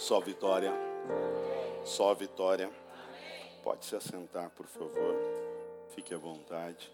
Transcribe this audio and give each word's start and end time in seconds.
Só 0.00 0.18
vitória. 0.18 0.72
Só 1.84 2.14
vitória. 2.14 2.72
Pode 3.62 3.84
se 3.84 3.94
assentar, 3.94 4.48
por 4.48 4.66
favor. 4.66 5.14
Fique 5.94 6.14
à 6.14 6.16
vontade. 6.16 6.90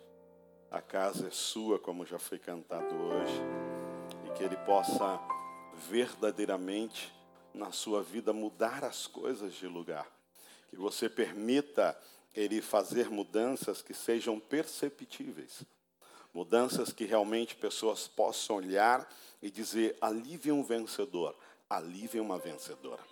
A 0.72 0.82
casa 0.82 1.28
é 1.28 1.30
sua, 1.30 1.78
como 1.78 2.04
já 2.04 2.18
foi 2.18 2.36
cantado 2.36 2.92
hoje. 2.96 3.40
E 4.26 4.30
que 4.36 4.42
Ele 4.42 4.56
possa 4.56 5.20
verdadeiramente 5.88 7.14
na 7.54 7.70
sua 7.70 8.02
vida 8.02 8.32
mudar 8.32 8.82
as 8.82 9.06
coisas 9.06 9.54
de 9.54 9.68
lugar. 9.68 10.10
Que 10.68 10.76
você 10.76 11.08
permita 11.08 11.96
Ele 12.34 12.60
fazer 12.60 13.08
mudanças 13.08 13.82
que 13.82 13.94
sejam 13.94 14.40
perceptíveis. 14.40 15.62
Mudanças 16.34 16.92
que 16.92 17.04
realmente 17.04 17.54
pessoas 17.54 18.08
possam 18.08 18.56
olhar 18.56 19.08
e 19.40 19.48
dizer: 19.48 19.96
ali 20.00 20.40
um 20.50 20.64
vencedor, 20.64 21.36
ali 21.68 22.06
vem 22.06 22.20
uma 22.20 22.38
vencedora. 22.38 23.02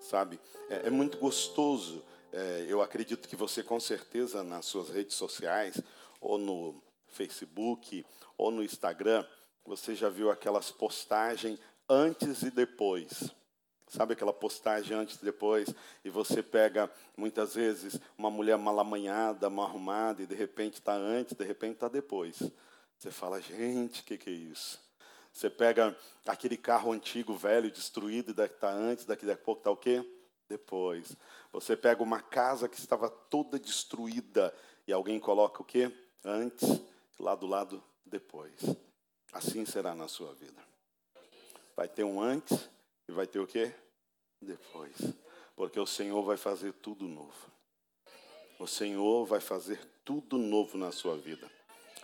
Sabe? 0.00 0.38
É, 0.68 0.86
é 0.86 0.90
muito 0.90 1.18
gostoso. 1.18 2.04
É, 2.32 2.66
eu 2.68 2.82
acredito 2.82 3.28
que 3.28 3.36
você, 3.36 3.62
com 3.62 3.80
certeza, 3.80 4.42
nas 4.42 4.66
suas 4.66 4.90
redes 4.90 5.16
sociais, 5.16 5.80
ou 6.20 6.38
no 6.38 6.82
Facebook, 7.06 8.04
ou 8.36 8.50
no 8.50 8.62
Instagram, 8.62 9.26
você 9.64 9.94
já 9.94 10.08
viu 10.08 10.30
aquelas 10.30 10.70
postagens 10.70 11.58
antes 11.88 12.42
e 12.42 12.50
depois. 12.50 13.34
Sabe 13.88 14.14
aquela 14.14 14.32
postagem 14.32 14.96
antes 14.96 15.16
e 15.16 15.24
depois? 15.24 15.68
E 16.04 16.10
você 16.10 16.42
pega, 16.42 16.90
muitas 17.16 17.54
vezes, 17.54 17.98
uma 18.18 18.30
mulher 18.30 18.58
mal 18.58 18.78
amanhada, 18.80 19.48
mal 19.48 19.66
arrumada, 19.66 20.22
e 20.22 20.26
de 20.26 20.34
repente 20.34 20.74
está 20.74 20.94
antes, 20.94 21.34
de 21.34 21.44
repente 21.44 21.74
está 21.74 21.88
depois. 21.88 22.42
Você 22.98 23.10
fala, 23.10 23.40
gente, 23.40 24.00
o 24.00 24.04
que, 24.04 24.18
que 24.18 24.30
é 24.30 24.32
isso? 24.32 24.80
Você 25.36 25.50
pega 25.50 25.94
aquele 26.24 26.56
carro 26.56 26.92
antigo, 26.92 27.36
velho, 27.36 27.70
destruído, 27.70 28.32
daqui 28.32 28.54
está 28.54 28.70
antes, 28.70 29.04
daqui 29.04 29.30
a 29.30 29.36
pouco 29.36 29.60
está 29.60 29.70
o 29.70 29.76
quê? 29.76 30.02
Depois. 30.48 31.14
Você 31.52 31.76
pega 31.76 32.02
uma 32.02 32.22
casa 32.22 32.66
que 32.70 32.78
estava 32.78 33.10
toda 33.10 33.58
destruída, 33.58 34.54
e 34.86 34.94
alguém 34.94 35.20
coloca 35.20 35.60
o 35.60 35.64
quê? 35.64 35.92
Antes, 36.24 36.80
lá 37.20 37.34
do 37.34 37.46
lado, 37.46 37.84
depois. 38.06 38.62
Assim 39.30 39.66
será 39.66 39.94
na 39.94 40.08
sua 40.08 40.32
vida. 40.32 40.58
Vai 41.76 41.86
ter 41.86 42.04
um 42.04 42.18
antes 42.18 42.70
e 43.06 43.12
vai 43.12 43.26
ter 43.26 43.38
o 43.38 43.46
quê? 43.46 43.74
Depois. 44.40 44.96
Porque 45.54 45.78
o 45.78 45.86
Senhor 45.86 46.22
vai 46.22 46.38
fazer 46.38 46.72
tudo 46.72 47.06
novo. 47.06 47.52
O 48.58 48.66
Senhor 48.66 49.26
vai 49.26 49.40
fazer 49.40 49.86
tudo 50.02 50.38
novo 50.38 50.78
na 50.78 50.90
sua 50.92 51.14
vida. 51.18 51.46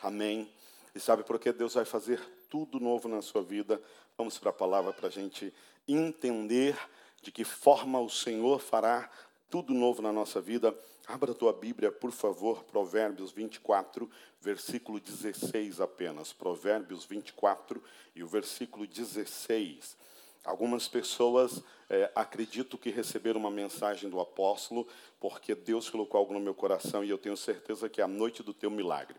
Amém. 0.03 0.53
E 0.95 1.01
sabe 1.01 1.25
por 1.25 1.39
que 1.39 1.51
Deus 1.51 1.73
vai 1.73 1.87
fazer 1.87 2.21
tudo 2.53 2.79
novo 2.79 3.09
na 3.09 3.23
sua 3.23 3.43
vida? 3.43 3.81
Vamos 4.15 4.37
para 4.37 4.51
a 4.51 4.53
palavra 4.53 4.93
para 4.93 5.07
a 5.07 5.11
gente 5.11 5.51
entender 5.89 6.79
de 7.23 7.33
que 7.33 7.45
forma 7.45 7.99
o 7.99 8.11
Senhor 8.11 8.61
fará 8.61 9.11
tudo 9.49 9.73
novo 9.73 10.03
na 10.03 10.13
nossa 10.13 10.39
vida. 10.39 10.79
Abra 11.07 11.33
a 11.33 11.35
tua 11.35 11.55
Bíblia, 11.55 11.91
por 11.91 12.13
favor, 12.13 12.63
Provérbios 12.65 13.33
24, 13.33 14.07
versículo 14.39 15.01
16 15.01 15.81
apenas. 15.81 16.35
Provérbios 16.35 17.07
24 17.07 17.83
e 18.15 18.23
o 18.23 18.29
versículo 18.29 18.87
16. 18.87 19.97
Algumas 20.45 20.87
pessoas 20.87 21.63
é, 21.89 22.13
acredito 22.15 22.77
que 22.77 22.91
receberam 22.91 23.41
uma 23.41 23.51
mensagem 23.51 24.11
do 24.11 24.21
apóstolo, 24.21 24.87
porque 25.19 25.55
Deus 25.55 25.89
colocou 25.89 26.19
algo 26.19 26.35
no 26.35 26.41
meu 26.41 26.55
coração 26.55 27.03
e 27.03 27.09
eu 27.09 27.17
tenho 27.17 27.35
certeza 27.35 27.89
que 27.89 28.03
é 28.03 28.05
a 28.05 28.09
noite 28.09 28.43
do 28.43 28.53
teu 28.53 28.71
milagre. 28.71 29.17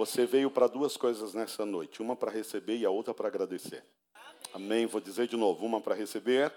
Você 0.00 0.24
veio 0.24 0.50
para 0.50 0.66
duas 0.66 0.96
coisas 0.96 1.34
nessa 1.34 1.66
noite: 1.66 2.00
uma 2.00 2.16
para 2.16 2.30
receber 2.30 2.78
e 2.78 2.86
a 2.86 2.90
outra 2.90 3.12
para 3.12 3.28
agradecer. 3.28 3.84
Amém? 4.54 4.86
Vou 4.86 4.98
dizer 4.98 5.28
de 5.28 5.36
novo: 5.36 5.66
uma 5.66 5.78
para 5.78 5.94
receber 5.94 6.50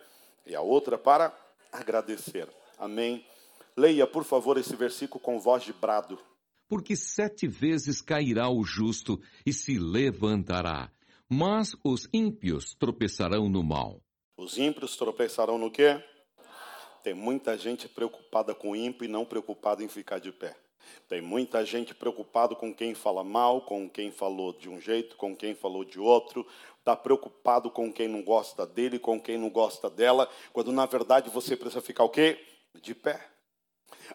e 0.45 0.55
a 0.55 0.61
outra 0.61 0.97
para 0.97 1.37
agradecer. 1.69 2.47
Amém? 2.79 3.25
Leia, 3.75 4.07
por 4.07 4.23
favor, 4.23 4.57
esse 4.57 4.77
versículo 4.77 5.19
com 5.19 5.41
voz 5.41 5.63
de 5.63 5.73
brado. 5.73 6.17
Porque 6.69 6.95
sete 6.95 7.45
vezes 7.45 8.01
cairá 8.01 8.49
o 8.49 8.63
justo 8.63 9.19
e 9.45 9.51
se 9.51 9.77
levantará 9.77 10.89
mas 11.29 11.75
os 11.83 12.07
ímpios 12.13 12.75
tropeçarão 12.75 13.49
no 13.49 13.63
mal. 13.63 13.99
Os 14.37 14.57
ímpios 14.57 14.95
tropeçarão 14.95 15.57
no 15.57 15.71
quê? 15.71 15.99
Tem 17.03 17.15
muita 17.15 17.57
gente 17.57 17.89
preocupada 17.89 18.53
com 18.53 18.71
o 18.71 18.75
ímpio 18.75 19.05
e 19.05 19.07
não 19.07 19.25
preocupada 19.25 19.83
em 19.83 19.87
ficar 19.87 20.19
de 20.19 20.31
pé. 20.31 20.55
Tem 21.07 21.21
muita 21.21 21.65
gente 21.65 21.93
preocupada 21.93 22.55
com 22.55 22.73
quem 22.73 22.93
fala 22.93 23.23
mal, 23.23 23.61
com 23.61 23.89
quem 23.89 24.11
falou 24.11 24.53
de 24.53 24.69
um 24.69 24.79
jeito, 24.79 25.15
com 25.15 25.35
quem 25.35 25.55
falou 25.55 25.83
de 25.83 25.99
outro. 25.99 26.45
Está 26.79 26.95
preocupado 26.95 27.69
com 27.69 27.91
quem 27.91 28.07
não 28.07 28.21
gosta 28.21 28.65
dele, 28.65 28.99
com 28.99 29.19
quem 29.19 29.37
não 29.37 29.49
gosta 29.49 29.89
dela, 29.89 30.29
quando 30.51 30.71
na 30.71 30.85
verdade 30.85 31.29
você 31.29 31.55
precisa 31.55 31.81
ficar 31.81 32.03
o 32.03 32.09
quê? 32.09 32.39
De 32.81 32.93
pé. 32.93 33.29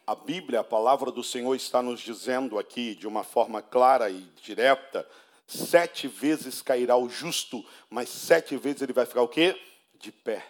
A 0.06 0.14
Bíblia, 0.14 0.60
a 0.60 0.64
palavra 0.64 1.10
do 1.10 1.22
Senhor 1.22 1.54
está 1.54 1.80
nos 1.80 2.00
dizendo 2.00 2.58
aqui 2.58 2.94
de 2.94 3.06
uma 3.06 3.24
forma 3.24 3.62
clara 3.62 4.10
e 4.10 4.20
direta 4.42 5.08
Sete 5.48 6.06
vezes 6.06 6.60
cairá 6.60 6.94
o 6.98 7.08
justo, 7.08 7.64
mas 7.88 8.10
sete 8.10 8.54
vezes 8.58 8.82
ele 8.82 8.92
vai 8.92 9.06
ficar 9.06 9.22
o 9.22 9.28
quê? 9.28 9.58
De 9.94 10.12
pé. 10.12 10.46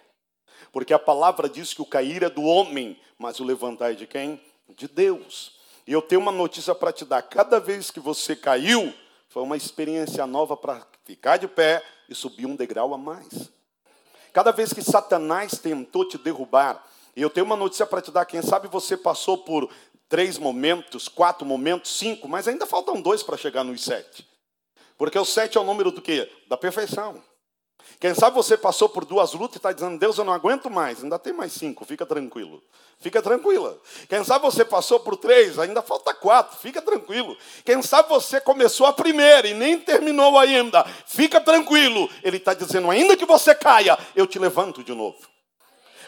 Porque 0.72 0.92
a 0.92 0.98
palavra 0.98 1.48
diz 1.48 1.72
que 1.72 1.80
o 1.80 1.86
cair 1.86 2.24
é 2.24 2.28
do 2.28 2.42
homem, 2.42 3.00
mas 3.16 3.38
o 3.38 3.44
levantar 3.44 3.92
é 3.92 3.94
de 3.94 4.08
quem? 4.08 4.42
De 4.68 4.88
Deus. 4.88 5.56
E 5.88 5.92
eu 5.94 6.02
tenho 6.02 6.20
uma 6.20 6.30
notícia 6.30 6.74
para 6.74 6.92
te 6.92 7.06
dar: 7.06 7.22
cada 7.22 7.58
vez 7.58 7.90
que 7.90 7.98
você 7.98 8.36
caiu, 8.36 8.92
foi 9.30 9.42
uma 9.42 9.56
experiência 9.56 10.26
nova 10.26 10.54
para 10.54 10.86
ficar 11.06 11.38
de 11.38 11.48
pé 11.48 11.82
e 12.06 12.14
subir 12.14 12.44
um 12.44 12.54
degrau 12.54 12.92
a 12.92 12.98
mais. 12.98 13.50
Cada 14.30 14.52
vez 14.52 14.70
que 14.70 14.82
Satanás 14.82 15.52
tentou 15.52 16.06
te 16.06 16.18
derrubar, 16.18 16.86
e 17.16 17.22
eu 17.22 17.30
tenho 17.30 17.46
uma 17.46 17.56
notícia 17.56 17.86
para 17.86 18.02
te 18.02 18.10
dar: 18.10 18.26
quem 18.26 18.42
sabe 18.42 18.68
você 18.68 18.98
passou 18.98 19.38
por 19.38 19.70
três 20.10 20.36
momentos, 20.36 21.08
quatro 21.08 21.46
momentos, 21.46 21.96
cinco, 21.96 22.28
mas 22.28 22.46
ainda 22.46 22.66
faltam 22.66 23.00
dois 23.00 23.22
para 23.22 23.38
chegar 23.38 23.64
nos 23.64 23.82
sete. 23.82 24.28
Porque 24.98 25.18
o 25.18 25.24
sete 25.24 25.56
é 25.56 25.60
o 25.60 25.64
número 25.64 25.90
do 25.90 26.02
quê? 26.02 26.30
Da 26.48 26.58
perfeição. 26.58 27.24
Quem 28.00 28.14
sabe 28.14 28.36
você 28.36 28.56
passou 28.56 28.88
por 28.88 29.04
duas 29.04 29.32
lutas 29.32 29.56
e 29.56 29.58
está 29.58 29.72
dizendo, 29.72 29.98
Deus, 29.98 30.16
eu 30.18 30.24
não 30.24 30.32
aguento 30.32 30.70
mais. 30.70 31.02
Ainda 31.02 31.18
tem 31.18 31.32
mais 31.32 31.52
cinco, 31.52 31.84
fica 31.84 32.06
tranquilo. 32.06 32.62
Fica 33.00 33.22
tranquila. 33.22 33.78
Quem 34.08 34.24
sabe 34.24 34.44
você 34.44 34.64
passou 34.64 35.00
por 35.00 35.16
três, 35.16 35.58
ainda 35.58 35.82
falta 35.82 36.12
quatro, 36.14 36.58
fica 36.58 36.82
tranquilo. 36.82 37.36
Quem 37.64 37.80
sabe 37.82 38.08
você 38.08 38.40
começou 38.40 38.86
a 38.86 38.92
primeira 38.92 39.48
e 39.48 39.54
nem 39.54 39.78
terminou 39.78 40.38
ainda, 40.38 40.84
fica 41.06 41.40
tranquilo. 41.40 42.08
Ele 42.22 42.36
está 42.36 42.54
dizendo, 42.54 42.90
ainda 42.90 43.16
que 43.16 43.24
você 43.24 43.54
caia, 43.54 43.98
eu 44.14 44.26
te 44.26 44.38
levanto 44.38 44.82
de 44.82 44.94
novo 44.94 45.18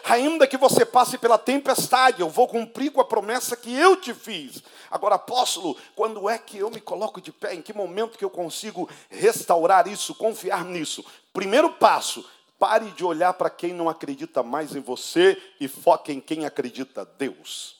ainda 0.05 0.47
que 0.47 0.57
você 0.57 0.85
passe 0.85 1.17
pela 1.17 1.37
tempestade, 1.37 2.21
eu 2.21 2.29
vou 2.29 2.47
cumprir 2.47 2.91
com 2.91 3.01
a 3.01 3.05
promessa 3.05 3.55
que 3.55 3.73
eu 3.75 3.95
te 3.95 4.13
fiz. 4.13 4.63
Agora, 4.89 5.15
apóstolo, 5.15 5.77
quando 5.95 6.29
é 6.29 6.37
que 6.37 6.57
eu 6.57 6.69
me 6.69 6.81
coloco 6.81 7.21
de 7.21 7.31
pé? 7.31 7.53
Em 7.53 7.61
que 7.61 7.73
momento 7.73 8.17
que 8.17 8.25
eu 8.25 8.29
consigo 8.29 8.89
restaurar 9.09 9.87
isso, 9.87 10.15
confiar 10.15 10.65
nisso? 10.65 11.05
Primeiro 11.33 11.71
passo, 11.73 12.27
pare 12.59 12.91
de 12.91 13.03
olhar 13.03 13.33
para 13.33 13.49
quem 13.49 13.73
não 13.73 13.89
acredita 13.89 14.43
mais 14.43 14.75
em 14.75 14.81
você 14.81 15.41
e 15.59 15.67
foque 15.67 16.11
em 16.11 16.19
quem 16.19 16.45
acredita, 16.45 17.05
Deus. 17.17 17.77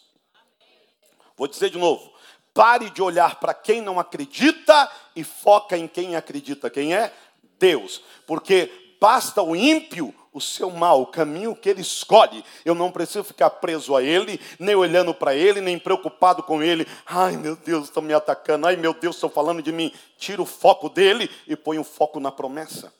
Vou 1.37 1.47
dizer 1.47 1.69
de 1.69 1.77
novo. 1.77 2.11
Pare 2.53 2.89
de 2.89 3.01
olhar 3.01 3.39
para 3.39 3.53
quem 3.53 3.81
não 3.81 3.99
acredita 3.99 4.91
e 5.15 5.23
foca 5.23 5.77
em 5.77 5.87
quem 5.87 6.15
acredita. 6.15 6.69
Quem 6.69 6.93
é? 6.93 7.13
Deus. 7.57 8.01
Porque 8.27 8.95
basta 8.99 9.41
o 9.41 9.55
ímpio 9.55 10.13
o 10.33 10.39
seu 10.39 10.69
mal, 10.69 11.01
o 11.01 11.07
caminho 11.07 11.55
que 11.55 11.69
ele 11.69 11.81
escolhe. 11.81 12.43
Eu 12.63 12.73
não 12.73 12.91
preciso 12.91 13.23
ficar 13.23 13.49
preso 13.49 13.95
a 13.95 14.01
ele, 14.01 14.39
nem 14.57 14.75
olhando 14.75 15.13
para 15.13 15.35
ele, 15.35 15.59
nem 15.59 15.77
preocupado 15.77 16.41
com 16.43 16.63
ele. 16.63 16.87
Ai, 17.05 17.35
meu 17.35 17.55
Deus, 17.55 17.85
estão 17.85 18.01
me 18.01 18.13
atacando. 18.13 18.67
Ai, 18.67 18.75
meu 18.75 18.93
Deus, 18.93 19.15
estão 19.15 19.29
falando 19.29 19.61
de 19.61 19.71
mim. 19.71 19.93
Tira 20.17 20.41
o 20.41 20.45
foco 20.45 20.89
dele 20.89 21.29
e 21.47 21.55
põe 21.55 21.77
o 21.77 21.83
foco 21.83 22.19
na 22.19 22.31
promessa. 22.31 22.93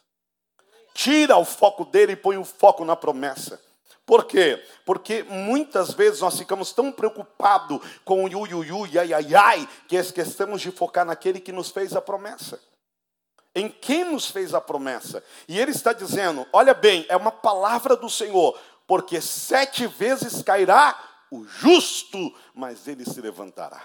Tira 0.94 1.38
o 1.38 1.46
foco 1.46 1.86
dele 1.86 2.14
e 2.14 2.18
põe 2.18 2.38
o 2.38 2.44
foco 2.44 2.84
na 2.84 2.96
promessa. 2.96 3.62
Por 4.06 4.26
quê? 4.26 4.62
Porque 4.86 5.24
muitas 5.24 5.94
vezes 5.94 6.20
nós 6.20 6.38
ficamos 6.38 6.74
tão 6.74 6.92
preocupados 6.92 7.80
com 8.04 8.26
o 8.26 8.28
yu, 8.28 8.84
ai, 9.00 9.14
ai, 9.14 9.36
ai, 9.36 9.70
que 9.88 9.96
esquecemos 9.96 10.60
de 10.62 10.70
focar 10.70 11.06
naquele 11.06 11.40
que 11.40 11.54
nos 11.54 11.70
fez 11.70 11.96
a 11.96 12.02
promessa 12.02 12.60
em 13.56 13.70
quem 13.70 14.06
nos 14.06 14.30
fez 14.30 14.54
a 14.54 14.62
promessa. 14.62 15.24
E 15.48 15.60
ele 15.60 15.72
está 15.72 15.94
dizendo: 15.94 16.46
olha 16.52 16.74
bem, 16.74 17.06
é 17.10 17.16
uma 17.16 17.32
palavra 17.32 17.96
do 17.96 18.10
Senhor, 18.10 18.58
porque 18.88 19.22
sete 19.22 19.88
vezes 19.88 20.42
cairá 20.42 20.98
o 21.30 21.46
justo, 21.46 22.34
mas 22.54 22.88
ele 22.88 23.06
se 23.06 23.22
levantará. 23.22 23.82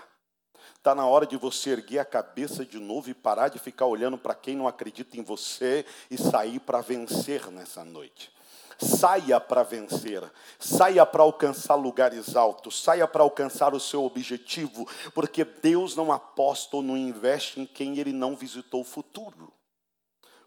Está 0.76 0.94
na 0.94 1.06
hora 1.06 1.26
de 1.26 1.36
você 1.36 1.70
erguer 1.70 1.98
a 1.98 2.04
cabeça 2.04 2.64
de 2.64 2.78
novo 2.78 3.10
e 3.10 3.14
parar 3.14 3.48
de 3.48 3.58
ficar 3.58 3.86
olhando 3.86 4.16
para 4.16 4.34
quem 4.34 4.54
não 4.54 4.68
acredita 4.68 5.16
em 5.16 5.22
você 5.22 5.84
e 6.08 6.16
sair 6.16 6.60
para 6.60 6.80
vencer 6.80 7.50
nessa 7.50 7.84
noite. 7.84 8.35
Saia 8.78 9.40
para 9.40 9.62
vencer, 9.62 10.23
saia 10.58 11.06
para 11.06 11.23
alcançar 11.23 11.75
lugares 11.75 12.37
altos, 12.37 12.82
saia 12.82 13.08
para 13.08 13.23
alcançar 13.23 13.75
o 13.75 13.81
seu 13.81 14.05
objetivo, 14.05 14.87
porque 15.14 15.44
Deus 15.44 15.96
não 15.96 16.12
aposta 16.12 16.76
ou 16.76 16.82
não 16.82 16.96
investe 16.96 17.61
em 17.61 17.67
quem 17.67 17.99
ele 17.99 18.12
não 18.12 18.37
visitou 18.37 18.82
o 18.82 18.84
futuro. 18.84 19.52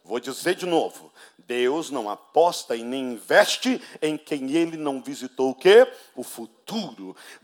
Vou 0.03 0.19
dizer 0.19 0.55
de 0.55 0.65
novo: 0.65 1.13
Deus 1.37 1.91
não 1.91 2.09
aposta 2.09 2.75
e 2.75 2.83
nem 2.83 3.13
investe 3.13 3.81
em 4.01 4.17
quem 4.17 4.51
ele 4.51 4.77
não 4.77 5.01
visitou 5.01 5.51
o 5.51 5.55
quê? 5.55 5.87
O 6.15 6.23
futuro. 6.23 6.58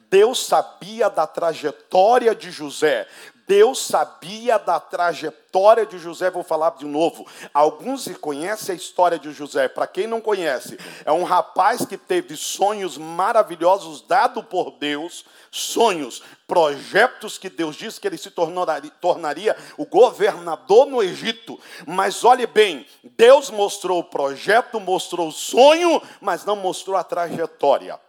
Deus 0.10 0.46
sabia 0.46 1.10
da 1.10 1.28
trajetória 1.28 2.34
de 2.34 2.52
José. 2.52 3.08
Deus 3.48 3.86
sabia 3.86 4.58
da 4.58 4.80
trajetória 4.80 5.86
de 5.86 6.00
José, 6.00 6.32
vou 6.32 6.44
falar 6.44 6.72
de 6.72 6.86
novo. 6.86 7.28
Alguns 7.54 8.08
conhecem 8.18 8.74
a 8.74 8.76
história 8.76 9.20
de 9.20 9.32
José, 9.32 9.68
para 9.68 9.86
quem 9.86 10.08
não 10.08 10.20
conhece, 10.20 10.80
é 11.06 11.12
um 11.12 11.24
rapaz 11.24 11.86
que 11.86 11.98
teve 11.98 12.36
sonhos 12.36 12.98
maravilhosos 12.98 14.02
dados 14.02 14.44
por 14.46 14.72
Deus, 14.80 15.26
sonhos, 15.52 16.24
projetos 16.48 17.38
que 17.38 17.50
Deus 17.50 17.76
disse 17.76 18.00
que 18.02 18.08
ele 18.08 18.18
se 18.18 18.32
tornaria, 18.32 18.92
tornaria 19.00 19.56
o 19.78 19.86
governador 19.86 20.88
no 20.88 21.04
Egito. 21.04 21.60
Mas 21.86 22.24
olhe 22.24 22.48
bem, 22.48 22.86
Deus 23.16 23.52
mostrou 23.52 24.00
o 24.00 24.04
projeto, 24.04 24.80
mostrou 24.80 25.28
o 25.28 25.32
sonho, 25.32 26.02
mas 26.20 26.46
não 26.46 26.56
mostrou 26.56 26.98
a 26.98 27.04
trajetória. 27.04 28.00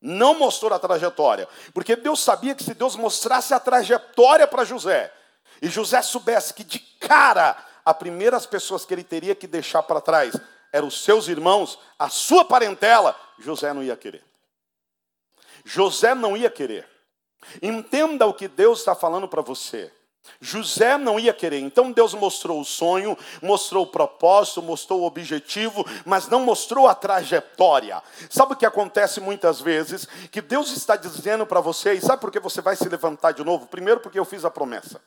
Não 0.00 0.38
mostrou 0.38 0.72
a 0.72 0.78
trajetória, 0.78 1.48
porque 1.74 1.96
Deus 1.96 2.22
sabia 2.22 2.54
que 2.54 2.62
se 2.62 2.74
Deus 2.74 2.94
mostrasse 2.94 3.52
a 3.52 3.58
trajetória 3.58 4.46
para 4.46 4.64
José, 4.64 5.12
e 5.60 5.68
José 5.68 6.00
soubesse 6.02 6.54
que 6.54 6.62
de 6.62 6.78
cara, 6.78 7.56
as 7.84 7.96
primeiras 7.96 8.46
pessoas 8.46 8.84
que 8.84 8.94
ele 8.94 9.02
teria 9.02 9.34
que 9.34 9.46
deixar 9.46 9.82
para 9.82 10.00
trás 10.00 10.34
eram 10.72 10.88
os 10.88 11.02
seus 11.02 11.28
irmãos, 11.28 11.78
a 11.98 12.08
sua 12.08 12.44
parentela, 12.44 13.18
José 13.38 13.72
não 13.72 13.82
ia 13.82 13.96
querer. 13.96 14.24
José 15.64 16.14
não 16.14 16.36
ia 16.36 16.50
querer. 16.50 16.88
Entenda 17.62 18.26
o 18.26 18.34
que 18.34 18.48
Deus 18.48 18.80
está 18.80 18.94
falando 18.94 19.28
para 19.28 19.42
você. 19.42 19.92
José 20.40 20.96
não 20.96 21.18
ia 21.18 21.32
querer, 21.32 21.60
então 21.60 21.92
Deus 21.92 22.14
mostrou 22.14 22.60
o 22.60 22.64
sonho, 22.64 23.16
mostrou 23.42 23.84
o 23.84 23.86
propósito, 23.86 24.62
mostrou 24.62 25.00
o 25.00 25.06
objetivo, 25.06 25.84
mas 26.04 26.28
não 26.28 26.40
mostrou 26.40 26.86
a 26.86 26.94
trajetória. 26.94 28.02
Sabe 28.30 28.52
o 28.52 28.56
que 28.56 28.66
acontece 28.66 29.20
muitas 29.20 29.60
vezes? 29.60 30.06
Que 30.30 30.40
Deus 30.40 30.76
está 30.76 30.96
dizendo 30.96 31.46
para 31.46 31.60
você, 31.60 31.94
e 31.94 32.00
sabe 32.00 32.20
por 32.20 32.30
que 32.30 32.40
você 32.40 32.60
vai 32.60 32.76
se 32.76 32.88
levantar 32.88 33.32
de 33.32 33.44
novo? 33.44 33.66
Primeiro, 33.66 34.00
porque 34.00 34.18
eu 34.18 34.24
fiz 34.24 34.44
a 34.44 34.50
promessa. 34.50 35.00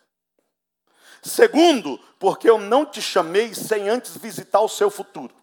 Segundo, 1.22 2.00
porque 2.20 2.50
eu 2.50 2.58
não 2.58 2.86
te 2.86 3.02
chamei 3.02 3.54
sem 3.54 3.90
antes 3.90 4.18
visitar 4.18 4.62
o 4.62 4.68
seu 4.68 4.90
futuro. 4.90 5.36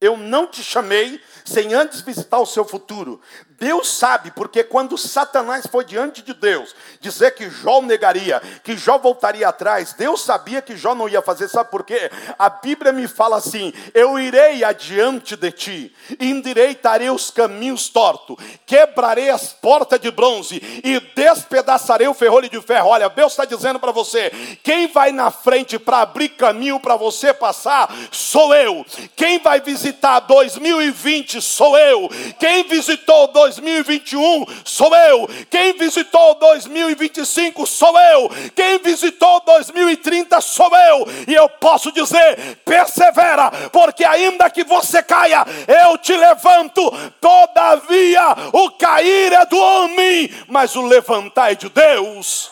Eu 0.00 0.16
não 0.16 0.46
te 0.46 0.62
chamei 0.62 1.20
sem 1.44 1.74
antes 1.74 2.02
visitar 2.02 2.38
o 2.38 2.46
seu 2.46 2.64
futuro. 2.64 3.20
Deus 3.58 3.88
sabe, 3.90 4.30
porque 4.30 4.62
quando 4.62 4.98
Satanás 4.98 5.66
foi 5.66 5.84
diante 5.84 6.20
de 6.20 6.34
Deus 6.34 6.74
dizer 7.00 7.34
que 7.34 7.48
Jó 7.48 7.80
negaria, 7.80 8.40
que 8.62 8.76
Jó 8.76 8.98
voltaria 8.98 9.48
atrás, 9.48 9.94
Deus 9.94 10.22
sabia 10.22 10.60
que 10.60 10.76
Jó 10.76 10.94
não 10.94 11.08
ia 11.08 11.22
fazer, 11.22 11.48
sabe 11.48 11.70
por 11.70 11.82
quê? 11.82 12.10
A 12.38 12.50
Bíblia 12.50 12.92
me 12.92 13.08
fala 13.08 13.36
assim: 13.36 13.72
eu 13.94 14.18
irei 14.18 14.62
adiante 14.62 15.36
de 15.36 15.50
ti, 15.50 15.94
endireitarei 16.20 17.08
os 17.08 17.30
caminhos 17.30 17.88
tortos, 17.88 18.36
quebrarei 18.66 19.30
as 19.30 19.54
portas 19.54 20.00
de 20.00 20.10
bronze 20.10 20.60
e 20.84 21.00
despedaçarei 21.14 22.08
o 22.08 22.14
ferrolho 22.14 22.50
de 22.50 22.60
ferro. 22.60 22.90
Olha, 22.90 23.08
Deus 23.08 23.32
está 23.32 23.46
dizendo 23.46 23.80
para 23.80 23.92
você: 23.92 24.30
quem 24.62 24.88
vai 24.88 25.12
na 25.12 25.30
frente 25.30 25.78
para 25.78 26.00
abrir 26.00 26.30
caminho 26.30 26.78
para 26.78 26.96
você 26.96 27.32
passar, 27.32 27.90
sou 28.10 28.54
eu. 28.54 28.84
Quem 29.14 29.38
vai 29.38 29.60
visitar 29.62 30.20
2020 30.20 31.40
sou 31.40 31.78
eu. 31.78 32.10
Quem 32.38 32.68
visitou 32.68 33.28
2020 33.28 33.45
2021 33.46 34.46
sou 34.64 34.94
eu. 34.94 35.28
Quem 35.48 35.72
visitou 35.74 36.34
2025 36.34 37.66
sou 37.66 37.96
eu. 37.98 38.30
Quem 38.54 38.78
visitou 38.78 39.40
2030 39.44 40.40
sou 40.40 40.70
eu. 40.74 41.06
E 41.28 41.34
eu 41.34 41.48
posso 41.48 41.92
dizer: 41.92 42.58
persevera, 42.64 43.50
porque 43.70 44.04
ainda 44.04 44.50
que 44.50 44.64
você 44.64 45.02
caia, 45.02 45.44
eu 45.68 45.96
te 45.98 46.16
levanto. 46.16 46.90
Todavia, 47.20 48.36
o 48.52 48.70
cair 48.72 49.32
é 49.32 49.46
do 49.46 49.58
homem, 49.58 50.30
mas 50.48 50.74
o 50.74 50.82
levantar 50.82 51.52
é 51.52 51.54
de 51.54 51.68
Deus. 51.68 52.50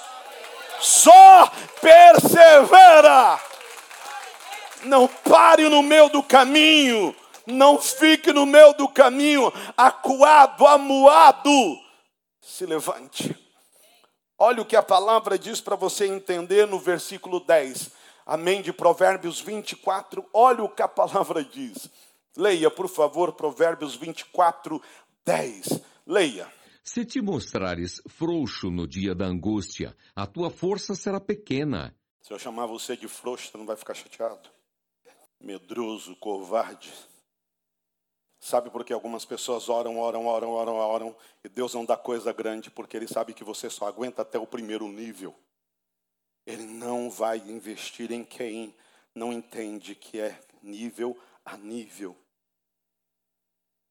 Só 0.81 1.51
persevera. 1.81 3.39
Não 4.85 5.09
pare 5.09 5.69
no 5.69 5.83
meio 5.83 6.11
do 6.11 6.23
caminho 6.23 7.15
não 7.47 7.81
fique 7.81 8.33
no 8.33 8.47
meio 8.47 8.73
do 8.75 8.89
caminho, 8.89 9.53
acuado, 9.77 10.67
amuado. 10.67 11.51
Se 12.41 12.67
levante. 12.67 13.37
Olha 14.39 14.63
o 14.63 14.65
que 14.65 14.77
a 14.77 14.83
palavra 14.83 15.39
diz 15.39 15.61
para 15.61 15.77
você 15.77 16.07
entender 16.07 16.67
no 16.67 16.79
versículo 16.79 17.41
10. 17.41 17.91
Amém? 18.27 18.63
De 18.63 18.73
Provérbios 18.73 19.41
24. 19.41 20.25
Olha 20.33 20.65
o 20.65 20.69
que 20.69 20.83
a 20.83 20.89
palavra 20.89 21.45
diz. 21.45 21.89
Leia, 22.37 22.71
por 22.71 22.89
favor, 22.89 23.33
Provérbios 23.33 23.95
24, 23.95 24.83
10. 25.25 25.81
Leia. 26.07 26.53
Se 26.83 27.05
te 27.05 27.21
mostrares 27.23 28.03
frouxo 28.09 28.71
no 28.71 28.87
dia 28.87 29.15
da 29.15 29.25
angústia, 29.25 29.97
a 30.15 30.27
tua 30.27 30.51
força 30.51 30.95
será 30.95 31.21
pequena. 31.21 31.97
Se 32.21 32.33
eu 32.33 32.39
chamar 32.39 32.67
você 32.67 32.97
de 32.97 33.07
frouxo, 33.07 33.51
você 33.51 33.57
não 33.57 33.65
vai 33.65 33.77
ficar 33.77 33.95
chateado? 33.95 34.51
Medroso, 35.41 36.17
covarde. 36.17 36.93
Sabe 38.45 38.69
por 38.69 38.85
que 38.85 38.93
algumas 38.93 39.25
pessoas 39.25 39.71
oram, 39.71 39.97
oram, 39.99 40.27
oram, 40.27 40.51
oram, 40.51 40.75
oram, 40.75 41.17
e 41.43 41.49
Deus 41.49 41.73
não 41.73 41.83
dá 41.83 41.97
coisa 41.97 42.31
grande, 42.31 42.71
porque 42.71 42.95
Ele 42.95 43.09
sabe 43.09 43.33
que 43.33 43.43
você 43.43 43.71
só 43.71 43.87
aguenta 43.87 44.21
até 44.21 44.39
o 44.39 44.47
primeiro 44.47 44.87
nível. 44.87 45.35
Ele 46.45 46.67
não 46.67 47.09
vai 47.09 47.39
investir 47.39 48.13
em 48.13 48.23
quem 48.23 48.77
não 49.15 49.33
entende 49.33 49.95
que 49.95 50.21
é 50.21 50.39
nível 50.63 51.19
a 51.43 51.57
nível, 51.57 52.15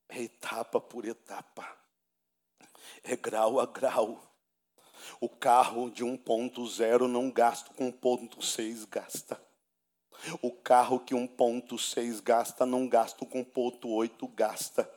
é 0.08 0.22
etapa 0.22 0.80
por 0.80 1.04
etapa, 1.04 1.76
é 3.04 3.16
grau 3.16 3.60
a 3.60 3.66
grau. 3.66 4.22
O 5.20 5.28
carro 5.28 5.90
de 5.90 6.06
1.0 6.06 7.08
não 7.08 7.32
gasta 7.32 7.74
com 7.74 7.92
1.6 7.92 8.88
gasta. 8.88 9.53
O 10.42 10.52
carro 10.52 11.00
que 11.00 11.14
1.6 11.14 12.22
gasta, 12.22 12.66
não 12.66 12.88
gasta 12.88 13.26
com 13.26 13.44
1.8 13.44 14.30
gasta. 14.34 14.90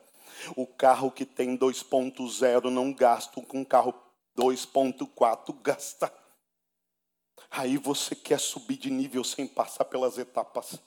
O 0.55 0.65
carro 0.65 1.11
que 1.11 1.25
tem 1.25 1.57
2.0 1.57 2.69
não 2.69 2.93
gasta 2.93 3.41
com 3.41 3.65
carro 3.65 3.93
2.4 4.37 5.55
gasta. 5.61 6.13
Aí 7.49 7.77
você 7.77 8.15
quer 8.15 8.39
subir 8.39 8.77
de 8.77 8.89
nível 8.89 9.23
sem 9.23 9.47
passar 9.47 9.85
pelas 9.85 10.17
etapas. 10.17 10.79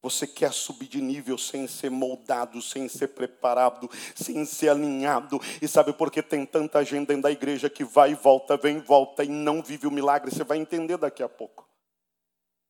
Você 0.00 0.28
quer 0.28 0.52
subir 0.52 0.86
de 0.86 1.00
nível 1.00 1.36
sem 1.36 1.66
ser 1.66 1.90
moldado, 1.90 2.62
sem 2.62 2.88
ser 2.88 3.08
preparado, 3.08 3.90
sem 4.14 4.44
ser 4.44 4.68
alinhado. 4.68 5.40
E 5.60 5.66
sabe 5.66 5.92
por 5.92 6.10
que 6.10 6.22
tem 6.22 6.46
tanta 6.46 6.84
gente 6.84 7.08
dentro 7.08 7.22
da 7.22 7.32
igreja 7.32 7.68
que 7.68 7.82
vai 7.82 8.12
e 8.12 8.14
volta, 8.14 8.56
vem 8.56 8.76
e 8.76 8.80
volta 8.80 9.24
e 9.24 9.28
não 9.28 9.60
vive 9.60 9.88
o 9.88 9.90
milagre? 9.90 10.30
Você 10.30 10.44
vai 10.44 10.58
entender 10.58 10.96
daqui 10.98 11.22
a 11.22 11.28
pouco. 11.28 11.67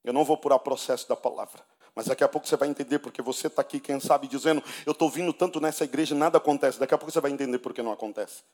Eu 0.05 0.13
não 0.13 0.25
vou 0.25 0.37
purar 0.37 0.59
processo 0.59 1.09
da 1.09 1.17
palavra. 1.17 1.63
Mas 1.95 2.07
daqui 2.07 2.23
a 2.23 2.29
pouco 2.29 2.47
você 2.47 2.57
vai 2.57 2.69
entender 2.69 2.99
porque 2.99 3.21
você 3.21 3.49
está 3.49 3.63
aqui, 3.63 3.81
quem 3.81 3.99
sabe, 3.99 4.29
dizendo: 4.29 4.63
Eu 4.87 4.93
estou 4.93 5.11
vindo 5.11 5.33
tanto 5.33 5.61
nessa 5.61 5.85
igreja 5.85 6.15
e 6.15 6.19
nada 6.19 6.39
acontece. 6.39 6.79
Daqui 6.79 6.95
a 6.95 6.99
pouco 6.99 7.13
você 7.13 7.21
vai 7.21 7.31
entender 7.31 7.59
por 7.59 7.75
que 7.75 7.83
não 7.83 7.93
acontece. 7.93 8.45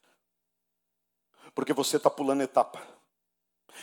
Porque 1.54 1.72
você 1.72 1.98
está 1.98 2.08
pulando 2.08 2.42
etapa. 2.42 2.80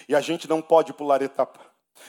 E 0.09 0.15
a 0.15 0.21
gente 0.21 0.47
não 0.49 0.61
pode 0.61 0.93
pular 0.93 1.21
etapa. 1.21 1.59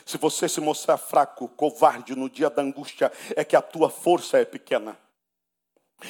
Se 0.05 0.17
você 0.17 0.49
se 0.49 0.61
mostrar 0.61 0.97
fraco, 0.97 1.49
covarde 1.49 2.17
no 2.17 2.31
dia 2.31 2.49
da 2.49 2.63
angústia, 2.63 3.13
é 3.37 3.45
que 3.45 3.57
a 3.57 3.63
tua 3.63 3.91
força 3.91 4.39
é 4.39 4.45
pequena. 4.45 4.97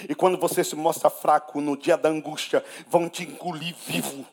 E 0.08 0.14
quando 0.14 0.38
você 0.38 0.64
se 0.64 0.74
mostra 0.74 1.10
fraco 1.10 1.60
no 1.60 1.76
dia 1.76 1.96
da 1.96 2.08
angústia, 2.08 2.64
vão 2.86 3.08
te 3.08 3.24
engolir 3.24 3.74
vivo. 3.86 4.24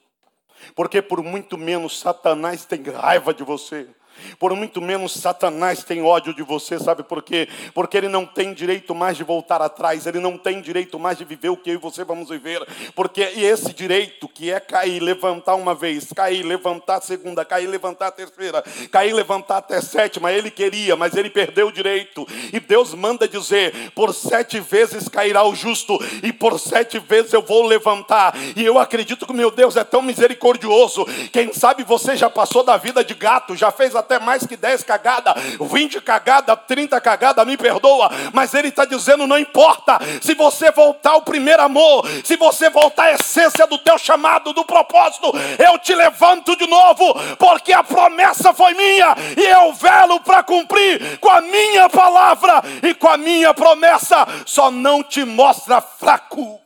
Porque 0.75 1.01
por 1.01 1.23
muito 1.23 1.57
menos 1.57 1.99
Satanás 1.99 2.65
tem 2.65 2.81
raiva 2.83 3.33
de 3.33 3.43
você. 3.43 3.89
Por 4.37 4.55
muito 4.55 4.81
menos 4.81 5.13
Satanás 5.13 5.83
tem 5.83 6.01
ódio 6.01 6.33
de 6.33 6.43
você, 6.43 6.79
sabe 6.79 7.03
por 7.03 7.21
quê? 7.21 7.47
Porque 7.73 7.97
ele 7.97 8.07
não 8.07 8.25
tem 8.25 8.53
direito 8.53 8.93
mais 8.95 9.17
de 9.17 9.23
voltar 9.23 9.61
atrás, 9.61 10.05
ele 10.05 10.19
não 10.19 10.37
tem 10.37 10.61
direito 10.61 10.99
mais 10.99 11.17
de 11.17 11.25
viver 11.25 11.49
o 11.49 11.57
que 11.57 11.69
eu 11.69 11.75
e 11.75 11.77
você 11.77 12.03
vamos 12.03 12.29
viver. 12.29 12.65
Porque 12.95 13.21
esse 13.21 13.73
direito 13.73 14.27
que 14.27 14.51
é 14.51 14.59
cair, 14.59 15.01
levantar 15.01 15.55
uma 15.55 15.75
vez, 15.75 16.11
cair, 16.13 16.43
levantar 16.43 16.97
a 16.97 17.01
segunda, 17.01 17.45
cair, 17.45 17.67
levantar 17.67 18.07
a 18.07 18.11
terceira, 18.11 18.63
cair, 18.91 19.13
levantar 19.13 19.57
até 19.57 19.77
a 19.77 19.81
sétima, 19.81 20.31
ele 20.31 20.51
queria, 20.51 20.95
mas 20.95 21.15
ele 21.15 21.29
perdeu 21.29 21.67
o 21.67 21.71
direito. 21.71 22.27
E 22.53 22.59
Deus 22.59 22.93
manda 22.93 23.27
dizer: 23.27 23.91
por 23.91 24.13
sete 24.13 24.59
vezes 24.59 25.07
cairá 25.07 25.43
o 25.43 25.55
justo, 25.55 25.97
e 26.23 26.31
por 26.31 26.59
sete 26.59 26.99
vezes 26.99 27.33
eu 27.33 27.41
vou 27.41 27.65
levantar. 27.65 28.33
E 28.55 28.63
eu 28.63 28.77
acredito 28.77 29.25
que 29.25 29.33
meu 29.33 29.51
Deus 29.51 29.75
é 29.75 29.83
tão 29.83 30.01
misericordioso. 30.01 31.05
Quem 31.31 31.53
sabe 31.53 31.83
você 31.83 32.15
já 32.15 32.29
passou 32.29 32.63
da 32.63 32.77
vida 32.77 33.03
de 33.03 33.13
gato, 33.13 33.55
já 33.55 33.71
fez 33.71 33.95
a 33.95 34.01
até 34.09 34.17
mais 34.17 34.47
que 34.47 34.57
10 34.57 34.83
cagadas, 34.83 35.35
20 35.61 36.01
cagadas, 36.01 36.57
30 36.67 36.99
cagadas, 36.99 37.45
me 37.45 37.55
perdoa. 37.55 38.09
Mas 38.33 38.55
ele 38.55 38.69
está 38.69 38.83
dizendo: 38.83 39.27
não 39.27 39.37
importa, 39.37 39.99
se 40.19 40.33
você 40.33 40.71
voltar 40.71 41.11
ao 41.11 41.21
primeiro 41.21 41.61
amor, 41.61 42.07
se 42.23 42.35
você 42.35 42.71
voltar 42.71 43.03
à 43.03 43.11
essência 43.13 43.67
do 43.67 43.77
teu 43.77 43.99
chamado, 43.99 44.51
do 44.51 44.65
propósito, 44.65 45.31
eu 45.63 45.77
te 45.77 45.93
levanto 45.93 46.55
de 46.55 46.65
novo, 46.65 47.13
porque 47.37 47.71
a 47.71 47.83
promessa 47.83 48.51
foi 48.51 48.73
minha 48.73 49.15
e 49.37 49.45
eu 49.45 49.71
velo 49.73 50.19
para 50.21 50.41
cumprir 50.41 51.19
com 51.19 51.29
a 51.29 51.41
minha 51.41 51.87
palavra 51.87 52.63
e 52.81 52.95
com 52.95 53.07
a 53.07 53.17
minha 53.17 53.53
promessa. 53.53 54.27
Só 54.45 54.71
não 54.71 55.03
te 55.03 55.23
mostra 55.23 55.79
fraco. 55.81 56.59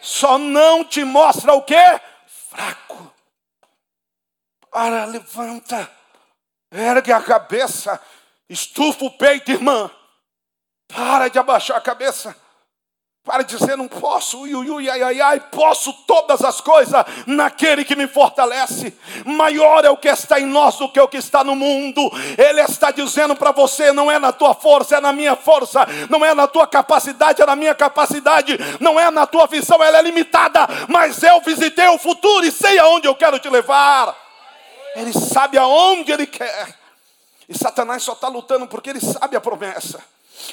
Só 0.00 0.38
não 0.38 0.84
te 0.84 1.04
mostra 1.04 1.52
o 1.54 1.62
que? 1.62 2.00
Fraco. 2.50 3.17
Para, 4.70 5.06
levanta, 5.06 5.90
ergue 6.70 7.12
a 7.12 7.22
cabeça, 7.22 8.00
estufa 8.48 9.04
o 9.04 9.10
peito, 9.10 9.50
irmã. 9.50 9.90
Para 10.88 11.28
de 11.28 11.38
abaixar 11.38 11.76
a 11.76 11.80
cabeça. 11.80 12.34
Para 13.28 13.42
dizer, 13.42 13.76
não 13.76 13.88
posso, 13.88 14.40
ui, 14.40 14.54
ui, 14.54 14.88
ai, 14.88 15.02
ai, 15.02 15.20
ai, 15.20 15.40
posso 15.52 15.92
todas 16.06 16.42
as 16.42 16.62
coisas 16.62 17.04
naquele 17.26 17.84
que 17.84 17.94
me 17.94 18.08
fortalece. 18.08 18.96
Maior 19.26 19.84
é 19.84 19.90
o 19.90 19.98
que 19.98 20.08
está 20.08 20.40
em 20.40 20.46
nós 20.46 20.76
do 20.76 20.88
que 20.88 20.98
o 20.98 21.06
que 21.06 21.18
está 21.18 21.44
no 21.44 21.54
mundo. 21.54 22.00
Ele 22.38 22.62
está 22.62 22.90
dizendo 22.90 23.36
para 23.36 23.52
você: 23.52 23.92
não 23.92 24.10
é 24.10 24.18
na 24.18 24.32
tua 24.32 24.54
força, 24.54 24.96
é 24.96 25.00
na 25.00 25.12
minha 25.12 25.36
força. 25.36 25.86
Não 26.08 26.24
é 26.24 26.32
na 26.32 26.46
tua 26.46 26.66
capacidade, 26.66 27.42
é 27.42 27.44
na 27.44 27.54
minha 27.54 27.74
capacidade. 27.74 28.56
Não 28.80 28.98
é 28.98 29.10
na 29.10 29.26
tua 29.26 29.46
visão, 29.46 29.82
ela 29.84 29.98
é 29.98 30.02
limitada. 30.02 30.60
Mas 30.88 31.22
eu 31.22 31.38
visitei 31.42 31.86
o 31.88 31.98
futuro 31.98 32.46
e 32.46 32.50
sei 32.50 32.78
aonde 32.78 33.08
eu 33.08 33.14
quero 33.14 33.38
te 33.38 33.50
levar. 33.50 34.27
Ele 34.98 35.12
sabe 35.12 35.56
aonde 35.56 36.10
ele 36.10 36.26
quer. 36.26 36.76
E 37.48 37.56
Satanás 37.56 38.02
só 38.02 38.12
está 38.12 38.28
lutando 38.28 38.66
porque 38.66 38.90
ele 38.90 39.00
sabe 39.00 39.36
a 39.36 39.40
promessa. 39.40 40.04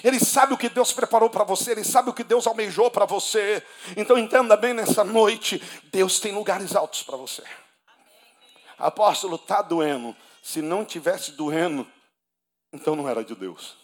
Ele 0.03 0.19
sabe 0.19 0.53
o 0.53 0.57
que 0.57 0.69
Deus 0.69 0.91
preparou 0.91 1.29
para 1.29 1.43
você, 1.43 1.71
ele 1.71 1.83
sabe 1.83 2.09
o 2.09 2.13
que 2.13 2.23
Deus 2.23 2.47
almejou 2.47 2.89
para 2.89 3.05
você. 3.05 3.65
Então 3.97 4.17
entenda 4.17 4.55
bem 4.55 4.73
nessa 4.73 5.03
noite: 5.03 5.61
Deus 5.91 6.19
tem 6.19 6.31
lugares 6.31 6.75
altos 6.75 7.03
para 7.03 7.17
você. 7.17 7.43
Apóstolo, 8.77 9.35
está 9.35 9.61
doendo. 9.61 10.15
Se 10.43 10.61
não 10.61 10.85
tivesse 10.85 11.31
doendo, 11.31 11.87
então 12.71 12.95
não 12.95 13.09
era 13.09 13.23
de 13.23 13.33
Deus. 13.33 13.75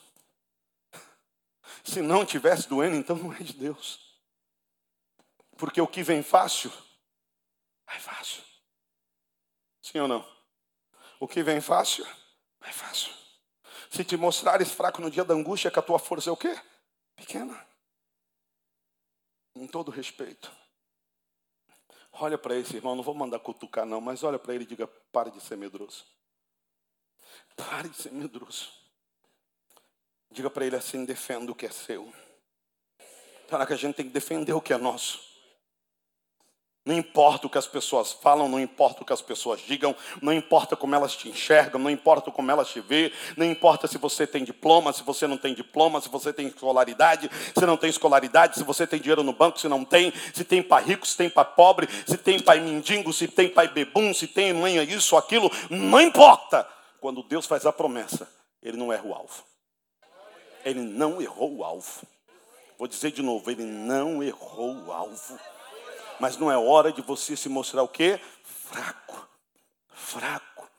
Se 1.83 2.01
não 2.01 2.23
tivesse 2.23 2.69
doendo, 2.69 2.95
então 2.95 3.15
não 3.15 3.33
é 3.33 3.39
de 3.39 3.53
Deus. 3.53 3.99
Porque 5.57 5.81
o 5.81 5.87
que 5.87 6.03
vem 6.03 6.21
fácil, 6.21 6.71
vai 7.85 7.99
fácil. 7.99 8.43
Sim 9.81 9.99
ou 9.99 10.07
não? 10.07 10.30
O 11.21 11.27
que 11.27 11.43
vem 11.43 11.61
fácil, 11.61 12.03
vai 12.59 12.73
fácil. 12.73 13.13
Se 13.91 14.03
te 14.03 14.17
mostrares 14.17 14.71
fraco 14.71 15.03
no 15.03 15.11
dia 15.11 15.23
da 15.23 15.35
angústia, 15.35 15.69
que 15.69 15.77
a 15.77 15.81
tua 15.83 15.99
força 15.99 16.31
é 16.31 16.33
o 16.33 16.35
quê? 16.35 16.59
Pequena. 17.15 17.63
Com 19.53 19.67
todo 19.67 19.91
respeito. 19.91 20.51
Olha 22.11 22.39
para 22.39 22.55
esse 22.55 22.75
irmão, 22.75 22.95
não 22.95 23.03
vou 23.03 23.13
mandar 23.13 23.37
cutucar 23.37 23.85
não, 23.85 24.01
mas 24.01 24.23
olha 24.23 24.39
para 24.39 24.55
ele 24.55 24.63
e 24.63 24.67
diga, 24.67 24.87
pare 24.87 25.29
de 25.29 25.39
ser 25.39 25.57
medroso. 25.57 26.07
Pare 27.55 27.89
de 27.89 27.97
ser 27.97 28.11
medroso. 28.11 28.71
Diga 30.31 30.49
para 30.49 30.65
ele 30.65 30.75
assim, 30.75 31.05
defenda 31.05 31.51
o 31.51 31.55
que 31.55 31.67
é 31.67 31.71
seu. 31.71 32.11
Será 33.47 33.67
que 33.67 33.73
a 33.73 33.77
gente 33.77 33.93
tem 33.93 34.07
que 34.07 34.11
defender 34.11 34.53
o 34.53 34.61
que 34.61 34.73
é 34.73 34.77
nosso? 34.77 35.30
Não 36.83 36.97
importa 36.97 37.45
o 37.45 37.49
que 37.49 37.59
as 37.59 37.67
pessoas 37.67 38.11
falam, 38.11 38.49
não 38.49 38.59
importa 38.59 39.03
o 39.03 39.05
que 39.05 39.13
as 39.13 39.21
pessoas 39.21 39.61
digam, 39.61 39.95
não 40.19 40.33
importa 40.33 40.75
como 40.75 40.95
elas 40.95 41.15
te 41.15 41.29
enxergam, 41.29 41.79
não 41.79 41.91
importa 41.91 42.31
como 42.31 42.49
elas 42.49 42.69
te 42.69 42.79
vê, 42.79 43.13
não 43.37 43.45
importa 43.45 43.87
se 43.87 43.99
você 43.99 44.25
tem 44.25 44.43
diploma, 44.43 44.91
se 44.91 45.03
você 45.03 45.27
não 45.27 45.37
tem 45.37 45.53
diploma, 45.53 46.01
se 46.01 46.09
você 46.09 46.33
tem 46.33 46.47
escolaridade, 46.47 47.29
se 47.55 47.65
não 47.67 47.77
tem 47.77 47.91
escolaridade, 47.91 48.55
se 48.55 48.63
você 48.63 48.87
tem 48.87 48.99
dinheiro 48.99 49.21
no 49.21 49.31
banco, 49.31 49.59
se 49.59 49.67
não 49.67 49.85
tem, 49.85 50.11
se 50.33 50.43
tem 50.43 50.63
pai 50.63 50.83
rico, 50.83 51.05
se 51.05 51.15
tem 51.15 51.29
pai 51.29 51.45
pobre, 51.55 51.87
se 52.07 52.17
tem 52.17 52.39
pai 52.39 52.59
mendigo, 52.59 53.13
se 53.13 53.27
tem 53.27 53.47
pai 53.47 53.67
bebum, 53.67 54.11
se 54.11 54.25
tem 54.25 54.51
mãe 54.51 54.77
isso, 54.83 55.15
aquilo, 55.15 55.51
não 55.69 56.01
importa. 56.01 56.67
Quando 56.99 57.21
Deus 57.21 57.45
faz 57.45 57.63
a 57.67 57.71
promessa, 57.71 58.27
ele 58.61 58.77
não 58.77 58.91
erra 58.91 59.05
o 59.05 59.13
alvo. 59.13 59.43
Ele 60.65 60.81
não 60.81 61.21
errou 61.21 61.57
o 61.57 61.63
alvo. 61.63 62.01
Vou 62.75 62.87
dizer 62.87 63.11
de 63.11 63.21
novo, 63.21 63.51
ele 63.51 63.63
não 63.63 64.23
errou 64.23 64.75
o 64.87 64.91
alvo. 64.91 65.39
Mas 66.21 66.37
não 66.37 66.51
é 66.51 66.55
hora 66.55 66.91
de 66.91 67.01
você 67.01 67.35
se 67.35 67.49
mostrar 67.49 67.81
o 67.81 67.87
quê? 67.87 68.21
Fraco. 68.43 69.27
Fraco. 69.89 70.69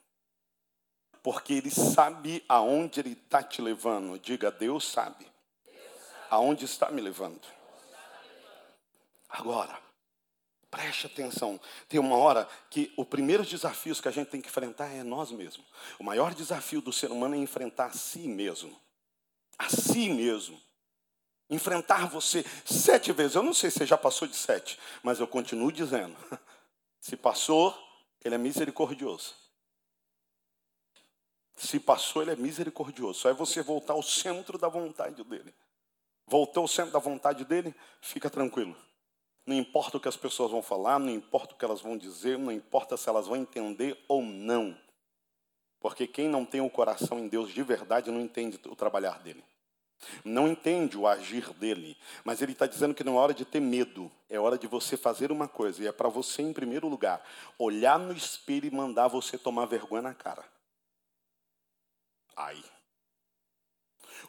Porque 1.20 1.54
ele 1.54 1.68
sabe 1.68 2.44
aonde 2.48 3.00
ele 3.00 3.14
está 3.14 3.42
te 3.42 3.60
levando. 3.60 4.20
Diga, 4.20 4.52
Deus 4.52 4.88
sabe. 4.88 5.26
Aonde 6.30 6.64
está 6.64 6.92
me 6.92 7.00
levando. 7.00 7.40
Agora, 9.28 9.76
preste 10.70 11.06
atenção. 11.06 11.60
Tem 11.88 11.98
uma 11.98 12.16
hora 12.16 12.48
que 12.70 12.92
o 12.96 13.04
primeiro 13.04 13.44
desafio 13.44 14.00
que 14.00 14.06
a 14.06 14.12
gente 14.12 14.28
tem 14.28 14.40
que 14.40 14.48
enfrentar 14.48 14.94
é 14.94 15.02
nós 15.02 15.32
mesmos. 15.32 15.66
O 15.98 16.04
maior 16.04 16.32
desafio 16.34 16.80
do 16.80 16.92
ser 16.92 17.10
humano 17.10 17.34
é 17.34 17.38
enfrentar 17.38 17.86
a 17.86 17.92
si 17.92 18.28
mesmo. 18.28 18.80
A 19.58 19.68
si 19.68 20.08
mesmo 20.08 20.62
enfrentar 21.54 22.08
você 22.08 22.44
sete 22.64 23.12
vezes. 23.12 23.36
Eu 23.36 23.42
não 23.42 23.52
sei 23.52 23.70
se 23.70 23.78
você 23.78 23.86
já 23.86 23.98
passou 23.98 24.26
de 24.26 24.36
sete, 24.36 24.78
mas 25.02 25.20
eu 25.20 25.26
continuo 25.26 25.70
dizendo: 25.70 26.16
se 26.98 27.16
passou, 27.16 27.76
ele 28.24 28.34
é 28.34 28.38
misericordioso. 28.38 29.34
Se 31.54 31.78
passou, 31.78 32.22
ele 32.22 32.32
é 32.32 32.36
misericordioso. 32.36 33.20
Só 33.20 33.28
é 33.28 33.34
você 33.34 33.62
voltar 33.62 33.92
ao 33.92 34.02
centro 34.02 34.58
da 34.58 34.68
vontade 34.68 35.22
dele. 35.22 35.54
Voltou 36.26 36.62
ao 36.62 36.68
centro 36.68 36.92
da 36.92 36.98
vontade 36.98 37.44
dele, 37.44 37.74
fica 38.00 38.30
tranquilo. 38.30 38.74
Não 39.44 39.56
importa 39.56 39.96
o 39.96 40.00
que 40.00 40.08
as 40.08 40.16
pessoas 40.16 40.50
vão 40.50 40.62
falar, 40.62 40.98
não 40.98 41.10
importa 41.10 41.54
o 41.54 41.58
que 41.58 41.64
elas 41.64 41.80
vão 41.80 41.98
dizer, 41.98 42.38
não 42.38 42.52
importa 42.52 42.96
se 42.96 43.08
elas 43.08 43.26
vão 43.26 43.36
entender 43.36 44.02
ou 44.08 44.22
não. 44.22 44.76
Porque 45.80 46.06
quem 46.06 46.28
não 46.28 46.44
tem 46.44 46.60
o 46.60 46.70
coração 46.70 47.18
em 47.18 47.28
Deus 47.28 47.52
de 47.52 47.62
verdade 47.62 48.10
não 48.10 48.20
entende 48.20 48.58
o 48.66 48.76
trabalhar 48.76 49.20
dele 49.20 49.44
não 50.24 50.48
entende 50.48 50.96
o 50.96 51.06
agir 51.06 51.52
dele, 51.54 51.96
mas 52.24 52.42
ele 52.42 52.52
está 52.52 52.66
dizendo 52.66 52.94
que 52.94 53.04
não 53.04 53.16
é 53.16 53.20
hora 53.20 53.34
de 53.34 53.44
ter 53.44 53.60
medo, 53.60 54.10
é 54.28 54.38
hora 54.38 54.58
de 54.58 54.66
você 54.66 54.96
fazer 54.96 55.30
uma 55.30 55.48
coisa, 55.48 55.82
e 55.82 55.86
é 55.86 55.92
para 55.92 56.08
você, 56.08 56.42
em 56.42 56.52
primeiro 56.52 56.88
lugar, 56.88 57.24
olhar 57.58 57.98
no 57.98 58.12
espelho 58.12 58.66
e 58.66 58.74
mandar 58.74 59.08
você 59.08 59.38
tomar 59.38 59.66
vergonha 59.66 60.02
na 60.02 60.14
cara. 60.14 60.44
Ai. 62.36 62.62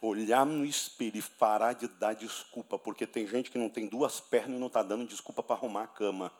Olhar 0.00 0.44
no 0.44 0.64
espelho 0.64 1.18
e 1.18 1.22
parar 1.22 1.72
de 1.72 1.88
dar 1.88 2.14
desculpa, 2.14 2.78
porque 2.78 3.06
tem 3.06 3.26
gente 3.26 3.50
que 3.50 3.58
não 3.58 3.68
tem 3.68 3.86
duas 3.86 4.20
pernas 4.20 4.56
e 4.56 4.60
não 4.60 4.66
está 4.66 4.82
dando 4.82 5.06
desculpa 5.06 5.42
para 5.42 5.56
arrumar 5.56 5.84
a 5.84 5.88
cama. 5.88 6.32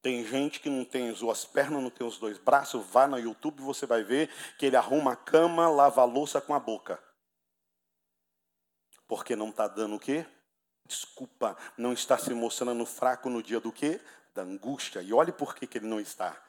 Tem 0.00 0.24
gente 0.24 0.60
que 0.60 0.70
não 0.70 0.84
tem 0.84 1.10
as 1.10 1.18
duas 1.18 1.44
pernas, 1.44 1.82
não 1.82 1.90
tem 1.90 2.06
os 2.06 2.18
dois 2.18 2.38
braços, 2.38 2.86
vá 2.86 3.06
no 3.08 3.18
YouTube 3.18 3.60
e 3.60 3.64
você 3.64 3.84
vai 3.84 4.04
ver 4.04 4.30
que 4.56 4.66
ele 4.66 4.76
arruma 4.76 5.12
a 5.12 5.16
cama, 5.16 5.68
lava 5.68 6.00
a 6.00 6.04
louça 6.04 6.40
com 6.40 6.54
a 6.54 6.60
boca. 6.60 7.02
Porque 9.08 9.34
não 9.34 9.48
está 9.48 9.66
dando 9.66 9.96
o 9.96 9.98
quê? 9.98 10.24
Desculpa, 10.86 11.56
não 11.76 11.92
está 11.92 12.16
se 12.16 12.32
mostrando 12.32 12.86
fraco 12.86 13.28
no 13.28 13.42
dia 13.42 13.58
do 13.58 13.72
quê? 13.72 14.00
Da 14.34 14.42
angústia. 14.42 15.02
E 15.02 15.12
olhe 15.12 15.32
por 15.32 15.56
que, 15.56 15.66
que 15.66 15.78
ele 15.78 15.86
não 15.86 15.98
está. 15.98 16.40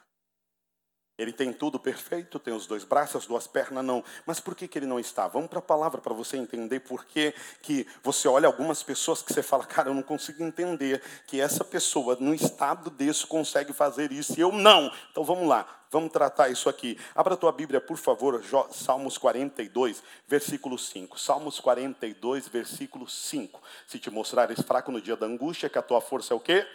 Ele 1.20 1.32
tem 1.32 1.52
tudo 1.52 1.78
perfeito, 1.78 2.38
tem 2.38 2.54
os 2.54 2.66
dois 2.66 2.82
braços, 2.82 3.16
as 3.16 3.26
duas 3.26 3.46
pernas, 3.46 3.84
não. 3.84 4.02
Mas 4.24 4.40
por 4.40 4.54
que, 4.54 4.66
que 4.66 4.78
ele 4.78 4.86
não 4.86 4.98
está? 4.98 5.28
Vamos 5.28 5.50
para 5.50 5.58
a 5.58 5.62
palavra 5.62 6.00
para 6.00 6.14
você 6.14 6.38
entender 6.38 6.80
por 6.80 7.04
que, 7.04 7.34
que 7.60 7.86
você 8.02 8.26
olha 8.26 8.46
algumas 8.46 8.82
pessoas 8.82 9.20
que 9.20 9.30
você 9.30 9.42
fala, 9.42 9.66
cara, 9.66 9.90
eu 9.90 9.94
não 9.94 10.02
consigo 10.02 10.42
entender 10.42 11.02
que 11.26 11.38
essa 11.38 11.62
pessoa, 11.62 12.16
num 12.18 12.32
estado 12.32 12.88
desse, 12.88 13.26
consegue 13.26 13.74
fazer 13.74 14.10
isso 14.12 14.32
e 14.38 14.40
eu 14.40 14.50
não. 14.50 14.90
Então 15.10 15.22
vamos 15.22 15.46
lá, 15.46 15.68
vamos 15.90 16.10
tratar 16.10 16.48
isso 16.48 16.70
aqui. 16.70 16.98
Abra 17.14 17.34
a 17.34 17.36
tua 17.36 17.52
Bíblia, 17.52 17.82
por 17.82 17.98
favor, 17.98 18.42
Salmos 18.70 19.18
42, 19.18 20.02
versículo 20.26 20.78
5. 20.78 21.20
Salmos 21.20 21.60
42, 21.60 22.48
versículo 22.48 23.06
5. 23.06 23.60
Se 23.86 23.98
te 23.98 24.10
mostrares 24.10 24.62
fraco 24.62 24.90
no 24.90 25.02
dia 25.02 25.18
da 25.18 25.26
angústia, 25.26 25.68
que 25.68 25.76
a 25.76 25.82
tua 25.82 26.00
força 26.00 26.32
é 26.32 26.36
o 26.38 26.40
quê? 26.40 26.66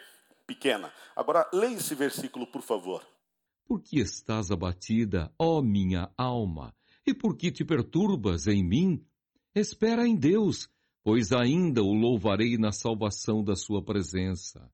Pequena. 0.46 0.94
Agora, 1.16 1.50
leia 1.52 1.78
esse 1.78 1.96
versículo, 1.96 2.46
por 2.46 2.62
favor. 2.62 3.02
Por 3.66 3.82
que 3.82 4.00
estás 4.00 4.52
abatida, 4.52 5.34
ó 5.40 5.60
minha 5.60 6.12
alma? 6.16 6.74
E 7.06 7.16
por 7.16 7.36
que 7.36 7.52
te 7.52 7.66
perturbas 7.66 8.46
em 8.46 8.64
mim? 8.64 9.04
Espera 9.56 10.08
em 10.08 10.16
Deus, 10.16 10.70
pois 11.04 11.32
ainda 11.32 11.82
o 11.82 11.92
louvarei 11.92 12.60
na 12.60 12.72
salvação 12.72 13.44
da 13.44 13.56
sua 13.56 13.84
presença. 13.84 14.72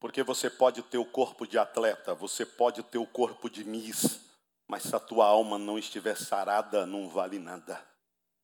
Porque 0.00 0.22
você 0.22 0.48
pode 0.48 0.82
ter 0.82 0.96
o 0.96 1.04
corpo 1.04 1.46
de 1.46 1.58
atleta, 1.58 2.14
você 2.14 2.46
pode 2.46 2.82
ter 2.84 2.98
o 2.98 3.06
corpo 3.06 3.50
de 3.50 3.64
miss, 3.64 4.20
mas 4.66 4.84
se 4.84 4.96
a 4.96 5.00
tua 5.00 5.26
alma 5.26 5.58
não 5.58 5.78
estiver 5.78 6.16
sarada, 6.16 6.86
não 6.86 7.08
vale 7.08 7.38
nada. 7.38 7.82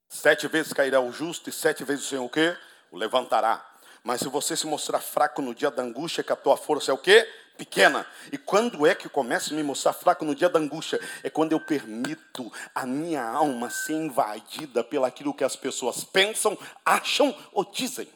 Sete 0.09 0.49
vezes 0.49 0.75
cairá 0.75 1.01
o 1.01 1.11
justo 1.11 1.49
e 1.49 1.53
sete 1.53 1.83
vezes 1.83 2.05
o 2.05 2.09
Senhor 2.09 2.25
o 2.25 2.29
quê? 2.29 2.55
O 2.91 2.99
levantará. 2.99 3.67
Mas 4.05 4.21
se 4.21 4.29
você 4.29 4.55
se 4.55 4.67
mostrar 4.67 5.01
fraco 5.01 5.41
no 5.41 5.55
dia 5.55 5.71
da 5.71 5.83
angústia, 5.83 6.23
que 6.23 6.33
a 6.33 6.37
tua 6.37 6.59
força 6.59 6.91
é 6.91 6.95
o 6.95 6.99
quê? 6.99 7.27
Pequena. 7.57 8.07
E 8.31 8.39
quando 8.39 8.87
é 8.87 8.95
que 8.95 9.09
começa 9.09 9.53
a 9.53 9.57
me 9.57 9.63
mostrar 9.63 9.93
fraco 9.93 10.25
no 10.25 10.35
dia 10.35 10.49
da 10.49 10.59
angústia? 10.59 11.01
É 11.23 11.31
quando 11.31 11.53
eu 11.53 11.61
permito 11.61 12.53
a 12.75 12.87
minha 12.87 13.23
alma 13.23 13.71
ser 13.71 13.95
invadida 13.95 14.83
pelaquilo 14.83 15.35
que 15.35 15.45
as 15.45 15.57
pessoas 15.57 16.05
pensam, 16.05 16.59
acham 16.85 17.37
ou 17.53 17.65
dizem. 17.65 18.09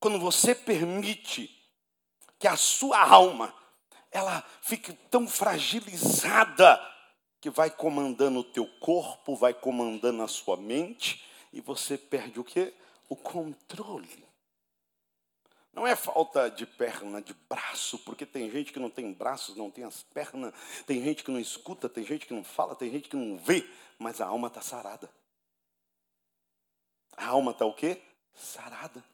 Quando 0.00 0.20
você 0.20 0.54
permite 0.54 1.50
que 2.38 2.46
a 2.46 2.56
sua 2.56 3.00
alma 3.00 3.52
ela 4.10 4.44
fique 4.62 4.92
tão 5.10 5.26
fragilizada 5.26 6.80
que 7.40 7.50
vai 7.50 7.70
comandando 7.70 8.40
o 8.40 8.44
teu 8.44 8.66
corpo, 8.80 9.36
vai 9.36 9.54
comandando 9.54 10.22
a 10.22 10.28
sua 10.28 10.56
mente 10.56 11.24
e 11.52 11.60
você 11.60 11.96
perde 11.96 12.40
o 12.40 12.44
quê? 12.44 12.74
O 13.08 13.16
controle. 13.16 14.27
Não 15.72 15.86
é 15.86 15.94
falta 15.94 16.50
de 16.50 16.66
perna, 16.66 17.20
de 17.22 17.34
braço, 17.48 17.98
porque 18.00 18.26
tem 18.26 18.50
gente 18.50 18.72
que 18.72 18.78
não 18.78 18.90
tem 18.90 19.12
braços, 19.12 19.56
não 19.56 19.70
tem 19.70 19.84
as 19.84 20.02
pernas, 20.02 20.52
tem 20.86 21.02
gente 21.02 21.22
que 21.22 21.30
não 21.30 21.38
escuta, 21.38 21.88
tem 21.88 22.04
gente 22.04 22.26
que 22.26 22.34
não 22.34 22.42
fala, 22.42 22.74
tem 22.74 22.90
gente 22.90 23.08
que 23.08 23.16
não 23.16 23.36
vê, 23.36 23.68
mas 23.98 24.20
a 24.20 24.26
alma 24.26 24.48
está 24.48 24.60
sarada. 24.60 25.08
A 27.16 27.26
alma 27.26 27.52
está 27.52 27.64
o 27.64 27.74
quê? 27.74 28.00
Sarada. 28.34 29.04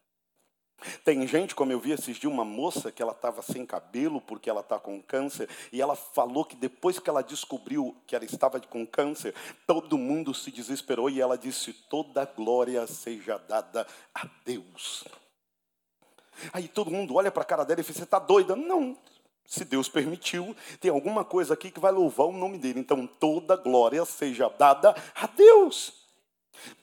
Tem 1.02 1.26
gente, 1.26 1.54
como 1.54 1.72
eu 1.72 1.80
vi 1.80 1.92
esses 1.92 2.16
dias, 2.16 2.32
uma 2.32 2.44
moça 2.44 2.92
que 2.92 3.00
ela 3.00 3.12
estava 3.12 3.40
sem 3.40 3.64
cabelo 3.64 4.20
porque 4.20 4.50
ela 4.50 4.60
está 4.60 4.78
com 4.78 5.00
câncer, 5.02 5.48
e 5.72 5.80
ela 5.80 5.96
falou 5.96 6.44
que 6.44 6.56
depois 6.56 6.98
que 6.98 7.08
ela 7.08 7.22
descobriu 7.22 7.96
que 8.06 8.14
ela 8.14 8.24
estava 8.24 8.60
com 8.60 8.86
câncer, 8.86 9.34
todo 9.66 9.96
mundo 9.96 10.34
se 10.34 10.50
desesperou 10.50 11.08
e 11.08 11.20
ela 11.20 11.38
disse: 11.38 11.72
toda 11.72 12.24
glória 12.24 12.86
seja 12.86 13.38
dada 13.38 13.86
a 14.14 14.28
Deus. 14.44 15.04
Aí 16.52 16.68
todo 16.68 16.90
mundo 16.90 17.14
olha 17.14 17.30
para 17.30 17.42
a 17.42 17.46
cara 17.46 17.64
dela 17.64 17.80
e 17.80 17.84
diz: 17.84 17.96
Você 17.96 18.04
está 18.04 18.18
doida? 18.18 18.54
Não. 18.54 18.96
Se 19.46 19.64
Deus 19.64 19.88
permitiu, 19.88 20.56
tem 20.80 20.90
alguma 20.90 21.24
coisa 21.24 21.54
aqui 21.54 21.70
que 21.70 21.78
vai 21.78 21.92
louvar 21.92 22.26
o 22.26 22.32
nome 22.32 22.58
dele. 22.58 22.80
Então 22.80 23.06
toda 23.06 23.56
glória 23.56 24.04
seja 24.04 24.48
dada 24.48 24.94
a 25.14 25.26
Deus. 25.26 26.04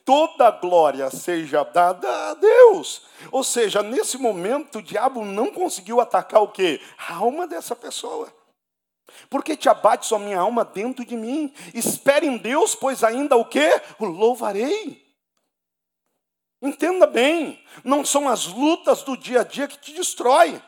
Toda 0.04 0.50
glória 0.50 1.10
seja 1.10 1.64
dada 1.64 2.30
a 2.30 2.34
Deus. 2.34 3.02
Ou 3.30 3.42
seja, 3.42 3.82
nesse 3.82 4.18
momento 4.18 4.78
o 4.78 4.82
diabo 4.82 5.24
não 5.24 5.50
conseguiu 5.50 6.00
atacar 6.00 6.42
o 6.42 6.48
quê? 6.48 6.80
A 6.98 7.16
alma 7.16 7.46
dessa 7.46 7.74
pessoa. 7.74 8.32
Porque 9.28 9.56
te 9.56 9.68
abate 9.68 10.06
só 10.06 10.18
minha 10.18 10.38
alma 10.38 10.64
dentro 10.64 11.04
de 11.04 11.16
mim. 11.16 11.52
Espere 11.74 12.26
em 12.26 12.36
Deus, 12.36 12.74
pois 12.74 13.02
ainda 13.02 13.36
o 13.36 13.44
quê? 13.44 13.80
O 13.98 14.04
louvarei. 14.04 15.01
Entenda 16.62 17.08
bem, 17.08 17.60
não 17.82 18.04
são 18.04 18.28
as 18.28 18.46
lutas 18.46 19.02
do 19.02 19.16
dia 19.16 19.40
a 19.40 19.44
dia 19.44 19.66
que 19.66 19.76
te 19.76 19.92
destrói. 19.92 20.62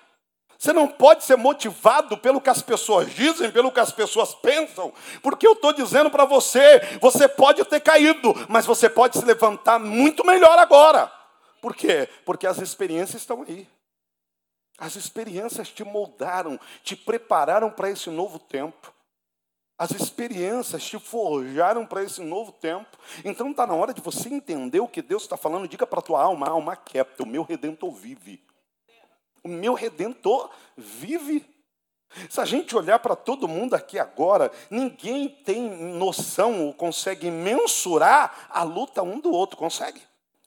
Você 0.59 0.73
não 0.73 0.89
pode 0.89 1.25
ser 1.25 1.37
motivado 1.37 2.17
pelo 2.19 2.41
que 2.41 2.51
as 2.51 2.63
pessoas 2.63 3.13
dizem, 3.15 3.51
pelo 3.51 3.71
que 3.71 3.81
as 3.81 3.93
pessoas 3.93 4.35
pensam, 4.35 4.93
porque 5.23 5.47
eu 5.47 5.53
estou 5.53 5.73
dizendo 5.73 6.11
para 6.11 6.25
você: 6.25 6.81
você 7.01 7.29
pode 7.29 7.65
ter 7.67 7.81
caído, 7.81 8.35
mas 8.49 8.65
você 8.65 8.89
pode 8.89 9.19
se 9.19 9.25
levantar 9.25 9.79
muito 9.79 10.27
melhor 10.27 10.59
agora. 10.59 11.13
Por 11.61 11.77
quê? 11.77 12.09
Porque 12.25 12.47
as 12.47 12.59
experiências 12.59 13.23
estão 13.23 13.43
aí. 13.43 13.69
As 14.79 14.97
experiências 14.97 15.69
te 15.69 15.85
moldaram, 15.85 16.59
te 16.83 16.97
prepararam 16.97 17.71
para 17.71 17.91
esse 17.91 18.11
novo 18.11 18.39
tempo. 18.39 18.94
As 19.77 19.91
experiências 19.91 20.85
te 20.85 20.99
forjaram 20.99 21.85
para 21.85 22.05
esse 22.05 22.21
novo 22.21 22.53
tempo. 22.53 22.97
Então 23.25 23.51
está 23.51 23.67
na 23.67 23.75
hora 23.75 23.93
de 23.93 24.01
você 24.01 24.29
entender 24.29 24.81
o 24.81 24.89
que 24.89 25.03
Deus 25.03 25.25
está 25.25 25.37
falando. 25.37 25.67
Diga 25.67 25.87
para 25.87 25.99
a 25.99 26.03
tua 26.03 26.23
alma, 26.23 26.49
alma 26.49 26.77
quieta, 26.77 27.23
o 27.23 27.27
meu 27.27 27.43
redentor 27.43 27.91
vive. 27.91 28.43
O 29.43 29.49
meu 29.49 29.75
redentor 29.75 30.51
vive. 30.77 31.45
Se 32.31 32.41
a 32.41 32.45
gente 32.45 32.77
olhar 32.77 33.01
para 33.01 33.17
todo 33.17 33.49
mundo 33.49 33.75
aqui 33.75 33.99
agora, 33.99 34.53
ninguém 34.71 35.29
tem 35.29 35.69
noção 35.69 36.67
ou 36.67 36.73
consegue 36.73 37.29
mensurar 37.29 38.47
a 38.51 38.63
luta 38.63 39.03
um 39.03 39.19
do 39.19 39.33
outro, 39.33 39.57
consegue? 39.57 40.01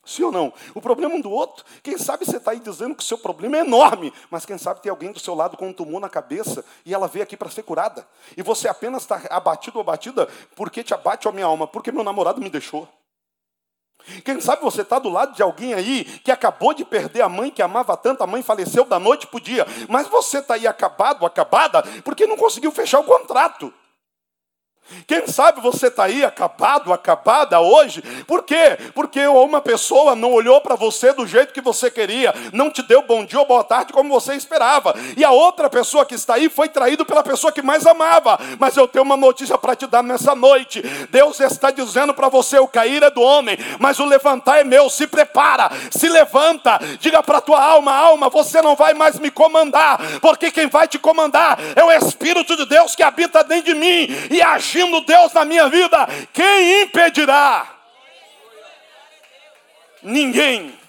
Sim 0.08 0.24
ou 0.24 0.32
não? 0.32 0.54
O 0.74 0.80
problema 0.80 1.14
um 1.14 1.20
do 1.20 1.30
outro, 1.30 1.66
quem 1.84 1.98
sabe 1.98 2.26
você 2.26 2.38
está 2.38 2.52
aí 2.52 2.62
dizendo 2.62 2.96
que 2.96 3.04
o 3.04 3.06
seu 3.06 3.18
problema 3.18 3.58
é 3.58 3.60
enorme, 3.60 4.14
mas 4.32 4.46
quem 4.46 4.58
sabe 4.58 4.82
tem 4.82 4.90
alguém 4.90 5.12
do 5.12 5.20
seu 5.20 5.36
lado 5.36 5.58
com 5.58 5.68
um 5.68 5.74
tumor 5.74 6.00
na 6.00 6.08
cabeça 6.08 6.64
e 6.86 6.94
ela 6.94 7.10
veio 7.10 7.24
aqui 7.24 7.36
para 7.36 7.50
ser 7.50 7.64
curada. 7.64 8.08
E 8.38 8.42
você 8.42 8.70
apenas 8.70 9.04
está 9.04 9.22
abatido 9.30 9.78
ou 9.78 9.82
abatida 9.82 10.26
porque 10.56 10.82
te 10.82 10.94
abate 10.94 11.28
a 11.28 11.32
minha 11.34 11.46
alma, 11.46 11.68
porque 11.68 11.92
meu 11.92 12.06
namorado 12.06 12.40
me 12.40 12.50
deixou. 12.50 12.88
Quem 14.24 14.40
sabe 14.40 14.62
você 14.62 14.82
está 14.82 14.98
do 14.98 15.10
lado 15.10 15.36
de 15.36 15.44
alguém 15.44 15.74
aí 15.74 16.06
que 16.06 16.32
acabou 16.32 16.74
de 16.74 16.86
perder 16.86 17.20
a 17.20 17.28
mãe 17.28 17.52
que 17.52 17.62
amava 17.62 17.98
tanto, 17.98 18.24
a 18.24 18.28
mãe 18.28 18.42
faleceu 18.42 18.86
da 18.86 18.98
noite 18.98 19.28
para 19.28 19.38
o 19.38 19.42
dia, 19.42 19.68
mas 19.90 20.08
você 20.08 20.38
está 20.38 20.54
aí 20.54 20.66
acabado, 20.66 21.26
acabada, 21.26 21.84
porque 22.06 22.26
não 22.26 22.38
conseguiu 22.38 22.72
fechar 22.72 23.02
o 23.02 23.04
contrato. 23.04 23.74
Quem 25.06 25.28
sabe 25.28 25.62
você 25.62 25.88
está 25.88 26.06
aí 26.06 26.24
acabado, 26.24 26.94
acabada 26.94 27.60
hoje, 27.60 28.02
por 28.26 28.44
quê? 28.44 28.78
Porque 28.94 29.26
uma 29.28 29.62
pessoa 29.62 30.16
não 30.16 30.32
olhou 30.32 30.62
para 30.62 30.76
você 30.76 31.14
do 31.14 31.26
jeito 31.28 31.54
que 31.54 31.62
você 31.62 31.92
queria, 31.92 32.34
não 32.54 32.70
te 32.70 32.82
deu 32.82 33.02
bom 33.02 33.26
dia 33.26 33.40
ou 33.40 33.46
boa 33.46 33.64
tarde 33.64 33.94
como 33.94 34.10
você 34.10 34.34
esperava, 34.36 34.96
e 35.16 35.24
a 35.24 35.32
outra 35.32 35.70
pessoa 35.70 36.06
que 36.06 36.16
está 36.16 36.36
aí 36.36 36.50
foi 36.50 36.70
traído 36.70 37.06
pela 37.06 37.24
pessoa 37.24 37.52
que 37.52 37.62
mais 37.62 37.86
amava. 37.86 38.40
Mas 38.60 38.76
eu 38.78 38.88
tenho 38.88 39.04
uma 39.04 39.18
notícia 39.18 39.58
para 39.58 39.76
te 39.76 39.88
dar 39.88 40.04
nessa 40.04 40.36
noite: 40.36 40.82
Deus 41.10 41.40
está 41.40 41.72
dizendo 41.72 42.14
para 42.14 42.30
você: 42.30 42.60
o 42.60 42.68
cair 42.68 43.04
é 43.04 43.10
do 43.10 43.22
homem, 43.22 43.58
mas 43.80 44.00
o 44.00 44.06
levantar 44.06 44.60
é 44.60 44.64
meu. 44.64 44.90
Se 44.90 45.08
prepara, 45.08 45.70
se 45.92 46.08
levanta, 46.10 46.80
diga 47.00 47.22
para 47.22 47.42
tua 47.42 47.62
alma: 47.62 47.94
alma, 47.94 48.30
você 48.30 48.62
não 48.62 48.76
vai 48.76 48.94
mais 48.94 49.20
me 49.20 49.32
comandar, 49.32 50.00
porque 50.22 50.52
quem 50.52 50.68
vai 50.68 50.88
te 50.88 51.00
comandar 51.00 51.60
é 51.76 51.84
o 51.84 51.92
Espírito 51.92 52.56
de 52.56 52.66
Deus 52.66 52.96
que 52.96 53.04
habita 53.04 53.44
dentro 53.44 53.74
de 53.74 53.76
mim 53.76 54.08
e 54.30 54.42
agir 54.42 54.77
agindo 54.78 55.02
Deus 55.02 55.34
na 55.34 55.44
minha 55.44 55.68
vida, 55.70 56.08
quem 56.32 56.84
impedirá? 56.84 57.76
Ninguém. 60.04 60.80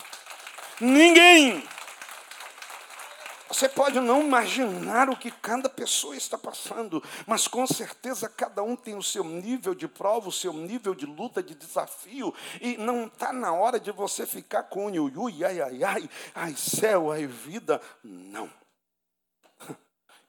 Ninguém. 0.81 1.63
Você 3.49 3.67
pode 3.67 3.99
não 3.99 4.21
imaginar 4.21 5.09
o 5.09 5.17
que 5.17 5.31
cada 5.31 5.71
pessoa 5.71 6.15
está 6.15 6.37
passando, 6.37 7.03
mas 7.27 7.49
com 7.49 7.67
certeza 7.67 8.29
cada 8.29 8.63
um 8.63 8.77
tem 8.77 8.95
o 8.95 9.03
seu 9.03 9.25
nível 9.25 9.75
de 9.75 9.89
prova, 9.89 10.29
o 10.29 10.33
seu 10.33 10.53
nível 10.53 10.95
de 10.95 11.07
luta, 11.07 11.43
de 11.43 11.55
desafio, 11.55 12.35
e 12.61 12.77
não 12.77 13.07
está 13.07 13.33
na 13.33 13.53
hora 13.53 13.81
de 13.81 13.91
você 13.91 14.27
ficar 14.27 14.65
com 14.65 14.87
o 14.87 15.23
ui, 15.23 15.43
ai, 15.43 15.63
ai, 15.63 15.83
ai, 15.83 16.11
ai, 16.35 16.55
céu, 16.55 17.11
ai, 17.11 17.27
vida. 17.27 17.81
Não. 18.05 18.51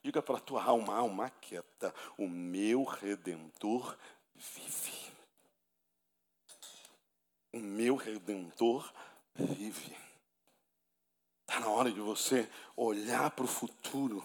Diga 0.02 0.22
para 0.22 0.38
a 0.38 0.42
tua 0.42 0.64
alma, 0.64 0.96
alma 0.96 1.30
quieta, 1.30 1.94
o 2.18 2.28
meu 2.28 2.84
redentor 2.84 3.98
vive. 4.34 5.12
O 7.52 7.60
meu 7.60 7.96
redentor 7.96 8.94
vive. 9.36 9.98
Está 11.42 11.60
na 11.60 11.70
hora 11.70 11.92
de 11.92 12.00
você 12.00 12.50
olhar 12.78 13.30
para 13.32 13.44
o 13.44 13.48
futuro 13.48 14.24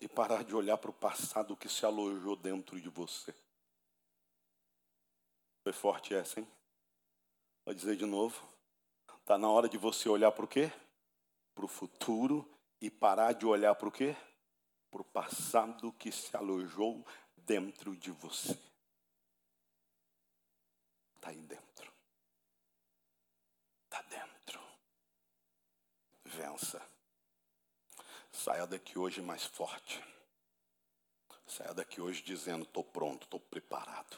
e 0.00 0.06
parar 0.06 0.44
de 0.44 0.54
olhar 0.54 0.78
para 0.78 0.90
o 0.90 0.94
passado 0.94 1.56
que 1.56 1.68
se 1.68 1.84
alojou 1.84 2.36
dentro 2.36 2.80
de 2.80 2.88
você. 2.88 3.34
Foi 5.64 5.72
forte 5.72 6.14
essa, 6.14 6.38
hein? 6.38 6.48
Vou 7.64 7.74
dizer 7.74 7.96
de 7.96 8.06
novo. 8.06 8.40
Está 9.20 9.36
na 9.36 9.50
hora 9.50 9.68
de 9.68 9.76
você 9.76 10.08
olhar 10.08 10.30
para 10.30 10.44
o 10.44 10.48
quê? 10.48 10.70
Para 11.54 11.64
o 11.64 11.68
futuro 11.68 12.48
e 12.80 12.90
parar 12.90 13.32
de 13.32 13.46
olhar 13.46 13.74
para 13.74 13.88
o 13.88 13.92
quê? 13.92 14.16
Para 14.90 15.02
o 15.02 15.04
passado 15.04 15.92
que 15.92 16.10
se 16.10 16.36
alojou 16.36 17.04
dentro 17.36 17.96
de 17.96 18.10
você. 18.10 18.58
Está 21.16 21.30
aí 21.30 21.42
dentro. 21.42 21.92
Está 23.84 24.02
dentro. 24.02 24.60
Vença. 26.24 26.80
Saia 28.30 28.66
daqui 28.66 28.98
hoje 28.98 29.20
mais 29.20 29.44
forte. 29.44 30.02
Saia 31.46 31.74
daqui 31.74 32.00
hoje 32.00 32.22
dizendo: 32.22 32.64
estou 32.64 32.84
pronto, 32.84 33.24
estou 33.24 33.40
preparado. 33.40 34.16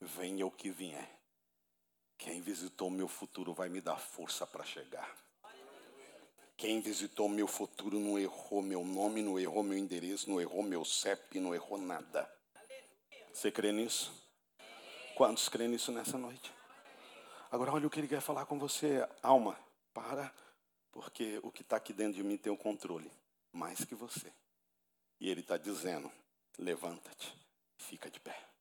Venha 0.00 0.46
o 0.46 0.50
que 0.50 0.70
vier. 0.70 1.20
Quem 2.18 2.40
visitou 2.40 2.90
meu 2.90 3.08
futuro 3.08 3.52
vai 3.54 3.68
me 3.68 3.80
dar 3.80 3.98
força 3.98 4.46
para 4.46 4.64
chegar. 4.64 5.16
Quem 6.62 6.80
visitou 6.80 7.28
meu 7.28 7.48
futuro 7.48 7.98
não 7.98 8.16
errou 8.16 8.62
meu 8.62 8.84
nome, 8.84 9.20
não 9.20 9.36
errou 9.36 9.64
meu 9.64 9.76
endereço, 9.76 10.30
não 10.30 10.40
errou 10.40 10.62
meu 10.62 10.84
CEP, 10.84 11.40
não 11.40 11.52
errou 11.52 11.76
nada. 11.76 12.32
Você 13.32 13.50
crê 13.50 13.72
nisso? 13.72 14.14
Quantos 15.16 15.48
crê 15.48 15.66
nisso 15.66 15.90
nessa 15.90 16.16
noite? 16.16 16.52
Agora 17.50 17.72
olha 17.72 17.88
o 17.88 17.90
que 17.90 17.98
ele 17.98 18.06
quer 18.06 18.20
falar 18.20 18.46
com 18.46 18.60
você. 18.60 19.04
Alma, 19.20 19.58
para, 19.92 20.32
porque 20.92 21.40
o 21.42 21.50
que 21.50 21.62
está 21.62 21.78
aqui 21.78 21.92
dentro 21.92 22.14
de 22.14 22.22
mim 22.22 22.36
tem 22.36 22.52
o 22.52 22.56
controle, 22.56 23.10
mais 23.52 23.84
que 23.84 23.96
você. 23.96 24.32
E 25.18 25.28
ele 25.28 25.40
está 25.40 25.56
dizendo, 25.56 26.12
levanta-te, 26.56 27.36
fica 27.76 28.08
de 28.08 28.20
pé. 28.20 28.51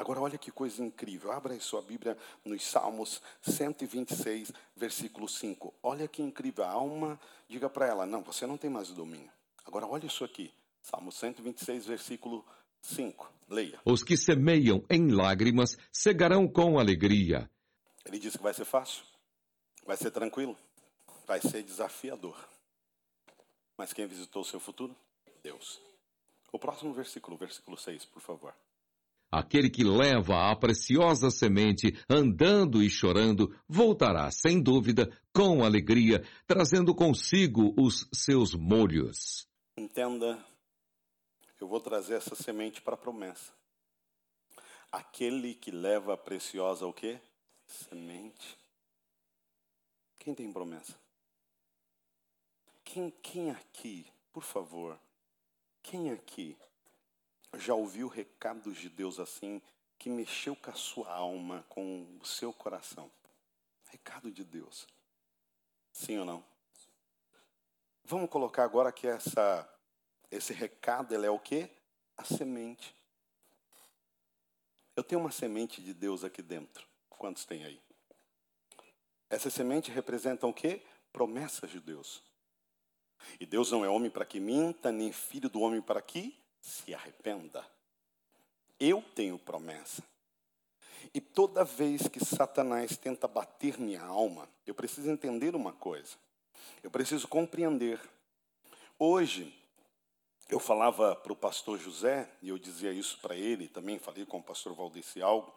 Agora, 0.00 0.18
olha 0.18 0.38
que 0.38 0.50
coisa 0.50 0.82
incrível. 0.82 1.30
Abra 1.30 1.52
aí 1.52 1.60
sua 1.60 1.82
Bíblia 1.82 2.16
nos 2.42 2.64
Salmos 2.64 3.20
126, 3.42 4.50
versículo 4.74 5.28
5. 5.28 5.74
Olha 5.82 6.08
que 6.08 6.22
incrível. 6.22 6.64
A 6.64 6.70
alma, 6.70 7.20
diga 7.46 7.68
para 7.68 7.86
ela: 7.86 8.06
Não, 8.06 8.22
você 8.22 8.46
não 8.46 8.56
tem 8.56 8.70
mais 8.70 8.88
o 8.88 8.94
domínio. 8.94 9.30
Agora, 9.62 9.86
olha 9.86 10.06
isso 10.06 10.24
aqui. 10.24 10.50
Salmo 10.80 11.12
126, 11.12 11.84
versículo 11.84 12.42
5. 12.80 13.30
Leia. 13.46 13.78
Os 13.84 14.02
que 14.02 14.16
semeiam 14.16 14.82
em 14.88 15.10
lágrimas 15.10 15.76
cegarão 15.92 16.48
com 16.48 16.78
alegria. 16.78 17.50
Ele 18.06 18.18
disse 18.18 18.38
que 18.38 18.42
vai 18.42 18.54
ser 18.54 18.64
fácil, 18.64 19.04
vai 19.84 19.98
ser 19.98 20.10
tranquilo, 20.10 20.56
vai 21.26 21.42
ser 21.42 21.62
desafiador. 21.62 22.48
Mas 23.76 23.92
quem 23.92 24.06
visitou 24.06 24.40
o 24.40 24.46
seu 24.46 24.60
futuro? 24.60 24.96
Deus. 25.42 25.78
O 26.50 26.58
próximo 26.58 26.90
versículo, 26.94 27.36
versículo 27.36 27.76
6, 27.76 28.06
por 28.06 28.22
favor. 28.22 28.54
Aquele 29.40 29.70
que 29.70 29.82
leva 29.82 30.50
a 30.50 30.54
preciosa 30.54 31.30
semente 31.30 31.98
andando 32.10 32.82
e 32.82 32.90
chorando, 32.90 33.58
voltará, 33.66 34.30
sem 34.30 34.62
dúvida, 34.62 35.10
com 35.32 35.64
alegria, 35.64 36.22
trazendo 36.46 36.94
consigo 36.94 37.74
os 37.74 38.06
seus 38.12 38.54
molhos. 38.54 39.48
Entenda, 39.78 40.44
eu 41.58 41.66
vou 41.66 41.80
trazer 41.80 42.16
essa 42.16 42.34
semente 42.34 42.82
para 42.82 42.96
a 42.96 42.98
promessa. 42.98 43.50
Aquele 44.92 45.54
que 45.54 45.70
leva 45.70 46.12
a 46.12 46.18
preciosa 46.18 46.86
o 46.86 46.92
quê? 46.92 47.18
Semente. 47.66 48.58
Quem 50.18 50.34
tem 50.34 50.52
promessa? 50.52 51.00
Quem, 52.84 53.10
quem 53.22 53.50
aqui, 53.50 54.06
por 54.34 54.42
favor, 54.42 55.00
quem 55.82 56.10
aqui 56.10 56.58
já 57.58 57.74
ouviu 57.74 58.08
recados 58.08 58.76
de 58.76 58.88
Deus 58.88 59.18
assim, 59.18 59.60
que 59.98 60.08
mexeu 60.08 60.56
com 60.56 60.70
a 60.70 60.74
sua 60.74 61.12
alma, 61.12 61.64
com 61.68 62.06
o 62.20 62.24
seu 62.24 62.52
coração? 62.52 63.10
Recado 63.88 64.30
de 64.30 64.44
Deus. 64.44 64.86
Sim 65.92 66.18
ou 66.18 66.24
não? 66.24 66.44
Vamos 68.04 68.30
colocar 68.30 68.64
agora 68.64 68.92
que 68.92 69.06
essa, 69.06 69.68
esse 70.30 70.52
recado 70.52 71.14
é 71.14 71.30
o 71.30 71.38
quê? 71.38 71.70
A 72.16 72.24
semente. 72.24 72.94
Eu 74.96 75.04
tenho 75.04 75.20
uma 75.20 75.30
semente 75.30 75.82
de 75.82 75.92
Deus 75.92 76.24
aqui 76.24 76.42
dentro. 76.42 76.86
Quantos 77.08 77.44
tem 77.44 77.64
aí? 77.64 77.80
Essa 79.28 79.50
semente 79.50 79.90
representa 79.90 80.46
o 80.46 80.52
quê? 80.52 80.82
Promessas 81.12 81.70
de 81.70 81.78
Deus. 81.78 82.22
E 83.38 83.46
Deus 83.46 83.70
não 83.70 83.84
é 83.84 83.88
homem 83.88 84.10
para 84.10 84.24
que 84.24 84.40
minta, 84.40 84.90
nem 84.90 85.12
filho 85.12 85.48
do 85.48 85.60
homem 85.60 85.80
para 85.80 86.00
que 86.00 86.36
se 86.60 86.94
arrependa. 86.94 87.64
Eu 88.78 89.02
tenho 89.14 89.38
promessa. 89.38 90.02
E 91.12 91.20
toda 91.20 91.64
vez 91.64 92.06
que 92.08 92.24
Satanás 92.24 92.96
tenta 92.96 93.26
bater 93.26 93.78
minha 93.78 94.02
alma, 94.02 94.48
eu 94.66 94.74
preciso 94.74 95.10
entender 95.10 95.56
uma 95.56 95.72
coisa. 95.72 96.16
Eu 96.82 96.90
preciso 96.90 97.26
compreender. 97.26 98.00
Hoje, 98.98 99.54
eu 100.48 100.60
falava 100.60 101.16
para 101.16 101.32
o 101.32 101.36
pastor 101.36 101.78
José, 101.78 102.30
e 102.42 102.50
eu 102.50 102.58
dizia 102.58 102.92
isso 102.92 103.18
para 103.20 103.34
ele, 103.34 103.68
também 103.68 103.98
falei 103.98 104.26
com 104.26 104.38
o 104.38 104.42
pastor 104.42 104.74
Valdeci 104.74 105.22
algo, 105.22 105.52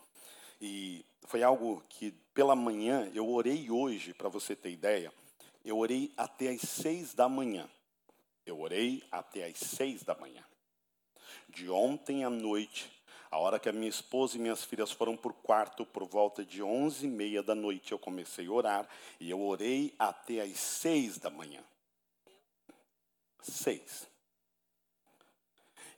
e 0.61 1.05
foi 1.27 1.43
algo 1.43 1.83
que 1.89 2.11
pela 2.33 2.55
manhã, 2.55 3.11
eu 3.13 3.29
orei 3.29 3.69
hoje, 3.69 4.13
para 4.13 4.29
você 4.29 4.55
ter 4.55 4.71
ideia, 4.71 5.13
eu 5.63 5.77
orei 5.77 6.11
até 6.17 6.49
às 6.49 6.61
seis 6.61 7.13
da 7.13 7.29
manhã. 7.29 7.69
Eu 8.45 8.59
orei 8.59 9.03
até 9.11 9.45
às 9.45 9.57
seis 9.57 10.03
da 10.03 10.15
manhã 10.15 10.43
de 11.53 11.69
ontem 11.69 12.23
à 12.23 12.29
noite, 12.29 12.91
a 13.29 13.37
hora 13.37 13.59
que 13.59 13.69
a 13.69 13.73
minha 13.73 13.89
esposa 13.89 14.37
e 14.37 14.39
minhas 14.39 14.63
filhas 14.63 14.91
foram 14.91 15.15
para 15.15 15.31
o 15.31 15.35
quarto, 15.35 15.85
por 15.85 16.05
volta 16.05 16.43
de 16.43 16.61
onze 16.61 17.05
e 17.05 17.09
meia 17.09 17.41
da 17.41 17.55
noite, 17.55 17.91
eu 17.91 17.99
comecei 17.99 18.47
a 18.47 18.51
orar 18.51 18.89
e 19.19 19.29
eu 19.29 19.41
orei 19.41 19.93
até 19.97 20.41
às 20.41 20.59
seis 20.59 21.17
da 21.17 21.29
manhã. 21.29 21.63
Seis. 23.41 24.07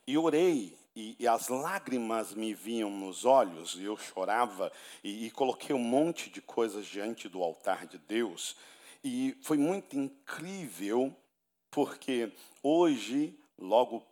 E 0.06 0.16
orei 0.16 0.76
e, 0.96 1.14
e, 1.18 1.28
as 1.28 1.48
lágrimas 1.48 2.32
me 2.32 2.54
vinham 2.54 2.88
nos 2.88 3.26
olhos, 3.26 3.74
e 3.74 3.84
eu 3.84 3.98
chorava, 3.98 4.72
e, 5.04 5.26
e, 5.26 5.30
coloquei 5.30 5.76
um 5.76 5.78
monte 5.78 6.30
de 6.30 6.40
coisas 6.40 6.86
diante 6.86 7.28
do 7.28 7.42
altar 7.42 7.86
de 7.86 7.98
Deus. 7.98 8.56
E 9.04 9.36
foi 9.42 9.58
muito 9.58 9.94
incrível, 9.94 11.14
porque 11.70 12.32
hoje, 12.62 13.38
logo 13.58 14.02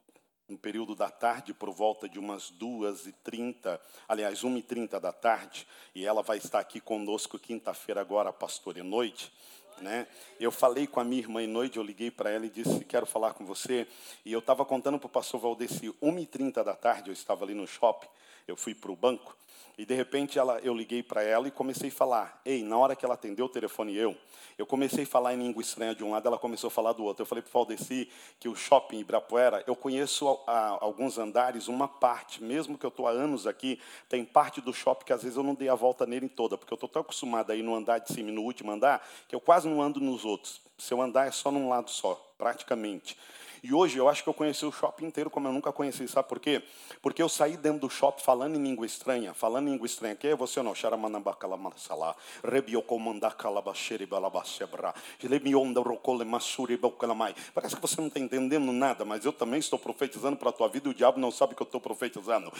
no 0.48 0.58
período 0.58 0.94
da 0.94 1.10
tarde, 1.10 1.54
por 1.54 1.70
volta 1.70 2.08
de 2.08 2.18
umas 2.18 2.50
duas 2.50 3.06
e 3.06 3.12
trinta, 3.12 3.80
aliás, 4.06 4.44
uma 4.44 4.58
e 4.58 4.62
trinta 4.62 5.00
da 5.00 5.12
tarde, 5.12 5.66
e 5.94 6.04
ela 6.04 6.22
vai 6.22 6.38
estar 6.38 6.58
aqui 6.58 6.80
conosco 6.80 7.38
quinta-feira 7.38 8.00
agora, 8.00 8.32
pastor, 8.32 8.76
e 8.76 8.82
noite, 8.82 9.32
né? 9.78 10.06
Eu 10.38 10.52
falei 10.52 10.86
com 10.86 11.00
a 11.00 11.04
minha 11.04 11.22
irmã 11.22 11.42
em 11.42 11.46
noite, 11.46 11.78
eu 11.78 11.82
liguei 11.82 12.10
para 12.10 12.30
ela 12.30 12.46
e 12.46 12.50
disse, 12.50 12.84
quero 12.84 13.06
falar 13.06 13.34
com 13.34 13.44
você, 13.44 13.86
e 14.24 14.32
eu 14.32 14.38
estava 14.38 14.64
contando 14.64 14.98
para 14.98 15.06
o 15.06 15.10
pastor 15.10 15.40
Valdeci, 15.40 15.94
uma 16.00 16.20
e 16.20 16.26
trinta 16.26 16.62
da 16.62 16.76
tarde, 16.76 17.10
eu 17.10 17.14
estava 17.14 17.44
ali 17.44 17.54
no 17.54 17.66
shopping, 17.66 18.08
eu 18.46 18.56
fui 18.56 18.74
para 18.74 18.92
o 18.92 18.96
banco, 18.96 19.36
e 19.76 19.84
de 19.84 19.94
repente 19.94 20.38
ela, 20.38 20.58
eu 20.60 20.74
liguei 20.74 21.02
para 21.02 21.22
ela 21.22 21.48
e 21.48 21.50
comecei 21.50 21.88
a 21.88 21.92
falar. 21.92 22.40
Ei, 22.44 22.62
na 22.62 22.76
hora 22.78 22.94
que 22.94 23.04
ela 23.04 23.14
atendeu 23.14 23.46
o 23.46 23.48
telefone 23.48 23.96
eu, 23.96 24.16
eu 24.56 24.64
comecei 24.64 25.02
a 25.02 25.06
falar 25.06 25.34
em 25.34 25.38
língua 25.38 25.60
estranha 25.60 25.94
de 25.94 26.04
um 26.04 26.12
lado, 26.12 26.26
ela 26.26 26.38
começou 26.38 26.68
a 26.68 26.70
falar 26.70 26.92
do 26.92 27.02
outro. 27.02 27.22
Eu 27.22 27.26
falei 27.26 27.42
para 27.42 27.48
o 27.48 27.52
Valdeci 27.52 28.08
que 28.38 28.48
o 28.48 28.54
shopping 28.54 29.00
Ibirapuera, 29.00 29.64
eu 29.66 29.74
conheço 29.74 30.28
a, 30.46 30.52
a, 30.52 30.68
alguns 30.80 31.18
andares, 31.18 31.66
uma 31.66 31.88
parte, 31.88 32.42
mesmo 32.42 32.78
que 32.78 32.86
eu 32.86 32.88
estou 32.88 33.08
há 33.08 33.10
anos 33.10 33.46
aqui, 33.46 33.80
tem 34.08 34.24
parte 34.24 34.60
do 34.60 34.72
shopping 34.72 35.06
que 35.06 35.12
às 35.12 35.22
vezes 35.22 35.36
eu 35.36 35.42
não 35.42 35.54
dei 35.54 35.68
a 35.68 35.74
volta 35.74 36.06
nele 36.06 36.28
toda, 36.28 36.56
porque 36.56 36.72
eu 36.72 36.76
estou 36.76 36.88
tão 36.88 37.02
acostumado 37.02 37.50
a 37.50 37.56
ir 37.56 37.62
no 37.62 37.74
andar 37.74 37.98
de 37.98 38.12
cima 38.12 38.30
e 38.30 38.32
no 38.32 38.42
último 38.42 38.70
andar, 38.70 39.04
que 39.28 39.34
eu 39.34 39.40
quase 39.40 39.68
não 39.68 39.82
ando 39.82 40.00
nos 40.00 40.24
outros. 40.24 40.60
Se 40.78 40.94
eu 40.94 41.00
andar 41.02 41.26
é 41.26 41.30
só 41.30 41.50
num 41.50 41.68
lado 41.68 41.90
só, 41.90 42.14
praticamente. 42.38 43.16
E 43.64 43.72
hoje 43.72 43.96
eu 43.96 44.08
acho 44.10 44.22
que 44.22 44.28
eu 44.28 44.34
conheci 44.34 44.66
o 44.66 44.70
shopping 44.70 45.06
inteiro 45.06 45.30
como 45.30 45.48
eu 45.48 45.52
nunca 45.52 45.72
conheci. 45.72 46.06
Sabe 46.06 46.28
por 46.28 46.38
quê? 46.38 46.62
Porque 47.00 47.22
eu 47.22 47.30
saí 47.30 47.56
dentro 47.56 47.80
do 47.80 47.88
shopping 47.88 48.22
falando 48.22 48.56
em 48.56 48.62
língua 48.62 48.84
estranha. 48.84 49.32
Falando 49.32 49.68
em 49.68 49.70
língua 49.70 49.86
estranha. 49.86 50.14
Quem 50.14 50.32
é 50.32 50.36
você 50.36 50.60
não? 50.60 50.74
Xaramanambacalamasala. 50.74 52.14
Rebiocomandacalabasheribalabashebra. 52.44 54.92
Lemiondarocolemasuribaucalamai. 55.22 57.34
Parece 57.54 57.74
que 57.74 57.80
você 57.80 57.98
não 58.02 58.08
está 58.08 58.20
entendendo 58.20 58.70
nada, 58.70 59.02
mas 59.02 59.24
eu 59.24 59.32
também 59.32 59.60
estou 59.60 59.78
profetizando 59.78 60.36
para 60.36 60.50
a 60.50 60.52
tua 60.52 60.68
vida 60.68 60.88
e 60.88 60.90
o 60.90 60.94
diabo 60.94 61.18
não 61.18 61.30
sabe 61.30 61.54
que 61.54 61.62
eu 61.62 61.64
estou 61.64 61.80
profetizando. 61.80 62.52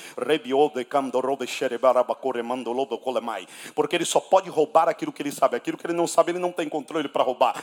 Porque 3.75 3.95
ele 3.95 4.07
só 4.07 4.21
pode 4.21 4.49
roubar 4.49 4.89
aquilo 4.89 5.13
que 5.13 5.21
ele 5.21 5.33
sabe. 5.33 5.55
Aquilo 5.55 5.77
que 5.77 5.87
ele 5.87 5.93
não 5.93 6.07
sabe, 6.07 6.33
ele 6.33 6.39
não 6.39 6.51
tem 6.51 6.67
controle 6.67 7.09
para 7.09 7.23
roubar. 7.23 7.63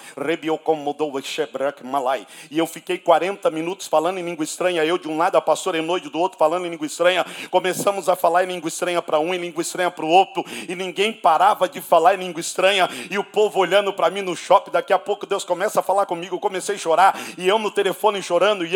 E 2.52 2.58
eu 2.60 2.68
fiquei 2.68 3.00
40 3.00 3.31
40 3.32 3.52
minutos 3.52 3.88
falando 3.88 4.18
em 4.18 4.24
língua 4.24 4.44
estranha, 4.44 4.84
eu 4.84 4.98
de 4.98 5.08
um 5.08 5.18
lado, 5.18 5.38
a 5.38 5.42
pastora 5.42 5.78
Enoide 5.78 6.10
do 6.10 6.20
outro 6.20 6.38
falando 6.38 6.66
em 6.66 6.70
língua 6.70 6.86
estranha. 6.86 7.26
Começamos 7.50 8.10
a 8.10 8.16
falar 8.16 8.44
em 8.44 8.48
língua 8.48 8.68
estranha 8.68 9.02
para 9.02 9.20
um 9.20 9.34
e 9.34 9.38
língua 9.38 9.62
estranha 9.62 9.90
para 9.90 10.04
o 10.04 10.10
outro, 10.10 10.44
e 10.68 10.76
ninguém 10.76 11.14
parava 11.14 11.70
de 11.70 11.80
falar 11.80 12.16
em 12.16 12.18
língua 12.18 12.42
estranha, 12.42 12.90
e 13.10 13.18
o 13.18 13.24
povo 13.24 13.60
olhando 13.60 13.94
para 13.94 14.10
mim 14.10 14.22
no 14.22 14.36
shopping. 14.36 14.72
Daqui 14.72 14.92
a 14.92 15.00
pouco 15.00 15.26
Deus 15.26 15.46
começa 15.46 15.80
a 15.80 15.84
falar 15.84 16.06
comigo, 16.06 16.36
eu 16.36 16.40
comecei 16.40 16.76
a 16.76 16.78
chorar, 16.78 17.20
e 17.38 17.48
eu 17.48 17.58
no 17.58 17.72
telefone 17.72 18.22
chorando, 18.22 18.66
e 18.66 18.72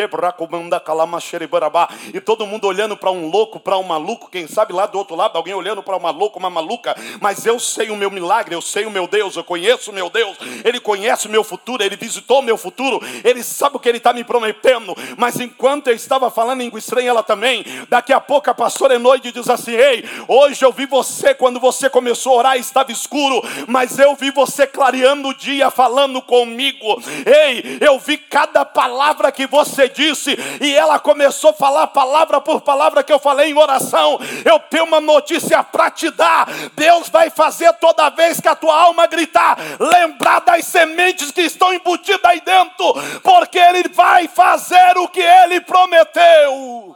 e 2.13 2.21
todo 2.21 2.45
mundo 2.45 2.67
olhando 2.67 2.95
para 2.95 3.11
um 3.11 3.29
louco, 3.29 3.59
para 3.59 3.77
um 3.77 3.83
maluco, 3.83 4.29
quem 4.29 4.47
sabe 4.47 4.73
lá 4.73 4.85
do 4.85 4.97
outro 4.97 5.15
lado, 5.15 5.35
alguém 5.35 5.53
olhando 5.53 5.81
para 5.83 5.97
uma 5.97 6.11
louca, 6.11 6.37
uma 6.37 6.49
maluca, 6.49 6.95
mas 7.19 7.45
eu 7.45 7.59
sei 7.59 7.89
o 7.89 7.95
meu 7.95 8.09
milagre, 8.09 8.55
eu 8.55 8.61
sei 8.61 8.85
o 8.85 8.91
meu 8.91 9.07
Deus, 9.07 9.35
eu 9.35 9.43
conheço 9.43 9.91
o 9.91 9.93
meu 9.93 10.09
Deus, 10.09 10.37
Ele 10.63 10.79
conhece 10.79 11.27
o 11.27 11.29
meu 11.29 11.43
futuro, 11.43 11.83
Ele 11.83 11.95
visitou 11.95 12.39
o 12.39 12.43
meu 12.43 12.57
futuro, 12.57 13.01
Ele 13.23 13.43
sabe 13.43 13.75
o 13.75 13.79
que 13.79 13.89
Ele 13.89 13.97
está 13.97 14.13
me 14.13 14.23
prometendo 14.23 14.44
prometendo, 14.53 14.95
mas 15.17 15.39
enquanto 15.39 15.87
eu 15.87 15.95
estava 15.95 16.29
falando 16.29 16.61
em 16.61 16.65
língua 16.65 16.79
estranha, 16.79 17.09
ela 17.09 17.23
também, 17.23 17.65
daqui 17.89 18.13
a 18.13 18.19
pouco 18.19 18.49
a 18.49 18.53
pastora 18.53 18.95
Enoide 18.95 19.31
diz 19.31 19.49
assim: 19.49 19.71
Ei, 19.71 20.03
hoje 20.27 20.63
eu 20.63 20.71
vi 20.71 20.85
você, 20.85 21.33
quando 21.33 21.59
você 21.59 21.89
começou 21.89 22.33
a 22.33 22.37
orar, 22.37 22.57
estava 22.57 22.91
escuro, 22.91 23.41
mas 23.67 23.97
eu 23.97 24.15
vi 24.15 24.31
você 24.31 24.67
clareando 24.67 25.29
o 25.29 25.33
dia, 25.33 25.69
falando 25.69 26.21
comigo. 26.21 27.01
Ei, 27.25 27.77
eu 27.81 27.99
vi 27.99 28.17
cada 28.17 28.65
palavra 28.65 29.31
que 29.31 29.47
você 29.47 29.87
disse, 29.89 30.37
e 30.61 30.75
ela 30.75 30.99
começou 30.99 31.51
a 31.51 31.53
falar 31.53 31.87
palavra 31.87 32.41
por 32.41 32.61
palavra 32.61 33.03
que 33.03 33.13
eu 33.13 33.19
falei 33.19 33.51
em 33.51 33.57
oração. 33.57 34.19
Eu 34.43 34.59
tenho 34.59 34.85
uma 34.85 34.99
notícia 34.99 35.63
para 35.63 35.89
te 35.91 36.09
dar: 36.11 36.47
Deus 36.75 37.09
vai 37.09 37.29
fazer 37.29 37.71
toda 37.73 38.09
vez 38.09 38.39
que 38.39 38.47
a 38.47 38.55
tua 38.55 38.75
alma 38.75 39.07
gritar, 39.07 39.57
lembrar 39.79 40.39
das 40.39 40.65
sementes 40.65 41.31
que 41.31 41.41
estão 41.41 41.73
embutidas 41.73 42.25
aí 42.25 42.41
dentro, 42.41 42.93
porque 43.23 43.57
Ele 43.57 43.89
vai 43.89 44.27
fazer 44.35 44.97
o 44.97 45.07
que 45.07 45.21
ele 45.21 45.61
prometeu. 45.61 46.95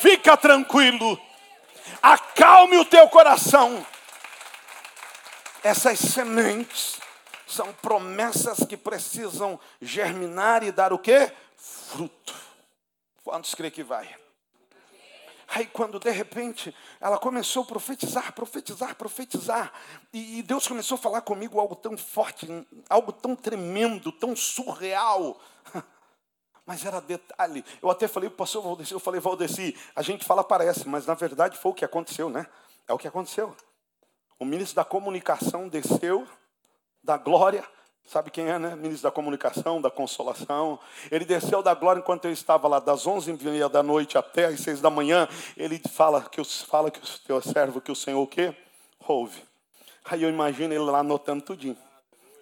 Fica 0.00 0.36
tranquilo, 0.36 1.20
acalme 2.02 2.76
o 2.78 2.84
teu 2.84 3.08
coração. 3.08 3.86
Essas 5.62 5.98
sementes 5.98 6.98
são 7.46 7.72
promessas 7.74 8.64
que 8.66 8.76
precisam 8.76 9.58
germinar 9.80 10.62
e 10.62 10.72
dar 10.72 10.92
o 10.92 10.98
que? 10.98 11.30
Fruto. 11.56 12.34
Quantos 13.22 13.54
crê 13.54 13.70
que 13.70 13.82
vai? 13.82 14.14
Aí, 15.48 15.66
quando 15.66 16.00
de 16.00 16.10
repente 16.10 16.74
ela 17.00 17.16
começou 17.16 17.62
a 17.62 17.66
profetizar, 17.66 18.32
profetizar, 18.32 18.94
profetizar, 18.96 19.72
e, 20.12 20.42
Deus 20.42 20.66
começou 20.66 20.96
a 20.96 20.98
falar 20.98 21.20
comigo 21.20 21.60
algo 21.60 21.76
tão 21.76 21.96
forte, 21.96 22.48
algo 22.88 23.12
tão 23.12 23.36
tremendo, 23.36 24.10
tão 24.10 24.34
surreal. 24.34 25.40
Mas 26.66 26.84
era 26.84 27.00
detalhe. 27.00 27.64
Eu 27.82 27.90
até 27.90 28.08
falei 28.08 28.28
para 28.28 28.34
o 28.34 28.38
pastor 28.38 28.62
Valdeci, 28.62 28.92
eu 28.92 29.00
falei, 29.00 29.20
Valdeci, 29.20 29.76
a 29.94 30.02
gente 30.02 30.24
fala 30.24 30.42
parece, 30.42 30.88
mas 30.88 31.06
na 31.06 31.14
verdade 31.14 31.58
foi 31.58 31.72
o 31.72 31.74
que 31.74 31.84
aconteceu, 31.84 32.30
né? 32.30 32.46
É 32.88 32.92
o 32.92 32.98
que 32.98 33.08
aconteceu. 33.08 33.54
O 34.38 34.44
ministro 34.44 34.76
da 34.76 34.84
comunicação 34.84 35.68
desceu 35.68 36.26
da 37.02 37.16
glória 37.16 37.64
Sabe 38.06 38.30
quem 38.30 38.48
é, 38.48 38.58
né? 38.58 38.76
Ministro 38.76 39.04
da 39.04 39.10
Comunicação, 39.10 39.80
da 39.80 39.90
Consolação. 39.90 40.78
Ele 41.10 41.24
desceu 41.24 41.62
da 41.62 41.74
glória 41.74 42.00
enquanto 42.00 42.26
eu 42.26 42.32
estava 42.32 42.68
lá, 42.68 42.78
das 42.78 43.06
onze 43.06 43.32
da 43.70 43.82
noite 43.82 44.18
até 44.18 44.44
as 44.44 44.60
seis 44.60 44.80
da 44.80 44.90
manhã. 44.90 45.26
Ele 45.56 45.80
fala 45.90 46.20
que, 46.20 46.42
fala 46.44 46.90
que 46.90 46.98
o 46.98 47.18
teu 47.26 47.40
servo, 47.40 47.80
que 47.80 47.90
o 47.90 47.96
Senhor 47.96 48.20
o 48.20 48.26
quê? 48.26 48.54
Ouve. 49.08 49.42
Aí 50.04 50.22
eu 50.22 50.28
imagino 50.28 50.74
ele 50.74 50.84
lá 50.84 50.98
anotando 50.98 51.42
tudinho. 51.42 51.78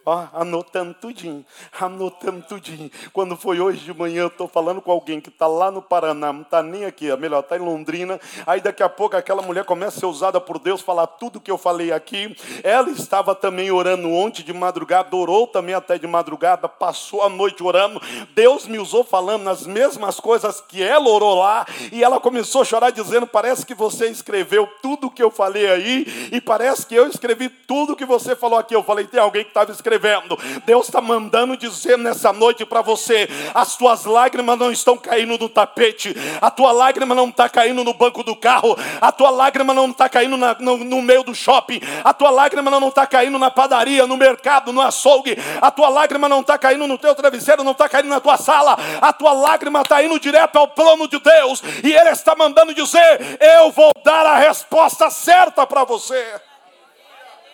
Ó, 0.04 0.26
anotando 0.32 0.94
tudinho, 0.94 1.46
anotando 1.80 2.42
tudinho. 2.42 2.90
Quando 3.12 3.36
foi 3.36 3.60
hoje 3.60 3.78
de 3.84 3.94
manhã, 3.94 4.22
eu 4.22 4.26
estou 4.26 4.48
falando 4.48 4.80
com 4.80 4.90
alguém 4.90 5.20
que 5.20 5.28
está 5.28 5.46
lá 5.46 5.70
no 5.70 5.80
Paraná, 5.80 6.32
não 6.32 6.42
está 6.42 6.60
nem 6.60 6.84
aqui, 6.84 7.08
é 7.08 7.16
melhor, 7.16 7.38
está 7.38 7.56
em 7.56 7.60
Londrina. 7.60 8.20
Aí 8.44 8.60
daqui 8.60 8.82
a 8.82 8.88
pouco 8.88 9.16
aquela 9.16 9.42
mulher 9.42 9.64
começa 9.64 9.98
a 9.98 10.00
ser 10.00 10.06
usada 10.06 10.40
por 10.40 10.58
Deus, 10.58 10.80
falar 10.80 11.06
tudo 11.06 11.40
que 11.40 11.52
eu 11.52 11.56
falei 11.56 11.92
aqui. 11.92 12.36
Ela 12.64 12.90
estava 12.90 13.32
também 13.32 13.70
orando 13.70 14.10
ontem 14.10 14.42
de 14.42 14.52
madrugada, 14.52 15.14
orou 15.14 15.46
também 15.46 15.72
até 15.72 15.96
de 15.96 16.06
madrugada, 16.08 16.68
passou 16.68 17.22
a 17.22 17.28
noite 17.28 17.62
orando. 17.62 18.02
Deus 18.34 18.66
me 18.66 18.80
usou 18.80 19.04
falando 19.04 19.44
nas 19.44 19.68
mesmas 19.68 20.18
coisas 20.18 20.60
que 20.60 20.82
ela 20.82 21.08
orou 21.08 21.36
lá, 21.36 21.64
e 21.92 22.02
ela 22.02 22.18
começou 22.18 22.62
a 22.62 22.64
chorar, 22.64 22.90
dizendo: 22.90 23.24
Parece 23.24 23.64
que 23.64 23.74
você 23.74 24.08
escreveu 24.08 24.68
tudo 24.82 25.08
que 25.08 25.22
eu 25.22 25.30
falei 25.30 25.70
aí, 25.70 26.30
e 26.32 26.40
parece 26.40 26.84
que 26.84 26.96
eu 26.96 27.06
escrevi 27.06 27.48
tudo 27.48 27.94
que 27.94 28.04
você 28.04 28.34
falou 28.34 28.58
aqui. 28.58 28.74
Eu 28.74 28.82
falei: 28.82 29.06
Tem 29.06 29.20
alguém 29.20 29.44
que 29.44 29.50
estava 29.50 29.70
escrevendo 29.70 29.91
escrevendo. 29.92 30.38
Deus 30.64 30.86
está 30.86 31.00
mandando 31.00 31.56
dizer 31.56 31.98
nessa 31.98 32.32
noite 32.32 32.64
para 32.64 32.80
você: 32.80 33.28
as 33.54 33.76
tuas 33.76 34.04
lágrimas 34.04 34.58
não 34.58 34.72
estão 34.72 34.96
caindo 34.96 35.38
no 35.38 35.48
tapete, 35.48 36.14
a 36.40 36.50
tua 36.50 36.72
lágrima 36.72 37.14
não 37.14 37.28
está 37.28 37.48
caindo 37.48 37.84
no 37.84 37.92
banco 37.92 38.22
do 38.22 38.34
carro, 38.34 38.76
a 39.00 39.12
tua 39.12 39.30
lágrima 39.30 39.74
não 39.74 39.90
está 39.90 40.08
caindo 40.08 40.36
na, 40.36 40.56
no, 40.58 40.78
no, 40.78 41.02
meio 41.02 41.22
do 41.22 41.34
shopping, 41.34 41.80
a 42.02 42.14
tua 42.14 42.30
lágrima 42.30 42.70
não 42.70 42.88
está 42.88 43.06
caindo 43.06 43.38
na 43.38 43.50
padaria, 43.50 44.06
no 44.06 44.16
mercado, 44.16 44.72
no 44.72 44.80
açougue, 44.80 45.36
a 45.60 45.70
tua 45.70 45.88
lágrima 45.88 46.28
não 46.28 46.40
está 46.40 46.56
caindo 46.56 46.86
no 46.86 46.96
teu 46.96 47.14
travesseiro, 47.14 47.64
não 47.64 47.72
está 47.72 47.88
caindo 47.88 48.08
na 48.08 48.20
tua 48.20 48.36
sala, 48.36 48.76
a 49.00 49.12
tua 49.12 49.32
lágrima 49.32 49.82
está 49.82 50.02
indo 50.02 50.18
direto 50.18 50.56
ao 50.56 50.68
plano 50.68 51.06
de 51.08 51.18
Deus, 51.18 51.62
e 51.82 51.92
Ele 51.92 52.10
está 52.10 52.34
mandando 52.34 52.74
dizer: 52.74 53.38
eu 53.40 53.70
vou 53.70 53.92
dar 54.04 54.24
a 54.26 54.36
resposta 54.36 55.10
certa 55.10 55.66
para 55.66 55.84
você. 55.84 56.51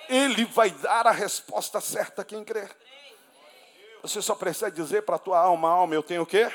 Ele 0.08 0.44
vai 0.44 0.70
dar 0.70 1.06
a 1.06 1.10
resposta 1.10 1.80
certa 1.80 2.22
a 2.22 2.24
quem 2.24 2.44
crer. 2.44 2.74
Você 4.02 4.22
só 4.22 4.34
precisa 4.34 4.70
dizer 4.70 5.02
para 5.02 5.16
a 5.16 5.18
tua 5.18 5.38
alma, 5.38 5.68
alma, 5.68 5.94
eu 5.94 6.02
tenho 6.02 6.22
o 6.22 6.26
quê? 6.26 6.50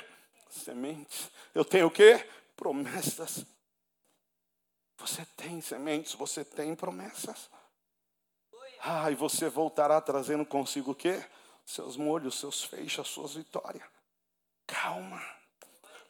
Sementes. 0.50 1.30
Eu 1.54 1.66
tenho 1.66 1.88
o 1.88 1.92
quê? 1.92 2.28
Promessas. 2.56 3.46
Você 4.98 5.26
tem 5.36 5.60
sementes, 5.60 6.14
você 6.14 6.46
tem 6.46 6.76
promessas. 6.76 7.50
Ah, 8.82 9.12
e 9.12 9.16
você 9.16 9.50
voltará 9.50 10.00
trazendo 10.02 10.46
consigo 10.46 10.92
o 10.92 10.96
quê? 10.96 11.24
Seus 11.66 11.96
molhos, 11.96 12.40
seus 12.40 12.64
feixes, 12.64 13.08
suas 13.08 13.34
vitórias. 13.34 13.88
Calma. 14.66 15.22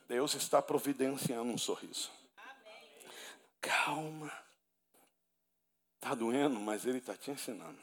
Deus 0.08 0.34
está 0.36 0.62
providenciando 0.62 1.52
um 1.52 1.58
sorriso. 1.58 2.12
Calma. 3.62 4.32
Está 6.04 6.16
doendo, 6.16 6.60
mas 6.60 6.86
ele 6.86 6.98
está 6.98 7.16
te 7.16 7.32
ensinando. 7.32 7.80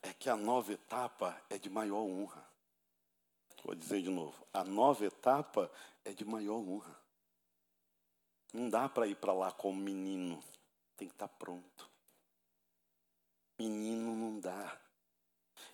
É 0.00 0.12
que 0.12 0.30
a 0.30 0.36
nova 0.36 0.72
etapa 0.72 1.36
é 1.50 1.58
de 1.58 1.68
maior 1.68 1.98
honra. 1.98 2.46
Vou 3.64 3.74
dizer 3.74 4.00
de 4.00 4.08
novo. 4.08 4.46
A 4.52 4.62
nova 4.62 5.04
etapa 5.04 5.68
é 6.04 6.12
de 6.12 6.24
maior 6.24 6.58
honra. 6.58 6.96
Não 8.52 8.70
dá 8.70 8.88
para 8.88 9.08
ir 9.08 9.16
para 9.16 9.32
lá 9.32 9.50
como 9.50 9.80
menino. 9.80 10.40
Tem 10.96 11.08
que 11.08 11.14
estar 11.14 11.26
tá 11.26 11.34
pronto. 11.36 11.90
Menino 13.58 14.14
não 14.14 14.38
dá. 14.38 14.80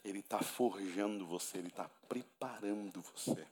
Ele 0.03 0.21
está 0.21 0.39
forjando 0.41 1.27
você, 1.27 1.59
ele 1.59 1.69
está 1.69 1.91
preparando 2.09 3.03
você. 3.03 3.47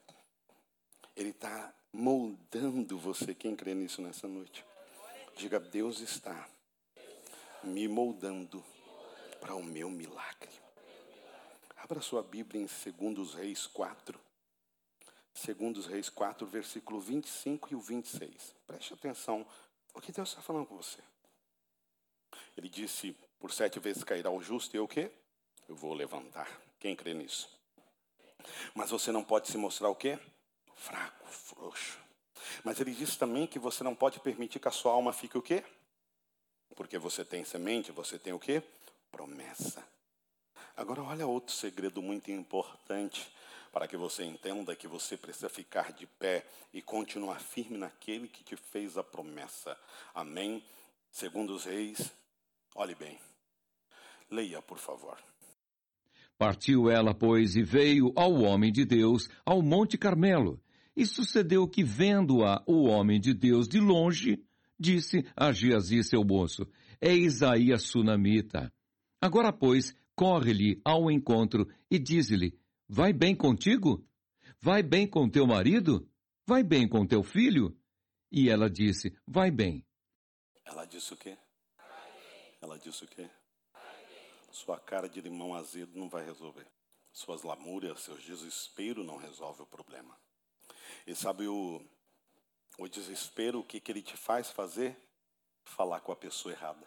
Ele 1.14 1.28
está 1.28 1.74
moldando 1.92 2.98
você. 2.98 3.34
Quem 3.34 3.54
crê 3.54 3.74
nisso 3.74 4.00
nessa 4.00 4.26
noite? 4.26 4.64
Diga, 5.36 5.60
Deus 5.60 6.00
está 6.00 6.48
me 7.64 7.86
moldando 7.88 8.64
para 9.40 9.54
o 9.54 9.62
meu 9.62 9.90
milagre. 9.90 10.50
Abra 11.76 12.00
sua 12.00 12.22
Bíblia 12.22 12.62
em 12.62 13.14
2 13.14 13.34
Reis 13.34 13.66
4. 13.66 14.18
2 15.34 15.86
Reis 15.86 16.08
4, 16.08 16.46
versículo 16.46 17.00
25 17.00 17.72
e 17.72 17.74
o 17.74 17.80
26. 17.80 18.54
Preste 18.66 18.94
atenção 18.94 19.46
o 19.94 20.00
que 20.00 20.12
Deus 20.12 20.28
está 20.28 20.42
falando 20.42 20.66
com 20.66 20.76
você. 20.76 21.00
Ele 22.56 22.68
disse, 22.68 23.16
por 23.38 23.52
sete 23.52 23.78
vezes 23.78 24.04
cairá 24.04 24.30
o 24.30 24.42
justo, 24.42 24.76
e 24.76 24.78
eu 24.78 24.84
o 24.84 24.88
quê? 24.88 25.10
Eu 25.68 25.74
vou 25.74 25.94
levantar. 25.94 26.48
Quem 26.78 26.94
crê 26.94 27.14
nisso? 27.14 27.48
Mas 28.74 28.90
você 28.90 29.10
não 29.10 29.24
pode 29.24 29.48
se 29.48 29.56
mostrar 29.56 29.88
o 29.88 29.94
quê? 29.94 30.18
Fraco, 30.74 31.26
frouxo. 31.28 31.98
Mas 32.64 32.80
ele 32.80 32.92
disse 32.92 33.18
também 33.18 33.46
que 33.46 33.58
você 33.58 33.82
não 33.84 33.94
pode 33.94 34.20
permitir 34.20 34.58
que 34.58 34.68
a 34.68 34.72
sua 34.72 34.92
alma 34.92 35.12
fique 35.12 35.38
o 35.38 35.42
quê? 35.42 35.64
Porque 36.74 36.98
você 36.98 37.24
tem 37.24 37.44
semente, 37.44 37.92
você 37.92 38.18
tem 38.18 38.32
o 38.32 38.38
quê? 38.38 38.62
Promessa. 39.10 39.84
Agora 40.76 41.02
olha 41.02 41.26
outro 41.26 41.52
segredo 41.54 42.00
muito 42.00 42.30
importante 42.30 43.30
para 43.72 43.88
que 43.88 43.96
você 43.96 44.24
entenda 44.24 44.76
que 44.76 44.86
você 44.86 45.16
precisa 45.16 45.48
ficar 45.48 45.92
de 45.92 46.06
pé 46.06 46.44
e 46.72 46.82
continuar 46.82 47.40
firme 47.40 47.78
naquele 47.78 48.28
que 48.28 48.44
te 48.44 48.56
fez 48.56 48.98
a 48.98 49.02
promessa. 49.02 49.76
Amém? 50.14 50.62
Segundo 51.10 51.54
os 51.54 51.64
reis, 51.64 52.12
olhe 52.74 52.94
bem. 52.94 53.18
Leia, 54.30 54.60
por 54.62 54.78
favor. 54.78 55.18
Partiu 56.38 56.90
ela, 56.90 57.14
pois, 57.14 57.54
e 57.54 57.62
veio 57.62 58.12
ao 58.16 58.32
homem 58.42 58.72
de 58.72 58.84
Deus 58.84 59.28
ao 59.44 59.62
Monte 59.62 59.96
Carmelo. 59.96 60.60
E 60.96 61.06
sucedeu 61.06 61.66
que, 61.68 61.82
vendo-a 61.82 62.62
o 62.66 62.84
homem 62.84 63.20
de 63.20 63.32
Deus 63.32 63.68
de 63.68 63.78
longe, 63.78 64.42
disse 64.82 65.24
a 65.36 65.52
Geazi 65.52 66.02
seu 66.02 66.24
moço, 66.24 66.66
eis 67.00 67.42
aí 67.42 67.72
a 67.72 67.78
sunamita. 67.78 68.72
Agora, 69.20 69.52
pois, 69.52 69.94
corre-lhe 70.14 70.80
ao 70.84 71.10
encontro 71.10 71.66
e 71.88 71.98
diz-lhe, 71.98 72.58
vai 72.88 73.12
bem 73.12 73.34
contigo? 73.34 74.04
Vai 74.60 74.82
bem 74.82 75.06
com 75.06 75.30
teu 75.30 75.46
marido? 75.46 76.08
Vai 76.46 76.62
bem 76.64 76.88
com 76.88 77.06
teu 77.06 77.22
filho? 77.22 77.76
E 78.30 78.50
ela 78.50 78.68
disse, 78.68 79.16
vai 79.26 79.50
bem. 79.50 79.86
Ela 80.64 80.84
disse 80.84 81.14
o 81.14 81.16
quê? 81.16 81.38
Ela 82.60 82.78
disse 82.78 83.04
o 83.04 83.08
quê? 83.08 83.28
Sua 84.50 84.78
cara 84.78 85.08
de 85.08 85.20
limão 85.20 85.54
azedo 85.54 85.98
não 85.98 86.08
vai 86.08 86.24
resolver. 86.24 86.66
Suas 87.12 87.42
lamúrias, 87.42 88.00
seus 88.00 88.22
desesperos 88.22 89.04
não 89.04 89.16
resolvem 89.16 89.62
o 89.62 89.66
problema. 89.66 90.16
E 91.06 91.14
sabe 91.14 91.46
o, 91.46 91.82
o 92.78 92.88
desespero, 92.88 93.60
o 93.60 93.64
que, 93.64 93.80
que 93.80 93.92
ele 93.92 94.02
te 94.02 94.16
faz 94.16 94.50
fazer? 94.50 94.96
Falar 95.64 96.00
com 96.00 96.12
a 96.12 96.16
pessoa 96.16 96.52
errada. 96.52 96.86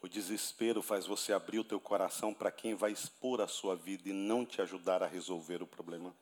O 0.00 0.08
desespero 0.08 0.82
faz 0.82 1.06
você 1.06 1.32
abrir 1.32 1.58
o 1.58 1.64
teu 1.64 1.80
coração 1.80 2.32
para 2.32 2.52
quem 2.52 2.74
vai 2.74 2.92
expor 2.92 3.40
a 3.40 3.48
sua 3.48 3.74
vida 3.74 4.08
e 4.08 4.12
não 4.12 4.46
te 4.46 4.62
ajudar 4.62 5.02
a 5.02 5.06
resolver 5.06 5.62
o 5.62 5.66
problema. 5.66 6.14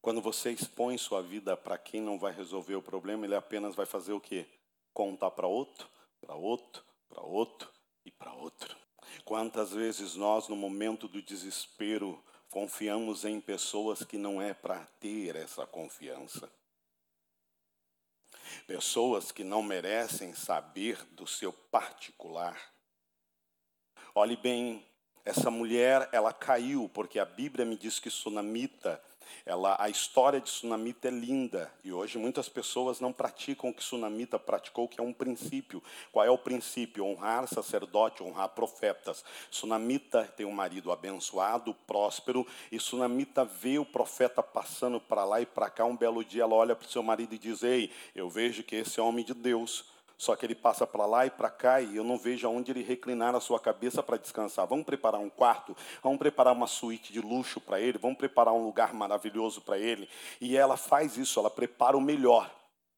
Quando 0.00 0.20
você 0.20 0.50
expõe 0.50 0.98
sua 0.98 1.22
vida 1.22 1.56
para 1.56 1.78
quem 1.78 2.00
não 2.00 2.18
vai 2.18 2.32
resolver 2.32 2.74
o 2.74 2.82
problema, 2.82 3.24
ele 3.24 3.36
apenas 3.36 3.74
vai 3.74 3.86
fazer 3.86 4.12
o 4.12 4.20
quê? 4.20 4.46
Contar 4.92 5.30
para 5.30 5.46
outro, 5.46 5.88
para 6.20 6.34
outro, 6.34 6.84
para 7.08 7.22
outro 7.22 7.70
e 8.04 8.10
para 8.10 8.32
outro. 8.32 8.76
Quantas 9.24 9.72
vezes 9.72 10.14
nós, 10.14 10.48
no 10.48 10.56
momento 10.56 11.06
do 11.06 11.22
desespero, 11.22 12.22
confiamos 12.50 13.24
em 13.24 13.40
pessoas 13.40 14.04
que 14.04 14.18
não 14.18 14.42
é 14.42 14.52
para 14.52 14.84
ter 14.98 15.36
essa 15.36 15.66
confiança? 15.66 16.50
Pessoas 18.66 19.32
que 19.32 19.44
não 19.44 19.62
merecem 19.62 20.34
saber 20.34 20.98
do 21.12 21.26
seu 21.26 21.52
particular. 21.52 22.56
Olhe 24.14 24.36
bem, 24.36 24.86
essa 25.24 25.50
mulher, 25.50 26.08
ela 26.12 26.32
caiu, 26.32 26.88
porque 26.88 27.18
a 27.18 27.24
Bíblia 27.24 27.64
me 27.64 27.76
diz 27.76 27.98
que 27.98 28.10
Sunamita 28.10 29.02
Ela, 29.44 29.76
a 29.78 29.88
história 29.88 30.40
de 30.40 30.48
Sunamita 30.48 31.08
é 31.08 31.10
linda 31.10 31.72
e 31.84 31.92
hoje 31.92 32.18
muitas 32.18 32.48
pessoas 32.48 33.00
não 33.00 33.12
praticam 33.12 33.70
o 33.70 33.74
que 33.74 33.82
Sunamita 33.82 34.38
praticou, 34.38 34.88
que 34.88 35.00
é 35.00 35.02
um 35.02 35.12
princípio. 35.12 35.82
Qual 36.10 36.24
é 36.24 36.30
o 36.30 36.38
princípio? 36.38 37.04
Honrar 37.04 37.46
sacerdote, 37.48 38.22
honrar 38.22 38.50
profetas. 38.50 39.24
Sunamita 39.50 40.24
tem 40.36 40.46
um 40.46 40.52
marido 40.52 40.92
abençoado, 40.92 41.74
próspero, 41.86 42.46
e 42.70 42.78
Sunamita 42.78 43.44
vê 43.44 43.78
o 43.78 43.84
profeta 43.84 44.42
passando 44.42 45.00
para 45.00 45.24
lá 45.24 45.40
e 45.40 45.46
para 45.46 45.70
cá. 45.70 45.84
Um 45.84 45.96
belo 45.96 46.24
dia 46.24 46.42
ela 46.42 46.54
olha 46.54 46.76
para 46.76 46.86
o 46.86 46.90
seu 46.90 47.02
marido 47.02 47.34
e 47.34 47.38
diz: 47.38 47.62
Ei, 47.62 47.90
eu 48.14 48.28
vejo 48.28 48.62
que 48.62 48.76
esse 48.76 49.00
é 49.00 49.02
homem 49.02 49.24
de 49.24 49.34
Deus. 49.34 49.92
Só 50.16 50.36
que 50.36 50.46
ele 50.46 50.54
passa 50.54 50.86
para 50.86 51.04
lá 51.06 51.26
e 51.26 51.30
para 51.30 51.50
cá 51.50 51.80
e 51.80 51.96
eu 51.96 52.04
não 52.04 52.16
vejo 52.16 52.46
aonde 52.46 52.70
ele 52.70 52.82
reclinar 52.82 53.34
a 53.34 53.40
sua 53.40 53.58
cabeça 53.58 54.02
para 54.02 54.16
descansar. 54.16 54.66
Vamos 54.66 54.84
preparar 54.84 55.20
um 55.20 55.30
quarto, 55.30 55.76
vamos 56.02 56.18
preparar 56.18 56.52
uma 56.52 56.66
suíte 56.66 57.12
de 57.12 57.20
luxo 57.20 57.60
para 57.60 57.80
ele, 57.80 57.98
vamos 57.98 58.18
preparar 58.18 58.54
um 58.54 58.64
lugar 58.64 58.94
maravilhoso 58.94 59.60
para 59.60 59.78
ele. 59.78 60.08
E 60.40 60.56
ela 60.56 60.76
faz 60.76 61.16
isso, 61.16 61.40
ela 61.40 61.50
prepara 61.50 61.96
o 61.96 62.00
melhor. 62.00 62.50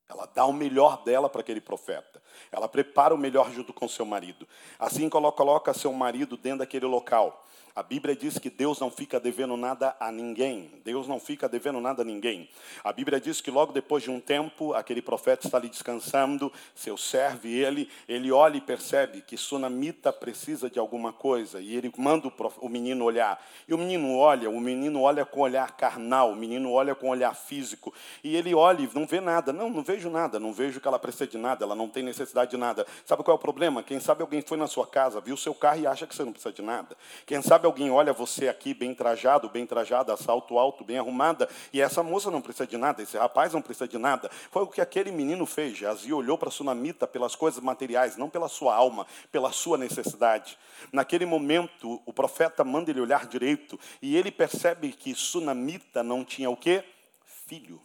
Ela 0.09 0.29
dá 0.35 0.44
o 0.44 0.53
melhor 0.53 1.03
dela 1.03 1.31
para 1.31 1.40
aquele 1.40 1.61
profeta. 1.61 2.22
Ela 2.53 2.68
prepara 2.68 3.14
o 3.14 3.18
melhor 3.18 3.50
junto 3.50 3.72
com 3.72 3.88
seu 3.88 4.05
marido. 4.05 4.46
Assim 4.79 5.09
coloca 5.09 5.72
seu 5.72 5.92
marido 5.92 6.37
dentro 6.37 6.59
daquele 6.59 6.87
local. 6.87 7.44
A 7.77 7.83
Bíblia 7.83 8.15
diz 8.15 8.39
que 8.39 8.49
Deus 8.49 8.79
não 8.79 8.89
fica 8.89 9.19
devendo 9.19 9.57
nada 9.57 9.97
a 9.99 10.13
ninguém. 10.13 10.71
Deus 10.85 11.09
não 11.09 11.19
fica 11.19 11.49
devendo 11.49 11.81
nada 11.81 12.03
a 12.03 12.05
ninguém. 12.05 12.49
A 12.85 12.93
Bíblia 12.93 13.21
diz 13.21 13.41
que 13.41 13.51
logo 13.51 13.73
depois 13.73 14.05
de 14.05 14.13
um 14.13 14.21
tempo, 14.21 14.73
aquele 14.75 15.03
profeta 15.03 15.49
está 15.49 15.59
ali 15.59 15.69
descansando, 15.69 16.53
seu 16.73 16.97
serve 16.97 17.53
ele, 17.53 17.91
ele 18.09 18.31
olha 18.31 18.59
e 18.59 18.61
percebe 18.61 19.23
que 19.23 19.37
Sunamita 19.37 20.13
precisa 20.13 20.71
de 20.71 20.79
alguma 20.79 21.13
coisa 21.13 21.61
e 21.61 21.75
ele 21.75 21.93
manda 21.99 22.33
o 22.61 22.69
menino 22.69 23.05
olhar. 23.05 23.45
E 23.67 23.75
o 23.75 23.79
menino 23.79 24.17
olha, 24.17 24.49
o 24.49 24.61
menino 24.61 25.03
olha 25.03 25.25
com 25.25 25.41
olhar 25.41 25.73
carnal, 25.73 26.31
o 26.31 26.37
menino 26.37 26.71
olha 26.71 26.95
com 26.95 27.09
olhar 27.09 27.35
físico 27.35 27.93
e 28.23 28.37
ele 28.37 28.55
olha 28.55 28.83
e 28.83 28.91
não 28.95 29.05
vê 29.05 29.21
nada. 29.21 29.53
Não, 29.53 29.69
não 29.69 29.83
vejo 29.83 30.09
nada, 30.09 30.39
não 30.39 30.53
vejo 30.53 30.81
que 30.81 30.87
ela 30.87 30.99
precisa 30.99 31.27
de 31.27 31.39
nada, 31.39 31.65
ela 31.65 31.75
não 31.75 31.89
tem 31.89 32.05
necessidade 32.05 32.53
de 32.53 32.57
nada. 32.57 32.87
Sabe 33.05 33.25
qual 33.25 33.35
é 33.35 33.37
o 33.37 33.43
problema? 33.43 33.83
Quem 33.83 33.99
sabe 33.99 34.23
alguém 34.23 34.43
foi 34.43 34.57
na 34.57 34.69
sua 34.69 34.87
casa, 34.87 35.21
viu 35.21 35.37
seu 35.37 35.57
carro 35.57 35.81
e 35.81 35.89
acha 35.89 36.07
que 36.07 36.15
você 36.15 36.23
não 36.23 36.31
precisa 36.31 36.55
de 36.55 36.63
nada. 36.63 36.97
Quem 37.27 37.43
sabe 37.43 37.63
sabe, 37.64 37.66
alguém 37.66 37.90
olha 37.90 38.12
você 38.12 38.48
aqui 38.48 38.74
bem 38.74 38.94
trajado, 38.94 39.48
bem 39.48 39.66
trajada, 39.66 40.16
salto 40.16 40.59
alto, 40.59 40.85
bem 40.85 40.98
arrumada, 40.98 41.48
e 41.72 41.81
essa 41.81 42.03
moça 42.03 42.31
não 42.31 42.40
precisa 42.40 42.66
de 42.66 42.77
nada, 42.77 43.03
esse 43.03 43.16
rapaz 43.16 43.53
não 43.53 43.62
precisa 43.62 43.88
de 43.88 43.98
nada. 43.98 44.29
Foi 44.50 44.62
o 44.62 44.66
que 44.66 44.81
aquele 44.81 45.11
menino 45.11 45.46
fez. 45.46 45.77
Jazi 45.77 46.12
olhou 46.12 46.37
para 46.37 46.48
a 46.48 46.53
sunamita 46.53 47.07
pelas 47.07 47.35
coisas 47.35 47.62
materiais, 47.62 48.16
não 48.16 48.29
pela 48.29 48.48
sua 48.48 48.74
alma, 48.74 49.07
pela 49.33 49.50
sua 49.50 49.79
necessidade. 49.79 50.59
Naquele 50.92 51.24
momento, 51.24 52.03
o 52.05 52.12
profeta 52.12 52.62
manda 52.62 52.90
ele 52.90 53.00
olhar 53.00 53.27
direito, 53.27 53.79
e 54.03 54.16
ele 54.16 54.31
percebe 54.31 54.92
que 54.92 55.14
sunamita 55.14 56.03
não 56.03 56.24
tinha 56.24 56.50
o 56.50 56.57
quê? 56.57 56.85
Filho. 57.24 57.81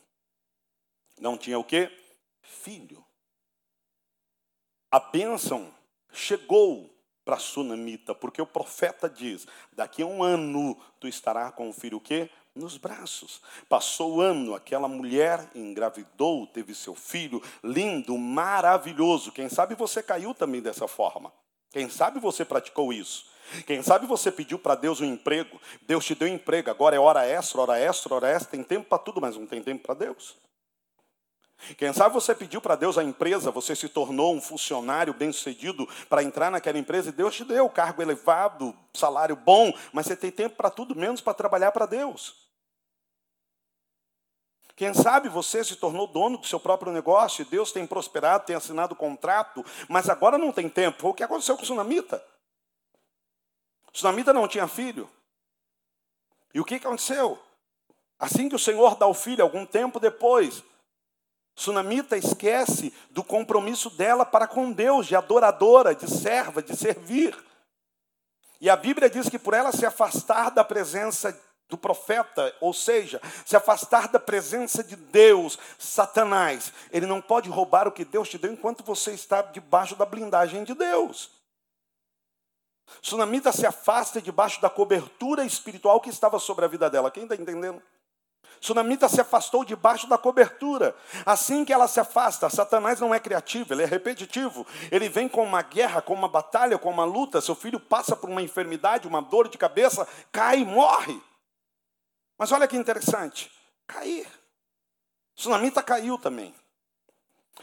Não 1.20 1.38
tinha 1.38 1.58
o 1.58 1.64
quê? 1.64 1.92
Filho. 2.42 3.04
A 4.92 5.00
bênção 5.00 5.72
chegou 6.12 6.89
para 7.30 7.36
a 7.36 7.40
sunamita, 7.40 8.16
porque 8.16 8.42
o 8.42 8.46
profeta 8.46 9.08
diz: 9.08 9.46
daqui 9.72 10.02
a 10.02 10.06
um 10.08 10.24
ano 10.24 10.76
tu 11.00 11.08
estarás 11.08 11.54
com 11.54 11.70
o 11.70 11.74
filho 11.74 11.98
o 11.98 12.02
quê? 12.02 12.28
Nos 12.56 12.76
braços. 12.76 13.40
Passou 13.70 14.16
o 14.16 14.22
ano, 14.22 14.56
aquela 14.56 14.88
mulher 14.88 15.48
engravidou, 15.54 16.48
teve 16.48 16.74
seu 16.74 16.96
filho, 16.96 17.40
lindo, 17.64 18.18
maravilhoso. 18.18 19.32
Quem 19.32 19.48
sabe 19.48 19.76
você 19.76 20.02
caiu 20.02 20.34
também 20.34 20.60
dessa 20.60 20.88
forma. 20.88 21.32
Quem 21.70 21.88
sabe 21.88 22.20
você 22.20 22.44
praticou 22.44 22.92
isso. 22.92 23.28
Quem 23.68 23.84
sabe 23.84 24.08
você 24.08 24.32
pediu 24.32 24.58
para 24.58 24.74
Deus 24.74 25.00
um 25.00 25.06
emprego, 25.06 25.62
Deus 25.84 26.04
te 26.04 26.16
deu 26.16 26.28
um 26.28 26.34
emprego, 26.34 26.72
agora 26.72 26.96
é 26.96 27.00
hora 27.00 27.28
extra, 27.28 27.62
hora 27.62 27.80
extra, 27.80 28.14
hora 28.16 28.28
extra, 28.28 28.50
tem 28.50 28.64
tempo 28.64 28.90
para 28.90 28.98
tudo, 28.98 29.22
mas 29.22 29.36
não 29.38 29.46
tem 29.46 29.62
tempo 29.62 29.84
para 29.84 29.94
Deus. 29.94 30.36
Quem 31.78 31.92
sabe 31.94 32.14
você 32.14 32.34
pediu 32.34 32.62
para 32.62 32.76
Deus 32.76 32.98
a 32.98 33.04
empresa, 33.04 33.52
você 33.52 33.76
se 33.76 33.90
tornou 33.90 34.34
um 34.34 34.42
funcionário 34.42 35.14
bem-sucedido 35.14 35.88
para 36.08 36.24
entrar 36.24 36.50
naquela 36.50 36.78
empresa 36.78 37.10
e 37.10 37.12
Deus 37.12 37.36
te 37.36 37.44
deu 37.44 37.70
cargo 37.70 38.02
elevado, 38.02 38.76
salário 38.94 39.36
bom, 39.36 39.74
mas 39.92 40.06
você 40.06 40.16
tem 40.16 40.32
tempo 40.32 40.56
para 40.56 40.70
tudo 40.70 40.96
menos 40.96 41.20
para 41.22 41.34
trabalhar 41.34 41.72
para 41.72 41.86
Deus. 41.86 42.48
Quem 44.80 44.94
sabe 44.94 45.28
você 45.28 45.62
se 45.62 45.76
tornou 45.76 46.08
dono 46.08 46.38
do 46.38 46.48
seu 46.48 46.58
próprio 46.58 46.94
negócio, 46.94 47.44
Deus 47.44 47.74
tem 47.74 47.86
prosperado, 47.86 48.46
tem 48.46 48.56
assinado 48.56 48.96
contrato, 48.96 49.66
mas 49.90 50.08
agora 50.08 50.38
não 50.38 50.54
tem 50.54 50.70
tempo. 50.70 51.02
Foi 51.02 51.12
o 51.12 51.14
que 51.14 51.24
aconteceu 51.24 51.58
com 51.58 51.64
o 51.64 51.66
Sunamita. 51.66 52.24
O 53.94 53.98
Sunamita 53.98 54.32
não 54.32 54.48
tinha 54.48 54.70
filho. 54.70 55.10
E 56.54 56.62
o 56.62 56.64
que 56.64 56.76
aconteceu? 56.76 57.38
Assim 58.18 58.48
que 58.48 58.56
o 58.56 58.60
Senhor 58.60 58.96
dá 58.96 59.06
o 59.06 59.14
filho, 59.14 59.44
algum 59.44 59.66
tempo 59.66 60.00
depois, 60.00 60.64
Sunamita 61.60 62.16
esquece 62.16 62.94
do 63.10 63.22
compromisso 63.22 63.90
dela 63.90 64.26
para 64.26 64.48
com 64.48 64.72
Deus, 64.72 65.08
de 65.08 65.14
adoradora, 65.14 65.94
de 65.94 66.10
serva, 66.10 66.64
de 66.64 66.74
servir. 66.74 67.38
E 68.62 68.70
a 68.70 68.78
Bíblia 68.78 69.10
diz 69.10 69.28
que 69.28 69.38
por 69.38 69.54
ela 69.54 69.74
se 69.74 69.86
afastar 69.86 70.52
da 70.52 70.64
presença 70.64 71.38
do 71.68 71.78
profeta, 71.78 72.56
ou 72.62 72.74
seja, 72.74 73.22
se 73.46 73.58
afastar 73.58 74.08
da 74.08 74.22
presença 74.22 74.82
de 74.82 74.96
Deus, 74.96 75.60
Satanás, 75.78 76.72
ele 76.92 77.06
não 77.06 77.22
pode 77.22 77.50
roubar 77.50 77.90
o 77.90 77.92
que 77.92 78.06
Deus 78.06 78.30
te 78.30 78.38
deu 78.38 78.54
enquanto 78.54 78.82
você 78.82 79.12
está 79.12 79.42
debaixo 79.42 79.98
da 79.98 80.06
blindagem 80.06 80.64
de 80.64 80.74
Deus. 80.74 81.30
Sunamita 83.02 83.52
se 83.52 83.66
afasta 83.66 84.22
debaixo 84.22 84.62
da 84.62 84.70
cobertura 84.70 85.44
espiritual 85.44 86.00
que 86.00 86.10
estava 86.10 86.40
sobre 86.40 86.64
a 86.64 86.70
vida 86.70 86.90
dela. 86.90 87.12
Quem 87.12 87.24
está 87.24 87.36
entendendo? 87.36 87.82
Sunamita 88.62 89.08
se 89.08 89.22
afastou 89.22 89.64
debaixo 89.64 90.08
da 90.08 90.18
cobertura. 90.18 90.96
Assim 91.26 91.64
que 91.64 91.72
ela 91.72 91.88
se 91.88 92.00
afasta, 92.00 92.50
Satanás 92.50 93.00
não 93.00 93.14
é 93.14 93.20
criativo, 93.20 93.74
ele 93.74 93.84
é 93.84 93.86
repetitivo. 93.86 94.68
Ele 94.92 95.08
vem 95.08 95.30
com 95.30 95.44
uma 95.44 95.62
guerra, 95.62 96.02
com 96.02 96.14
uma 96.14 96.28
batalha, 96.28 96.78
com 96.78 96.90
uma 96.90 97.06
luta. 97.06 97.42
Seu 97.42 97.56
filho 97.56 97.80
passa 97.80 98.16
por 98.16 98.30
uma 98.30 98.42
enfermidade, 98.42 99.08
uma 99.08 99.22
dor 99.22 99.48
de 99.48 99.58
cabeça, 99.58 100.08
cai 100.32 100.60
e 100.60 100.66
morre. 100.66 101.20
Mas 102.38 102.52
olha 102.52 102.68
que 102.68 102.76
interessante: 102.76 103.52
cair. 103.88 104.28
Sunamita 105.36 105.82
caiu 105.82 106.18
também. 106.18 106.54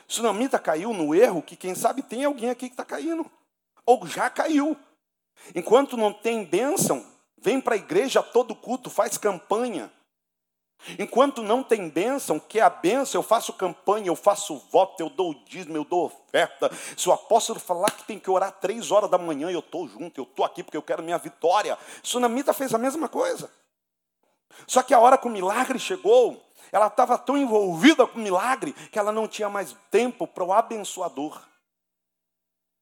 Sunamita 0.08 0.58
caiu 0.58 0.94
no 0.94 1.14
erro 1.14 1.42
que, 1.42 1.56
quem 1.56 1.74
sabe, 1.74 2.02
tem 2.02 2.24
alguém 2.24 2.48
aqui 2.48 2.68
que 2.68 2.74
está 2.74 2.84
caindo. 2.84 3.30
Ou 3.84 4.06
já 4.06 4.30
caiu. 4.30 4.76
Enquanto 5.54 5.96
não 5.96 6.12
tem 6.12 6.44
bênção, 6.44 7.04
vem 7.36 7.60
para 7.60 7.74
a 7.74 7.78
igreja 7.78 8.22
todo 8.22 8.54
culto, 8.54 8.88
faz 8.88 9.18
campanha 9.18 9.92
Enquanto 10.98 11.42
não 11.42 11.62
tem 11.62 11.88
bênção, 11.88 12.38
que 12.38 12.60
é 12.60 12.62
a 12.62 12.70
bênção, 12.70 13.18
eu 13.18 13.22
faço 13.22 13.52
campanha, 13.52 14.06
eu 14.06 14.16
faço 14.16 14.56
voto, 14.70 15.02
eu 15.02 15.10
dou 15.10 15.34
dízimo, 15.46 15.76
eu 15.76 15.84
dou 15.84 16.04
oferta. 16.04 16.70
Se 16.96 17.08
o 17.08 17.12
apóstolo 17.12 17.58
falar 17.58 17.90
que 17.90 18.04
tem 18.04 18.18
que 18.18 18.30
orar 18.30 18.52
três 18.52 18.90
horas 18.90 19.10
da 19.10 19.18
manhã, 19.18 19.50
eu 19.50 19.60
estou 19.60 19.88
junto, 19.88 20.20
eu 20.20 20.24
estou 20.24 20.44
aqui 20.44 20.62
porque 20.62 20.76
eu 20.76 20.82
quero 20.82 21.02
minha 21.02 21.18
vitória. 21.18 21.76
Sunamita 22.02 22.52
fez 22.52 22.72
a 22.72 22.78
mesma 22.78 23.08
coisa. 23.08 23.50
Só 24.66 24.82
que 24.82 24.94
a 24.94 25.00
hora 25.00 25.18
que 25.18 25.26
o 25.26 25.30
milagre 25.30 25.78
chegou, 25.78 26.42
ela 26.70 26.86
estava 26.86 27.18
tão 27.18 27.36
envolvida 27.36 28.06
com 28.06 28.18
o 28.18 28.22
milagre 28.22 28.72
que 28.72 28.98
ela 28.98 29.12
não 29.12 29.26
tinha 29.26 29.48
mais 29.48 29.76
tempo 29.90 30.26
para 30.26 30.44
o 30.44 30.52
abençoador. 30.52 31.42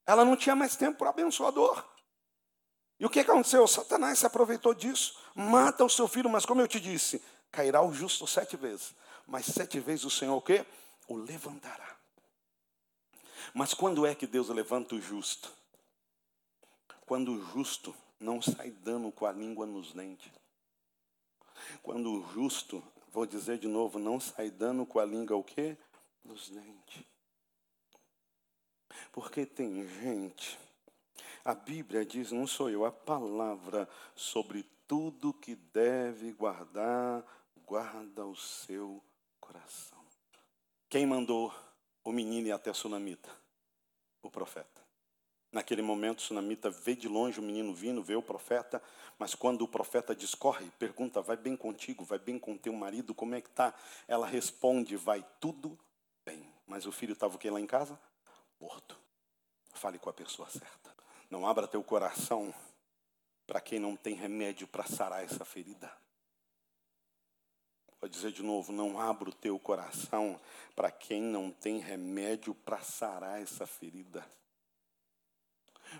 Ela 0.07 0.25
não 0.25 0.37
tinha 0.37 0.55
mais 0.55 0.77
tempo 0.77 0.99
para 0.99 1.07
o 1.07 1.11
abençoador. 1.11 1.83
E 3.01 3.07
o 3.07 3.11
que 3.11 3.21
aconteceu? 3.21 3.67
Satanás 3.67 4.19
se 4.19 4.27
aproveitou 4.27 4.75
disso. 4.75 5.19
Mata 5.35 5.85
o 5.85 5.91
seu 5.91 6.07
filho, 6.07 6.31
mas 6.31 6.47
como 6.47 6.61
eu 6.61 6.69
te 6.69 6.79
disse, 6.79 7.23
cairá 7.55 7.81
o 7.81 7.93
justo 7.93 8.27
sete 8.27 8.57
vezes, 8.57 8.95
mas 9.27 9.47
sete 9.47 9.79
vezes 9.79 10.05
o 10.05 10.11
Senhor 10.11 10.37
o 10.37 10.43
quê? 10.43 10.67
O 11.07 11.17
levantará. 11.17 11.97
Mas 13.55 13.73
quando 13.73 14.05
é 14.05 14.15
que 14.15 14.27
Deus 14.27 14.49
levanta 14.49 14.97
o 14.97 15.01
justo? 15.01 15.53
Quando 17.07 17.33
o 17.33 17.45
justo 17.53 17.95
não 18.19 18.43
sai 18.43 18.71
dando 18.71 19.13
com 19.13 19.27
a 19.27 19.33
língua 19.33 19.67
nos 19.67 19.93
dentes. 19.93 20.33
Quando 21.83 22.11
o 22.13 22.33
justo, 22.33 22.83
vou 23.13 23.27
dizer 23.27 23.59
de 23.59 23.69
novo, 23.69 23.99
não 23.99 24.19
sai 24.19 24.51
dando 24.51 24.85
com 24.85 24.99
a 24.99 25.05
língua 25.05 25.37
o 25.37 25.45
quê? 25.45 25.77
Nos 26.25 26.49
dentes. 26.49 27.05
Porque 29.13 29.47
tem 29.47 29.87
gente, 29.87 30.59
a 31.45 31.55
Bíblia 31.55 32.05
diz, 32.05 32.33
não 32.33 32.47
sou 32.47 32.71
eu, 32.71 32.85
a 32.85 32.91
palavra 32.91 33.89
sobre 34.17 34.65
tudo 34.89 35.33
que 35.33 35.55
deve 35.55 36.33
guardar 36.33 37.25
guarda 37.67 38.25
o 38.25 38.37
seu 38.37 39.03
coração. 39.41 40.05
Quem 40.89 41.07
mandou 41.07 41.55
o 42.03 42.13
menino 42.13 42.49
ir 42.49 42.53
até 42.53 42.71
a 42.71 42.75
sunamita? 42.75 43.31
O 44.23 44.31
profeta. 44.31 44.83
Naquele 45.51 45.83
momento, 45.83 46.19
o 46.19 46.23
sunamita 46.23 46.69
vê 46.69 46.97
de 46.97 47.07
longe 47.07 47.39
o 47.39 47.43
menino 47.43 47.73
vindo, 47.73 48.03
vê 48.03 48.17
o 48.17 48.23
profeta, 48.23 48.83
mas 49.19 49.35
quando 49.35 49.63
o 49.63 49.69
profeta 49.69 50.15
discorre, 50.15 50.69
pergunta: 50.79 51.23
vai 51.23 51.37
bem 51.37 51.57
contigo, 51.57 52.05
vai 52.05 52.19
bem 52.19 52.39
com 52.39 52.57
teu 52.57 52.73
marido, 52.73 53.15
como 53.15 53.35
é 53.35 53.41
que 53.41 53.49
está? 53.49 53.73
Ela 54.09 54.27
responde: 54.27 54.97
vai 54.97 55.25
tudo 55.39 55.79
bem. 56.25 56.53
Mas 56.67 56.87
o 56.87 56.93
filho 56.93 57.13
estava 57.13 57.37
o 57.37 57.39
que 57.39 57.49
lá 57.51 57.61
em 57.61 57.67
casa? 57.67 57.99
Morto. 58.61 58.99
Fale 59.75 59.99
com 59.99 60.11
a 60.11 60.13
pessoa 60.13 60.49
certa. 60.49 60.95
Não 61.31 61.47
abra 61.47 61.69
teu 61.69 61.83
coração 61.85 62.53
para 63.47 63.61
quem 63.61 63.79
não 63.79 63.95
tem 63.95 64.15
remédio 64.15 64.67
para 64.67 64.87
sarar 64.87 65.23
essa 65.23 65.45
ferida. 65.45 66.04
Vou 68.05 68.09
dizer 68.11 68.33
de 68.33 68.43
novo: 68.43 68.71
não 68.71 69.01
abra 69.01 69.31
o 69.31 69.33
teu 69.33 69.59
coração 69.59 70.39
para 70.77 70.91
quem 70.91 71.23
não 71.23 71.51
tem 71.51 71.79
remédio 71.79 72.55
para 72.55 72.83
sarar 72.83 73.41
essa 73.41 73.67
ferida. 73.67 74.23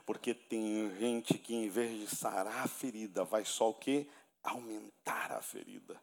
Porque 0.05 0.35
tem 0.35 0.95
gente 0.99 1.39
que, 1.39 1.55
em 1.55 1.71
vez 1.71 1.99
de 1.99 2.15
sarar 2.15 2.63
a 2.63 2.69
ferida, 2.69 3.25
vai 3.25 3.43
só 3.47 3.71
o 3.71 3.75
quê? 3.75 4.07
Aumentar 4.43 5.33
a 5.33 5.41
ferida. 5.41 5.99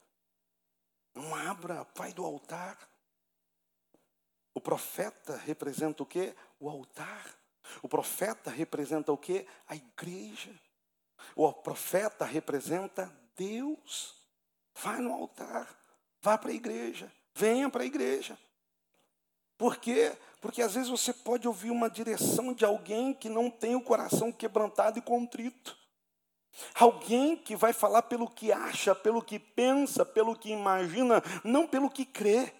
Não 1.14 1.36
abra, 1.36 1.86
vai 1.94 2.12
do 2.12 2.26
altar. 2.26 2.80
O 4.56 4.60
profeta 4.60 5.38
representa 5.38 6.02
o 6.02 6.06
quê? 6.08 6.36
O 6.60 6.68
altar. 6.68 7.38
O 7.80 7.88
profeta 7.88 8.50
representa 8.50 9.12
o 9.12 9.18
quê? 9.20 9.46
A 9.68 9.76
igreja. 9.76 10.60
O 11.36 11.54
profeta 11.54 12.26
representa 12.26 13.06
Deus. 13.36 14.16
Vai 14.74 15.00
no 15.00 15.14
altar, 15.14 15.81
vá 16.22 16.38
para 16.38 16.52
a 16.52 16.56
igreja, 16.56 17.12
venha 17.34 17.70
para 17.70 17.84
a 17.84 17.86
igreja. 17.86 18.38
Por 19.58 19.78
quê? 19.78 20.12
Porque 20.40 20.62
às 20.62 20.74
vezes 20.74 20.90
você 20.90 21.14
pode 21.14 21.48
ouvir 21.48 21.70
uma 21.70 21.90
direção 21.90 22.54
de 22.54 22.66
alguém 22.66 23.14
que 23.14 23.30
não 23.30 23.50
tem 23.50 23.76
o 23.76 23.82
coração 23.82 24.32
quebrantado 24.32 24.98
e 24.98 25.02
contrito. 25.02 25.78
Alguém 26.76 27.38
que 27.38 27.56
vai 27.56 27.72
falar 27.72 28.02
pelo 28.04 28.28
que 28.28 28.52
acha, 28.52 28.96
pelo 28.96 29.22
que 29.22 29.40
pensa, 29.40 30.04
pelo 30.04 30.36
que 30.36 30.52
imagina, 30.52 31.24
não 31.44 31.68
pelo 31.68 31.90
que 31.90 32.06
crê. 32.06 32.52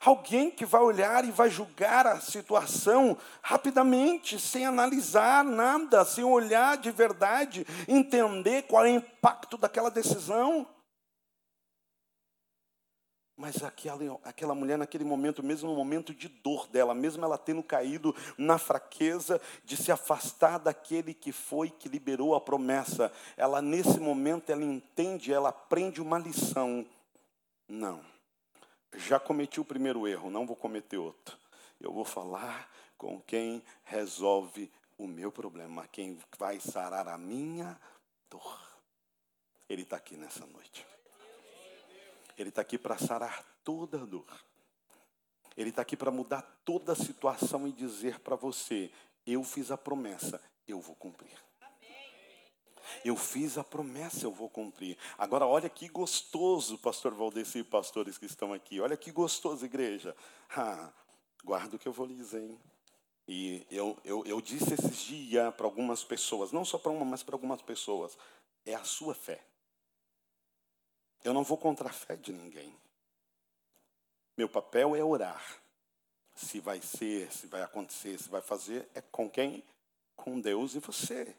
Alguém 0.00 0.50
que 0.50 0.64
vai 0.64 0.80
olhar 0.80 1.24
e 1.24 1.30
vai 1.30 1.50
julgar 1.50 2.06
a 2.06 2.20
situação 2.20 3.16
rapidamente, 3.42 4.40
sem 4.40 4.66
analisar 4.66 5.44
nada, 5.44 6.04
sem 6.04 6.24
olhar 6.24 6.76
de 6.78 6.90
verdade, 6.90 7.66
entender 7.86 8.62
qual 8.62 8.86
é 8.86 8.92
o 8.92 8.96
impacto 8.96 9.56
daquela 9.56 9.90
decisão. 9.90 10.66
Mas 13.36 13.62
aquela, 13.64 14.20
aquela 14.22 14.54
mulher, 14.54 14.78
naquele 14.78 15.04
momento, 15.04 15.42
mesmo 15.42 15.68
no 15.68 15.76
momento 15.76 16.14
de 16.14 16.28
dor 16.28 16.68
dela, 16.68 16.94
mesmo 16.94 17.24
ela 17.24 17.36
tendo 17.36 17.62
caído 17.62 18.14
na 18.38 18.58
fraqueza 18.58 19.40
de 19.64 19.76
se 19.76 19.90
afastar 19.90 20.58
daquele 20.58 21.12
que 21.12 21.32
foi 21.32 21.68
que 21.68 21.88
liberou 21.88 22.34
a 22.34 22.40
promessa, 22.40 23.12
ela, 23.36 23.60
nesse 23.60 23.98
momento, 23.98 24.50
ela 24.50 24.62
entende, 24.62 25.32
ela 25.32 25.48
aprende 25.48 26.00
uma 26.00 26.18
lição. 26.18 26.86
Não 27.68 28.14
já 28.96 29.18
cometi 29.18 29.60
o 29.60 29.64
primeiro 29.64 30.06
erro, 30.06 30.30
não 30.30 30.46
vou 30.46 30.56
cometer 30.56 30.98
outro. 30.98 31.38
Eu 31.80 31.92
vou 31.92 32.04
falar 32.04 32.70
com 32.96 33.20
quem 33.20 33.62
resolve 33.82 34.70
o 34.96 35.06
meu 35.06 35.32
problema, 35.32 35.88
quem 35.88 36.18
vai 36.38 36.60
sarar 36.60 37.08
a 37.08 37.18
minha 37.18 37.78
dor. 38.30 38.60
Ele 39.68 39.82
está 39.82 39.96
aqui 39.96 40.16
nessa 40.16 40.46
noite. 40.46 40.86
Ele 42.36 42.48
está 42.48 42.62
aqui 42.62 42.78
para 42.78 42.98
sarar 42.98 43.44
toda 43.62 44.02
a 44.02 44.04
dor. 44.04 44.26
Ele 45.56 45.70
está 45.70 45.82
aqui 45.82 45.96
para 45.96 46.10
mudar 46.10 46.42
toda 46.64 46.92
a 46.92 46.96
situação 46.96 47.66
e 47.66 47.72
dizer 47.72 48.20
para 48.20 48.36
você: 48.36 48.90
eu 49.26 49.42
fiz 49.44 49.70
a 49.70 49.78
promessa, 49.78 50.40
eu 50.66 50.80
vou 50.80 50.96
cumprir. 50.96 51.32
Eu 53.04 53.16
fiz 53.16 53.56
a 53.56 53.64
promessa, 53.64 54.26
eu 54.26 54.32
vou 54.32 54.48
cumprir. 54.48 54.96
Agora, 55.16 55.46
olha 55.46 55.68
que 55.68 55.88
gostoso, 55.88 56.78
pastor 56.78 57.14
Valdeci 57.14 57.60
e 57.60 57.64
pastores 57.64 58.18
que 58.18 58.26
estão 58.26 58.52
aqui. 58.52 58.80
Olha 58.80 58.96
que 58.96 59.10
gostoso, 59.10 59.64
igreja. 59.64 60.14
Ah, 60.50 60.92
guarda 61.42 61.76
o 61.76 61.78
que 61.78 61.88
eu 61.88 61.92
vou 61.92 62.06
lhe 62.06 62.14
dizer. 62.14 62.42
Hein? 62.42 62.60
E 63.26 63.66
eu, 63.70 63.98
eu, 64.04 64.22
eu 64.26 64.40
disse 64.40 64.74
esses 64.74 64.98
dias 64.98 65.54
para 65.54 65.66
algumas 65.66 66.04
pessoas, 66.04 66.52
não 66.52 66.64
só 66.64 66.76
para 66.76 66.92
uma, 66.92 67.04
mas 67.04 67.22
para 67.22 67.34
algumas 67.34 67.62
pessoas: 67.62 68.18
é 68.66 68.74
a 68.74 68.84
sua 68.84 69.14
fé. 69.14 69.42
Eu 71.24 71.32
não 71.32 71.42
vou 71.42 71.56
contra 71.56 71.88
a 71.88 71.92
fé 71.92 72.14
de 72.16 72.32
ninguém. 72.32 72.76
Meu 74.36 74.48
papel 74.48 74.94
é 74.94 75.02
orar. 75.02 75.42
Se 76.34 76.60
vai 76.60 76.82
ser, 76.82 77.32
se 77.32 77.46
vai 77.46 77.62
acontecer, 77.62 78.18
se 78.20 78.28
vai 78.28 78.42
fazer, 78.42 78.86
é 78.94 79.00
com 79.00 79.30
quem? 79.30 79.64
Com 80.14 80.38
Deus 80.38 80.74
e 80.74 80.80
você. 80.80 81.34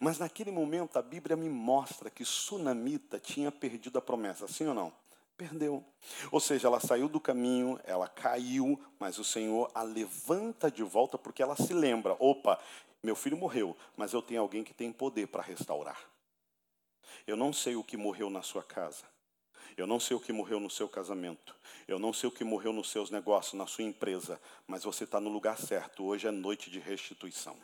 Mas 0.00 0.18
naquele 0.18 0.50
momento 0.50 0.98
a 0.98 1.02
Bíblia 1.02 1.36
me 1.36 1.48
mostra 1.48 2.10
que 2.10 2.24
Sunamita 2.24 3.20
tinha 3.20 3.52
perdido 3.52 3.98
a 3.98 4.02
promessa, 4.02 4.48
sim 4.48 4.66
ou 4.66 4.74
não? 4.74 4.92
Perdeu. 5.36 5.84
Ou 6.32 6.40
seja, 6.40 6.66
ela 6.66 6.80
saiu 6.80 7.08
do 7.08 7.20
caminho, 7.20 7.78
ela 7.84 8.08
caiu, 8.08 8.80
mas 8.98 9.18
o 9.18 9.24
Senhor 9.24 9.70
a 9.72 9.82
levanta 9.82 10.68
de 10.68 10.82
volta 10.82 11.16
porque 11.16 11.42
ela 11.42 11.54
se 11.54 11.72
lembra: 11.72 12.16
opa, 12.18 12.58
meu 13.02 13.14
filho 13.14 13.36
morreu, 13.36 13.76
mas 13.96 14.12
eu 14.12 14.20
tenho 14.20 14.40
alguém 14.40 14.64
que 14.64 14.74
tem 14.74 14.92
poder 14.92 15.28
para 15.28 15.42
restaurar. 15.42 16.17
Eu 17.26 17.36
não 17.36 17.52
sei 17.52 17.76
o 17.76 17.84
que 17.84 17.96
morreu 17.96 18.30
na 18.30 18.42
sua 18.42 18.62
casa. 18.62 19.04
Eu 19.76 19.86
não 19.86 20.00
sei 20.00 20.16
o 20.16 20.20
que 20.20 20.32
morreu 20.32 20.58
no 20.58 20.68
seu 20.68 20.88
casamento. 20.88 21.54
Eu 21.86 21.98
não 21.98 22.12
sei 22.12 22.28
o 22.28 22.32
que 22.32 22.42
morreu 22.42 22.72
nos 22.72 22.90
seus 22.90 23.10
negócios, 23.10 23.54
na 23.54 23.66
sua 23.66 23.84
empresa. 23.84 24.40
Mas 24.66 24.82
você 24.82 25.04
está 25.04 25.20
no 25.20 25.30
lugar 25.30 25.56
certo. 25.56 26.04
Hoje 26.04 26.26
é 26.26 26.30
noite 26.30 26.70
de 26.70 26.78
restituição. 26.80 27.56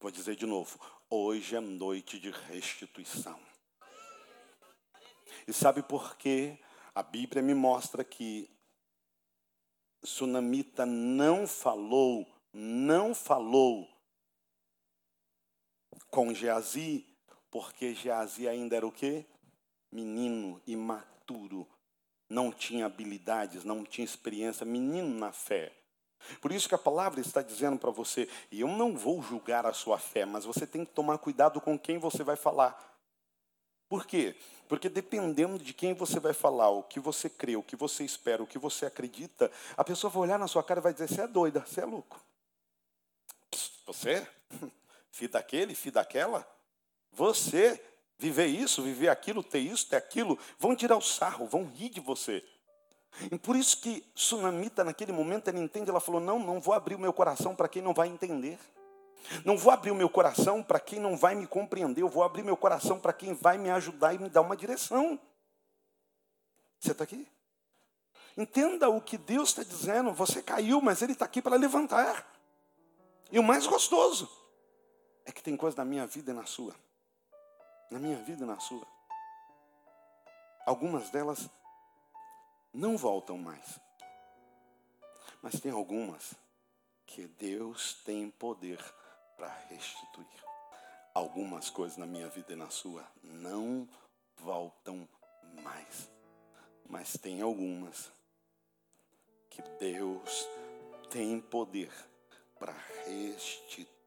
Vou 0.00 0.10
dizer 0.10 0.36
de 0.36 0.46
novo: 0.46 0.78
hoje 1.08 1.56
é 1.56 1.60
noite 1.60 2.18
de 2.18 2.30
restituição. 2.30 3.40
E 5.46 5.52
sabe 5.52 5.82
por 5.82 6.16
quê? 6.16 6.58
A 6.94 7.02
Bíblia 7.02 7.42
me 7.42 7.54
mostra 7.54 8.04
que 8.04 8.50
Sunamita 10.04 10.84
não 10.84 11.46
falou, 11.46 12.26
não 12.52 13.14
falou 13.14 13.88
com 16.10 16.34
Geazi, 16.34 17.07
porque 17.50 17.94
Geazi 17.94 18.48
ainda 18.48 18.76
era 18.76 18.86
o 18.86 18.92
quê? 18.92 19.24
Menino, 19.90 20.60
imaturo, 20.66 21.66
não 22.28 22.52
tinha 22.52 22.86
habilidades, 22.86 23.64
não 23.64 23.84
tinha 23.84 24.04
experiência, 24.04 24.66
menino 24.66 25.08
na 25.18 25.32
fé. 25.32 25.72
Por 26.40 26.52
isso 26.52 26.68
que 26.68 26.74
a 26.74 26.78
palavra 26.78 27.20
está 27.20 27.40
dizendo 27.42 27.78
para 27.78 27.90
você, 27.90 28.28
e 28.50 28.60
eu 28.60 28.68
não 28.68 28.96
vou 28.96 29.22
julgar 29.22 29.64
a 29.64 29.72
sua 29.72 29.98
fé, 29.98 30.24
mas 30.24 30.44
você 30.44 30.66
tem 30.66 30.84
que 30.84 30.92
tomar 30.92 31.18
cuidado 31.18 31.60
com 31.60 31.78
quem 31.78 31.98
você 31.98 32.22
vai 32.22 32.36
falar. 32.36 32.76
Por 33.88 34.06
quê? 34.06 34.36
Porque 34.68 34.88
dependendo 34.88 35.58
de 35.58 35.72
quem 35.72 35.94
você 35.94 36.20
vai 36.20 36.34
falar, 36.34 36.68
o 36.68 36.82
que 36.82 37.00
você 37.00 37.30
crê, 37.30 37.56
o 37.56 37.62
que 37.62 37.74
você 37.74 38.04
espera, 38.04 38.42
o 38.42 38.46
que 38.46 38.58
você 38.58 38.84
acredita, 38.84 39.50
a 39.76 39.82
pessoa 39.82 40.10
vai 40.10 40.24
olhar 40.24 40.38
na 40.38 40.46
sua 40.46 40.62
cara 40.62 40.80
e 40.80 40.82
vai 40.82 40.92
dizer: 40.92 41.08
você 41.08 41.22
é 41.22 41.26
doida, 41.26 41.64
você 41.66 41.80
é 41.80 41.86
louco. 41.86 42.20
Você? 43.86 44.28
Filho 45.10 45.32
daquele, 45.32 45.74
filho 45.74 45.94
daquela? 45.94 46.46
Você 47.18 47.82
viver 48.16 48.46
isso, 48.46 48.80
viver 48.80 49.08
aquilo, 49.08 49.42
ter 49.42 49.58
isso, 49.58 49.88
ter 49.88 49.96
aquilo, 49.96 50.38
vão 50.56 50.76
tirar 50.76 50.96
o 50.96 51.02
sarro, 51.02 51.48
vão 51.48 51.64
rir 51.64 51.88
de 51.88 51.98
você. 51.98 52.44
E 53.32 53.36
por 53.36 53.56
isso 53.56 53.80
que 53.80 54.04
Sunamita, 54.14 54.84
naquele 54.84 55.10
momento, 55.10 55.48
ela 55.48 55.58
entende, 55.58 55.90
ela 55.90 55.98
falou: 55.98 56.20
não, 56.20 56.38
não 56.38 56.60
vou 56.60 56.74
abrir 56.74 56.94
o 56.94 56.98
meu 56.98 57.12
coração 57.12 57.56
para 57.56 57.66
quem 57.68 57.82
não 57.82 57.92
vai 57.92 58.06
entender. 58.06 58.56
Não 59.44 59.58
vou 59.58 59.72
abrir 59.72 59.90
o 59.90 59.96
meu 59.96 60.08
coração 60.08 60.62
para 60.62 60.78
quem 60.78 61.00
não 61.00 61.16
vai 61.16 61.34
me 61.34 61.44
compreender. 61.44 62.02
Eu 62.02 62.08
vou 62.08 62.22
abrir 62.22 62.44
meu 62.44 62.56
coração 62.56 63.00
para 63.00 63.12
quem 63.12 63.34
vai 63.34 63.58
me 63.58 63.68
ajudar 63.68 64.14
e 64.14 64.18
me 64.18 64.28
dar 64.28 64.42
uma 64.42 64.56
direção. 64.56 65.18
Você 66.78 66.92
está 66.92 67.02
aqui? 67.02 67.26
Entenda 68.36 68.88
o 68.88 69.00
que 69.00 69.18
Deus 69.18 69.48
está 69.48 69.64
dizendo. 69.64 70.12
Você 70.12 70.40
caiu, 70.40 70.80
mas 70.80 71.02
Ele 71.02 71.14
está 71.14 71.24
aqui 71.24 71.42
para 71.42 71.56
levantar. 71.56 72.24
E 73.32 73.40
o 73.40 73.42
mais 73.42 73.66
gostoso 73.66 74.30
é 75.26 75.32
que 75.32 75.42
tem 75.42 75.56
coisa 75.56 75.78
na 75.78 75.84
minha 75.84 76.06
vida 76.06 76.30
e 76.30 76.34
na 76.34 76.46
sua. 76.46 76.74
Na 77.90 77.98
minha 77.98 78.18
vida 78.18 78.44
e 78.44 78.46
na 78.46 78.58
sua. 78.60 78.86
Algumas 80.66 81.08
delas 81.10 81.48
não 82.72 82.96
voltam 82.96 83.38
mais. 83.38 83.80
Mas 85.42 85.58
tem 85.60 85.72
algumas 85.72 86.34
que 87.06 87.26
Deus 87.26 87.94
tem 88.04 88.30
poder 88.30 88.78
para 89.36 89.48
restituir. 89.70 90.26
Algumas 91.14 91.70
coisas 91.70 91.96
na 91.96 92.06
minha 92.06 92.28
vida 92.28 92.52
e 92.52 92.56
na 92.56 92.68
sua 92.68 93.06
não 93.22 93.88
voltam 94.36 95.08
mais. 95.62 96.10
Mas 96.86 97.14
tem 97.14 97.40
algumas 97.40 98.12
que 99.48 99.62
Deus 99.80 100.46
tem 101.08 101.40
poder 101.40 101.90
para 102.58 102.74
restituir. 103.06 103.97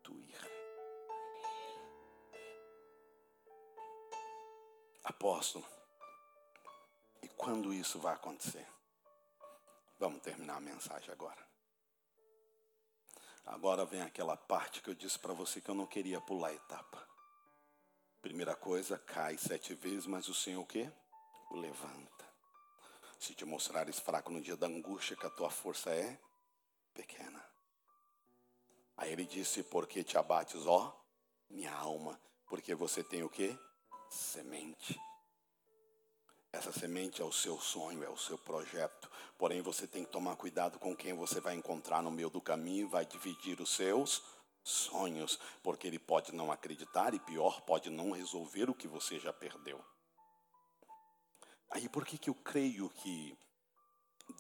Apóstolo, 5.04 5.66
quando 7.36 7.74
isso 7.74 7.98
vai 7.98 8.14
acontecer? 8.14 8.68
Vamos 9.98 10.22
terminar 10.22 10.58
a 10.58 10.62
mensagem 10.62 11.12
agora. 11.12 11.44
Agora 13.46 13.84
vem 13.84 14.02
aquela 14.04 14.38
parte 14.38 14.82
que 14.82 14.92
eu 14.92 14.94
disse 14.94 15.18
para 15.18 15.34
você 15.34 15.60
que 15.60 15.70
eu 15.70 15.76
não 15.76 15.88
queria 15.88 16.22
pular 16.22 16.50
a 16.50 16.54
etapa. 16.54 17.08
Primeira 18.22 18.56
coisa, 18.56 19.00
cai 19.00 19.40
sete 19.40 19.74
vezes, 19.74 20.06
mas 20.06 20.28
o 20.28 20.36
Senhor 20.36 20.62
o 20.62 20.66
quê? 20.66 20.92
O 21.50 21.56
levanta. 21.56 22.26
Se 23.20 23.34
te 23.34 23.44
mostrares 23.44 24.00
fraco 24.00 24.32
no 24.32 24.40
dia 24.40 24.56
da 24.56 24.68
angústia, 24.68 25.16
que 25.16 25.26
a 25.26 25.32
tua 25.32 25.50
força 25.50 25.90
é 25.90 26.20
pequena. 26.94 27.44
Aí 28.96 29.12
ele 29.12 29.26
disse, 29.26 29.64
porque 29.64 30.04
te 30.04 30.16
abates, 30.16 30.68
ó, 30.68 30.96
minha 31.50 31.74
alma, 31.74 32.22
porque 32.46 32.76
você 32.76 33.04
tem 33.04 33.24
o 33.24 33.30
quê? 33.30 33.58
Semente 34.12 35.00
Essa 36.52 36.74
semente 36.74 37.22
é 37.22 37.26
o 37.26 37.32
seu 37.32 37.58
sonho, 37.58 38.04
é 38.04 38.10
o 38.10 38.18
seu 38.18 38.38
projeto. 38.38 39.10
Porém, 39.38 39.62
você 39.62 39.88
tem 39.88 40.04
que 40.04 40.12
tomar 40.12 40.36
cuidado 40.36 40.78
com 40.80 40.94
quem 40.94 41.14
você 41.14 41.40
vai 41.40 41.56
encontrar 41.56 42.04
no 42.04 42.12
meio 42.12 42.30
do 42.30 42.42
caminho, 42.42 42.90
vai 42.90 43.06
dividir 43.06 43.62
os 43.62 43.74
seus 43.74 44.22
sonhos, 44.66 45.40
porque 45.64 45.88
ele 45.88 45.98
pode 45.98 46.36
não 46.36 46.52
acreditar 46.52 47.14
e 47.14 47.22
pior, 47.22 47.62
pode 47.62 47.90
não 47.90 48.12
resolver 48.12 48.70
o 48.70 48.76
que 48.76 48.86
você 48.86 49.18
já 49.18 49.32
perdeu. 49.32 49.82
Aí 51.70 51.88
por 51.88 52.06
que 52.06 52.18
que 52.18 52.30
eu 52.30 52.36
creio 52.36 52.90
que 52.90 53.38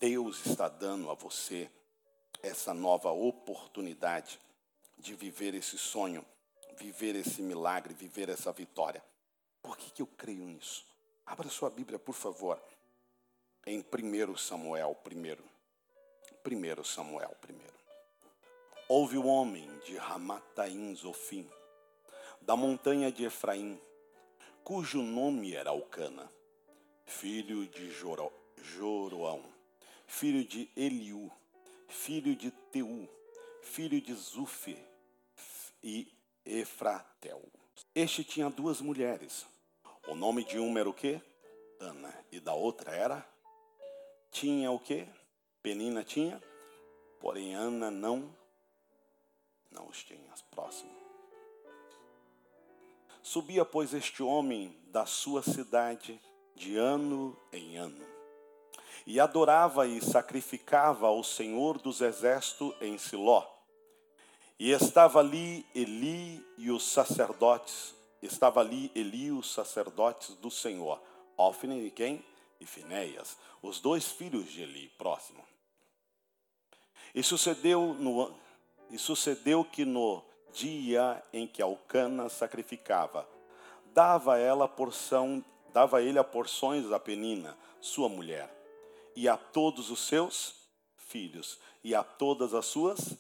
Deus 0.01 0.45
está 0.45 0.67
dando 0.67 1.09
a 1.09 1.13
você 1.13 1.72
essa 2.43 2.74
nova 2.74 3.09
oportunidade 3.11 4.38
de 4.97 5.15
viver 5.15 5.55
esse 5.55 5.78
sonho, 5.78 6.26
viver 6.78 7.15
esse 7.15 7.41
milagre, 7.41 7.93
viver 7.93 8.28
essa 8.28 8.51
vitória? 8.51 9.01
Por 9.62 9.78
que 9.78 9.91
que 9.91 10.01
eu 10.01 10.07
creio 10.07 10.45
nisso? 10.45 10.86
Abra 11.26 11.49
sua 11.49 11.70
Bíblia, 11.70 11.99
por 11.99 12.16
favor, 12.16 12.62
em 13.66 13.80
1 13.80 14.38
Samuel, 14.38 14.95
primeiro. 15.03 15.43
1 16.45 16.84
Samuel, 16.84 17.36
primeiro. 17.39 17.74
Houve 18.88 19.18
um 19.18 19.28
homem 19.28 19.70
de 19.86 19.95
Ramataim 19.95 20.95
Zofim, 20.95 21.49
da 22.41 22.55
montanha 22.55 23.12
de 23.12 23.24
Efraim, 23.24 23.80
cujo 24.64 25.01
nome 25.01 25.53
era 25.53 25.70
Alcana, 25.70 26.32
filho 27.05 27.68
de 27.68 27.89
Joro, 27.91 28.32
Joroão, 28.57 29.43
filho 30.07 30.43
de 30.43 30.70
Eliú, 30.76 31.32
filho 31.88 32.36
de 32.36 32.51
Teu, 32.51 33.07
filho 33.62 34.01
de 34.01 34.14
Zufi 34.14 34.78
e 35.84 36.12
Efratel. 36.45 37.41
Este 37.93 38.24
tinha 38.24 38.49
duas 38.49 38.82
mulheres, 38.82 39.45
o 40.07 40.15
nome 40.15 40.43
de 40.43 40.57
uma 40.59 40.79
era 40.79 40.89
o 40.89 40.93
quê? 40.93 41.21
Ana. 41.79 42.13
E 42.31 42.39
da 42.39 42.53
outra 42.53 42.95
era? 42.95 43.25
Tinha 44.31 44.71
o 44.71 44.79
quê? 44.79 45.07
Penina 45.61 46.03
tinha? 46.03 46.41
Porém, 47.19 47.53
Ana 47.53 47.91
não, 47.91 48.35
não 49.69 49.87
os 49.87 50.03
tinha. 50.03 50.31
Próximo. 50.49 50.91
Subia, 53.21 53.63
pois, 53.63 53.93
este 53.93 54.23
homem 54.23 54.75
da 54.87 55.05
sua 55.05 55.41
cidade 55.41 56.19
de 56.55 56.75
ano 56.75 57.37
em 57.53 57.77
ano, 57.77 58.05
e 59.05 59.19
adorava 59.19 59.87
e 59.87 60.01
sacrificava 60.01 61.07
ao 61.07 61.23
Senhor 61.23 61.77
dos 61.77 62.01
Exércitos 62.01 62.73
em 62.81 62.97
Siló. 62.97 63.45
E 64.59 64.71
estava 64.71 65.19
ali 65.19 65.65
Eli 65.73 66.45
e 66.57 66.69
os 66.69 66.83
sacerdotes 66.87 67.95
estava 68.22 68.59
ali 68.59 68.91
Eli, 68.93 69.32
os 69.32 69.51
sacerdotes 69.51 70.36
do 70.36 70.51
Senhor, 70.51 71.01
Ofne 71.38 71.88
e 71.88 71.91
quem? 71.91 72.24
E 72.59 72.65
Finéias, 72.65 73.38
os 73.61 73.80
dois 73.80 74.11
filhos 74.11 74.51
de 74.51 74.61
Eli, 74.61 74.89
próximo. 74.97 75.43
E 77.13 77.24
sucedeu, 77.24 77.93
no, 77.93 78.34
e 78.89 78.97
sucedeu 78.97 79.65
que 79.65 79.84
no 79.84 80.24
dia 80.53 81.24
em 81.34 81.47
que 81.47 81.61
Alcana 81.61 82.30
sacrificava, 82.30 83.28
dava 83.86 84.38
ela 84.38 84.67
porção, 84.67 85.43
dava 85.74 86.01
ele 86.01 86.19
a 86.19 86.24
porções 86.24 86.91
a 86.91 86.99
Penina, 86.99 87.57
sua 87.80 88.07
mulher, 88.07 88.49
e 89.15 89.28
a 89.28 89.36
todos 89.36 89.89
os 89.89 90.07
seus 90.07 90.55
filhos, 90.95 91.59
e 91.84 91.95
a 91.95 92.03
todas 92.03 92.53
as 92.53 92.65
suas 92.65 93.17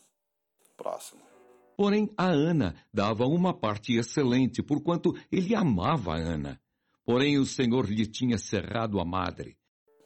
próximo. 0.77 1.30
Porém, 1.81 2.13
a 2.15 2.27
Ana 2.27 2.75
dava 2.93 3.25
uma 3.25 3.55
parte 3.59 3.97
excelente, 3.97 4.61
porquanto 4.61 5.13
ele 5.31 5.55
amava 5.55 6.13
a 6.13 6.15
Ana. 6.15 6.61
Porém, 7.03 7.39
o 7.39 7.43
Senhor 7.43 7.89
lhe 7.89 8.05
tinha 8.05 8.37
cerrado 8.37 8.99
a 8.99 9.03
madre. 9.03 9.57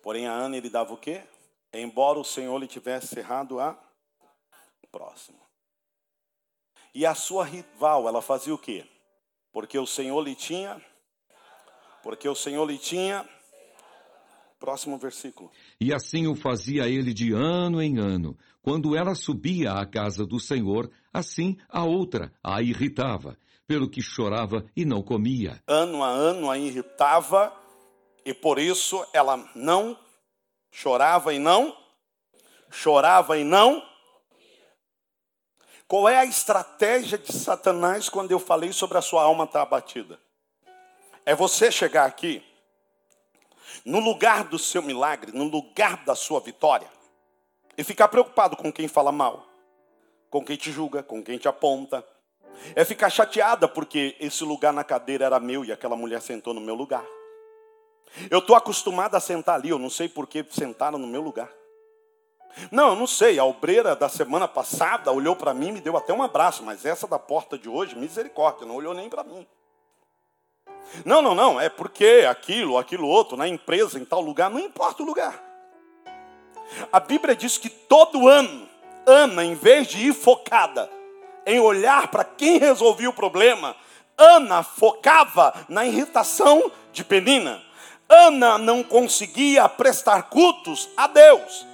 Porém, 0.02 0.26
a 0.26 0.32
Ana 0.32 0.56
ele 0.56 0.70
dava 0.70 0.94
o 0.94 0.98
quê? 0.98 1.22
Embora 1.74 2.18
o 2.18 2.24
Senhor 2.24 2.58
lhe 2.60 2.66
tivesse 2.66 3.08
cerrado 3.08 3.60
a 3.60 3.78
próximo. 4.90 5.38
E 6.94 7.06
a 7.06 7.14
sua 7.14 7.44
rival, 7.44 8.08
ela 8.08 8.22
fazia 8.22 8.54
o 8.54 8.58
quê? 8.58 8.90
Porque 9.52 9.78
o 9.78 9.86
Senhor 9.86 10.22
lhe 10.22 10.34
tinha 10.34 10.82
porque 12.02 12.30
o 12.30 12.36
Senhor 12.36 12.64
lhe 12.64 12.78
tinha 12.78 13.28
Próximo 14.60 14.98
versículo. 14.98 15.52
E 15.80 15.94
assim 15.94 16.28
o 16.28 16.36
fazia 16.36 16.88
ele 16.88 17.14
de 17.14 17.34
ano 17.34 17.82
em 17.82 17.98
ano. 18.00 18.38
Quando 18.62 18.96
ela 18.96 19.14
subia 19.14 19.74
à 19.74 19.86
casa 19.86 20.26
do 20.26 20.40
Senhor, 20.40 20.90
assim 21.14 21.58
a 21.70 21.84
outra 21.84 22.34
a 22.44 22.62
irritava, 22.62 23.38
pelo 23.68 23.90
que 23.90 24.02
chorava 24.02 24.66
e 24.76 24.86
não 24.86 25.02
comia. 25.02 25.62
Ano 25.68 26.04
a 26.04 26.10
ano 26.10 26.50
a 26.50 26.58
irritava, 26.58 27.54
e 28.26 28.34
por 28.34 28.58
isso 28.58 29.06
ela 29.14 29.38
não 29.56 29.98
chorava 30.72 31.34
e 31.34 31.40
não 31.40 31.86
chorava 32.76 33.38
e 33.38 33.44
não. 33.44 33.82
Qual 35.88 36.10
é 36.10 36.18
a 36.18 36.26
estratégia 36.26 37.18
de 37.18 37.32
Satanás 37.32 38.10
quando 38.10 38.32
eu 38.32 38.40
falei 38.40 38.74
sobre 38.74 38.98
a 38.98 39.02
sua 39.02 39.24
alma 39.24 39.46
estar 39.46 39.62
abatida? 39.62 40.20
É 41.26 41.34
você 41.34 41.72
chegar 41.72 42.06
aqui 42.06 42.44
no 43.84 44.00
lugar 44.00 44.44
do 44.46 44.60
seu 44.60 44.82
milagre, 44.82 45.32
no 45.32 45.46
lugar 45.46 46.04
da 46.06 46.16
sua 46.16 46.40
vitória, 46.40 46.88
e 47.78 47.84
ficar 47.84 48.08
preocupado 48.08 48.56
com 48.56 48.72
quem 48.72 48.88
fala 48.88 49.12
mal, 49.12 49.46
com 50.30 50.44
quem 50.44 50.56
te 50.56 50.72
julga, 50.72 51.04
com 51.04 51.24
quem 51.24 51.38
te 51.38 51.48
aponta, 51.48 52.06
é 52.76 52.86
ficar 52.86 53.10
chateada 53.10 53.68
porque 53.68 54.16
esse 54.20 54.44
lugar 54.44 54.72
na 54.72 54.84
cadeira 54.84 55.26
era 55.26 55.40
meu 55.40 55.66
e 55.66 55.72
aquela 55.72 55.96
mulher 55.96 56.22
sentou 56.22 56.54
no 56.54 56.62
meu 56.62 56.76
lugar. 56.76 57.06
Eu 58.30 58.40
estou 58.40 58.56
acostumada 58.56 59.18
a 59.18 59.20
sentar 59.20 59.56
ali, 59.56 59.70
eu 59.70 59.80
não 59.80 59.90
sei 59.90 60.08
por 60.08 60.28
que 60.28 60.46
sentaram 60.50 60.98
no 60.98 61.08
meu 61.08 61.22
lugar. 61.22 61.52
Não, 62.72 62.90
eu 62.90 62.96
não 62.96 63.06
sei, 63.06 63.38
a 63.38 63.44
obreira 63.44 63.96
da 63.96 64.08
semana 64.08 64.48
passada 64.48 65.12
olhou 65.12 65.36
para 65.36 65.54
mim 65.54 65.70
e 65.70 65.72
me 65.74 65.82
deu 65.82 65.98
até 65.98 66.14
um 66.14 66.24
abraço, 66.24 66.64
mas 66.64 66.86
essa 66.86 67.06
da 67.06 67.20
porta 67.20 67.58
de 67.58 67.68
hoje, 67.68 67.98
misericórdia, 67.98 68.66
não 68.66 68.76
olhou 68.76 68.94
nem 68.94 69.10
para 69.10 69.24
mim. 69.24 69.46
Não, 71.04 71.22
não, 71.22 71.36
não, 71.36 71.60
é 71.60 71.70
porque 71.70 72.26
aquilo, 72.30 72.78
aquilo 72.78 73.08
outro, 73.08 73.36
na 73.36 73.48
empresa, 73.48 74.00
em 74.00 74.06
tal 74.06 74.22
lugar, 74.22 74.50
não 74.50 74.60
importa 74.60 75.04
o 75.04 75.06
lugar. 75.06 75.44
A 76.92 77.00
Bíblia 77.00 77.36
diz 77.36 77.58
que 77.58 77.70
todo 77.70 78.28
ano, 78.28 78.68
Ana, 79.06 79.44
em 79.44 79.54
vez 79.54 79.88
de 79.88 80.08
ir 80.08 80.14
focada 80.14 80.90
em 81.46 81.60
olhar 81.60 82.08
para 82.08 82.24
quem 82.24 82.58
resolvia 82.58 83.10
o 83.10 83.14
problema, 83.14 83.76
Ana 84.18 84.64
focava 84.64 85.54
na 85.70 85.86
irritação 85.86 86.72
de 86.92 87.04
Penina. 87.04 87.62
Ana 88.08 88.58
não 88.58 88.84
conseguia 88.84 89.68
prestar 89.68 90.24
cultos 90.24 90.90
a 90.96 91.08
Deus. 91.08 91.66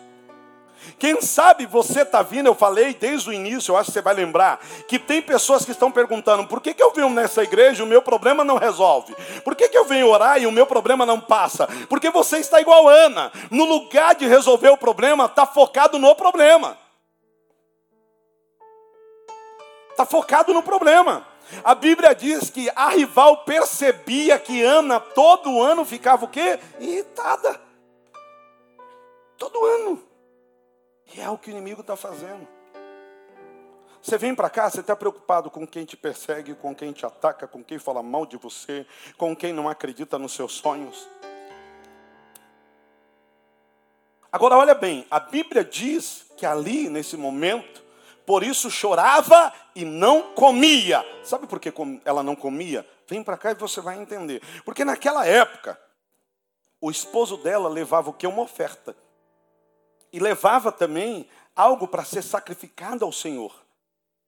Quem 0.97 1.21
sabe 1.21 1.65
você 1.65 2.01
está 2.01 2.21
vindo, 2.21 2.47
eu 2.47 2.55
falei 2.55 2.93
desde 2.93 3.29
o 3.29 3.33
início, 3.33 3.71
eu 3.71 3.77
acho 3.77 3.87
que 3.87 3.93
você 3.93 4.01
vai 4.01 4.13
lembrar, 4.13 4.59
que 4.87 4.99
tem 4.99 5.21
pessoas 5.21 5.65
que 5.65 5.71
estão 5.71 5.91
perguntando: 5.91 6.47
por 6.47 6.61
que, 6.61 6.73
que 6.73 6.83
eu 6.83 6.91
venho 6.91 7.09
nessa 7.09 7.43
igreja 7.43 7.81
e 7.81 7.85
o 7.85 7.89
meu 7.89 8.01
problema 8.01 8.43
não 8.43 8.57
resolve? 8.57 9.15
Por 9.43 9.55
que, 9.55 9.69
que 9.69 9.77
eu 9.77 9.85
venho 9.85 10.07
orar 10.07 10.41
e 10.41 10.47
o 10.47 10.51
meu 10.51 10.65
problema 10.65 11.05
não 11.05 11.19
passa? 11.19 11.67
Porque 11.89 12.09
você 12.09 12.37
está 12.37 12.61
igual 12.61 12.87
Ana, 12.87 13.31
no 13.49 13.65
lugar 13.65 14.15
de 14.15 14.27
resolver 14.27 14.69
o 14.69 14.77
problema, 14.77 15.25
está 15.25 15.45
focado 15.45 15.97
no 15.97 16.15
problema. 16.15 16.77
Está 19.91 20.05
focado 20.05 20.53
no 20.53 20.63
problema. 20.63 21.27
A 21.63 21.75
Bíblia 21.75 22.15
diz 22.15 22.49
que 22.49 22.71
a 22.75 22.89
rival 22.89 23.43
percebia 23.43 24.39
que 24.39 24.63
Ana 24.63 24.99
todo 24.99 25.61
ano 25.61 25.83
ficava 25.83 26.25
o 26.25 26.27
quê? 26.27 26.59
Irritada. 26.79 27.59
Todo 29.37 29.65
ano. 29.65 30.10
E 31.13 31.19
é 31.19 31.29
o 31.29 31.37
que 31.37 31.49
o 31.49 31.51
inimigo 31.51 31.81
está 31.81 31.95
fazendo. 31.95 32.47
Você 34.01 34.17
vem 34.17 34.33
para 34.33 34.49
cá, 34.49 34.69
você 34.69 34.79
está 34.79 34.95
preocupado 34.95 35.51
com 35.51 35.67
quem 35.67 35.85
te 35.85 35.95
persegue, 35.95 36.55
com 36.55 36.73
quem 36.73 36.91
te 36.91 37.05
ataca, 37.05 37.47
com 37.47 37.63
quem 37.63 37.77
fala 37.77 38.01
mal 38.01 38.25
de 38.25 38.35
você, 38.35 38.85
com 39.17 39.35
quem 39.35 39.53
não 39.53 39.69
acredita 39.69 40.17
nos 40.17 40.33
seus 40.33 40.53
sonhos. 40.53 41.07
Agora, 44.31 44.57
olha 44.57 44.73
bem, 44.73 45.05
a 45.11 45.19
Bíblia 45.19 45.63
diz 45.63 46.25
que 46.37 46.45
ali, 46.45 46.89
nesse 46.89 47.15
momento, 47.15 47.83
por 48.25 48.43
isso 48.43 48.71
chorava 48.71 49.53
e 49.75 49.85
não 49.85 50.33
comia. 50.33 51.05
Sabe 51.23 51.45
por 51.45 51.59
que 51.59 51.71
ela 52.05 52.23
não 52.23 52.35
comia? 52.35 52.87
Vem 53.07 53.23
para 53.23 53.37
cá 53.37 53.51
e 53.51 53.55
você 53.55 53.81
vai 53.81 53.99
entender. 53.99 54.41
Porque 54.63 54.85
naquela 54.85 55.27
época, 55.27 55.79
o 56.79 56.89
esposo 56.89 57.37
dela 57.37 57.69
levava 57.69 58.09
o 58.09 58.13
que? 58.13 58.25
Uma 58.25 58.41
oferta 58.41 58.95
e 60.11 60.19
levava 60.19 60.71
também 60.71 61.27
algo 61.55 61.87
para 61.87 62.03
ser 62.03 62.21
sacrificado 62.21 63.05
ao 63.05 63.11
Senhor. 63.11 63.53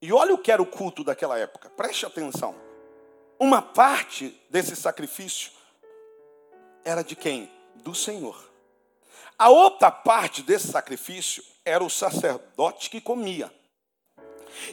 E 0.00 0.12
olha 0.12 0.34
o 0.34 0.38
que 0.38 0.52
era 0.52 0.62
o 0.62 0.66
culto 0.66 1.02
daquela 1.02 1.38
época, 1.38 1.70
preste 1.70 2.04
atenção. 2.04 2.54
Uma 3.38 3.60
parte 3.60 4.38
desse 4.50 4.76
sacrifício 4.76 5.50
era 6.84 7.02
de 7.02 7.16
quem? 7.16 7.50
Do 7.76 7.94
Senhor. 7.94 8.52
A 9.38 9.48
outra 9.48 9.90
parte 9.90 10.42
desse 10.42 10.68
sacrifício 10.68 11.42
era 11.64 11.82
o 11.82 11.90
sacerdote 11.90 12.88
que 12.88 13.00
comia. 13.00 13.52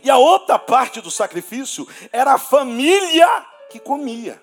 E 0.03 0.09
a 0.09 0.17
outra 0.17 0.59
parte 0.59 1.01
do 1.01 1.09
sacrifício 1.09 1.87
era 2.11 2.33
a 2.33 2.37
família 2.37 3.27
que 3.69 3.79
comia. 3.79 4.41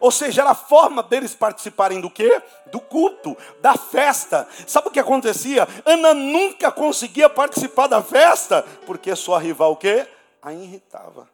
Ou 0.00 0.10
seja, 0.10 0.42
era 0.42 0.50
a 0.50 0.54
forma 0.54 1.02
deles 1.02 1.34
participarem 1.34 2.00
do 2.00 2.10
quê? 2.10 2.42
Do 2.66 2.80
culto, 2.80 3.36
da 3.60 3.76
festa. 3.76 4.48
Sabe 4.66 4.88
o 4.88 4.90
que 4.90 4.98
acontecia? 4.98 5.68
Ana 5.84 6.14
nunca 6.14 6.72
conseguia 6.72 7.28
participar 7.28 7.86
da 7.86 8.02
festa, 8.02 8.62
porque 8.86 9.14
sua 9.14 9.38
rival 9.38 9.72
o 9.72 9.76
quê? 9.76 10.08
A 10.42 10.52
irritava. 10.52 11.28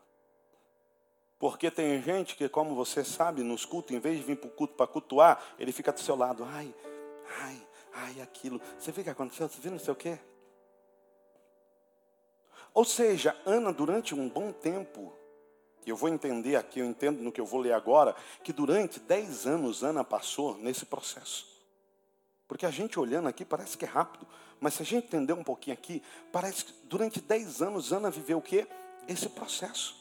Porque 1.38 1.70
tem 1.70 2.02
gente 2.02 2.34
que, 2.34 2.48
como 2.48 2.74
você 2.74 3.04
sabe, 3.04 3.42
nos 3.42 3.64
cultos, 3.64 3.94
em 3.94 4.00
vez 4.00 4.16
de 4.16 4.24
vir 4.24 4.36
para 4.36 4.48
o 4.48 4.50
culto 4.50 4.74
para 4.74 4.86
cultuar, 4.86 5.40
ele 5.58 5.70
fica 5.70 5.92
do 5.92 6.00
seu 6.00 6.16
lado. 6.16 6.44
Ai, 6.50 6.74
ai, 7.42 7.66
ai, 7.94 8.20
aquilo. 8.22 8.60
Você 8.78 8.90
viu 8.90 9.02
o 9.02 9.04
que 9.04 9.10
aconteceu? 9.10 9.48
Você 9.48 9.60
viu 9.60 9.70
não 9.70 9.78
sei 9.78 9.92
o 9.92 9.96
quê? 9.96 10.18
Ou 12.72 12.84
seja, 12.84 13.36
Ana, 13.46 13.72
durante 13.72 14.14
um 14.14 14.28
bom 14.28 14.50
tempo, 14.50 15.12
e 15.86 15.90
eu 15.90 15.96
vou 15.96 16.08
entender 16.08 16.56
aqui, 16.56 16.80
eu 16.80 16.84
entendo 16.84 17.22
no 17.22 17.30
que 17.30 17.40
eu 17.40 17.46
vou 17.46 17.60
ler 17.60 17.72
agora, 17.72 18.16
que 18.42 18.52
durante 18.52 18.98
dez 18.98 19.46
anos 19.46 19.84
Ana 19.84 20.02
passou 20.02 20.58
nesse 20.58 20.84
processo. 20.84 21.46
Porque 22.48 22.66
a 22.66 22.70
gente 22.72 22.98
olhando 22.98 23.28
aqui 23.28 23.44
parece 23.44 23.78
que 23.78 23.84
é 23.84 23.88
rápido, 23.88 24.26
mas 24.60 24.74
se 24.74 24.82
a 24.82 24.84
gente 24.84 25.06
entender 25.06 25.32
um 25.32 25.44
pouquinho 25.44 25.74
aqui, 25.74 26.02
parece 26.32 26.64
que 26.64 26.72
durante 26.86 27.20
dez 27.20 27.62
anos 27.62 27.92
Ana 27.92 28.10
viveu 28.10 28.38
o 28.38 28.42
quê? 28.42 28.66
Esse 29.06 29.28
processo. 29.28 29.96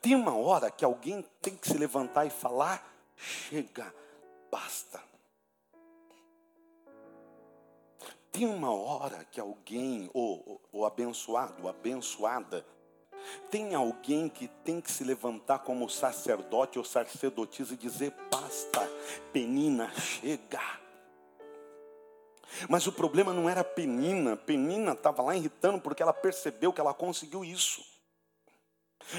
Tem 0.00 0.14
uma 0.14 0.34
hora 0.34 0.70
que 0.70 0.84
alguém 0.84 1.22
tem 1.42 1.54
que 1.54 1.68
se 1.68 1.76
levantar 1.76 2.24
e 2.24 2.30
falar: 2.30 2.90
chega, 3.14 3.94
basta. 4.50 5.02
Tem 8.32 8.46
uma 8.46 8.72
hora 8.72 9.22
que 9.24 9.38
alguém, 9.38 10.08
o 10.14 10.86
abençoado, 10.86 11.68
abençoada, 11.68 12.64
tem 13.50 13.74
alguém 13.74 14.28
que 14.28 14.48
tem 14.48 14.80
que 14.80 14.90
se 14.90 15.02
levantar 15.04 15.60
como 15.60 15.88
sacerdote 15.88 16.78
ou 16.78 16.84
sacerdotisa 16.84 17.74
e 17.74 17.76
dizer: 17.76 18.14
basta, 18.30 18.80
Penina, 19.32 19.90
chega. 19.94 20.60
Mas 22.68 22.86
o 22.86 22.92
problema 22.92 23.32
não 23.32 23.48
era 23.48 23.62
Penina, 23.62 24.36
Penina 24.36 24.92
estava 24.92 25.22
lá 25.22 25.36
irritando 25.36 25.80
porque 25.80 26.02
ela 26.02 26.12
percebeu 26.12 26.72
que 26.72 26.80
ela 26.80 26.94
conseguiu 26.94 27.44
isso. 27.44 27.84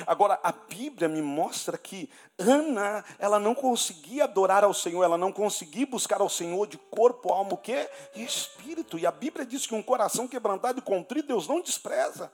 Agora, 0.06 0.40
a 0.44 0.52
Bíblia 0.52 1.10
me 1.10 1.22
mostra 1.22 1.78
que 1.78 2.10
Ana, 2.38 3.04
ela 3.18 3.40
não 3.40 3.54
conseguia 3.54 4.24
adorar 4.24 4.64
ao 4.64 4.74
Senhor, 4.74 5.04
ela 5.04 5.18
não 5.18 5.32
conseguia 5.32 5.86
buscar 5.86 6.22
ao 6.22 6.30
Senhor 6.30 6.68
de 6.68 6.78
corpo, 6.78 7.34
alma, 7.34 7.54
o 7.54 7.58
quê? 7.58 7.90
E 8.16 8.24
espírito. 8.24 8.98
E 8.98 9.06
a 9.06 9.12
Bíblia 9.12 9.46
diz 9.46 9.66
que 9.66 9.76
um 9.76 9.82
coração 9.82 10.28
quebrantado 10.28 10.80
e 10.80 10.82
contrito, 10.82 11.30
Deus 11.30 11.48
não 11.48 11.62
despreza. 11.62 12.32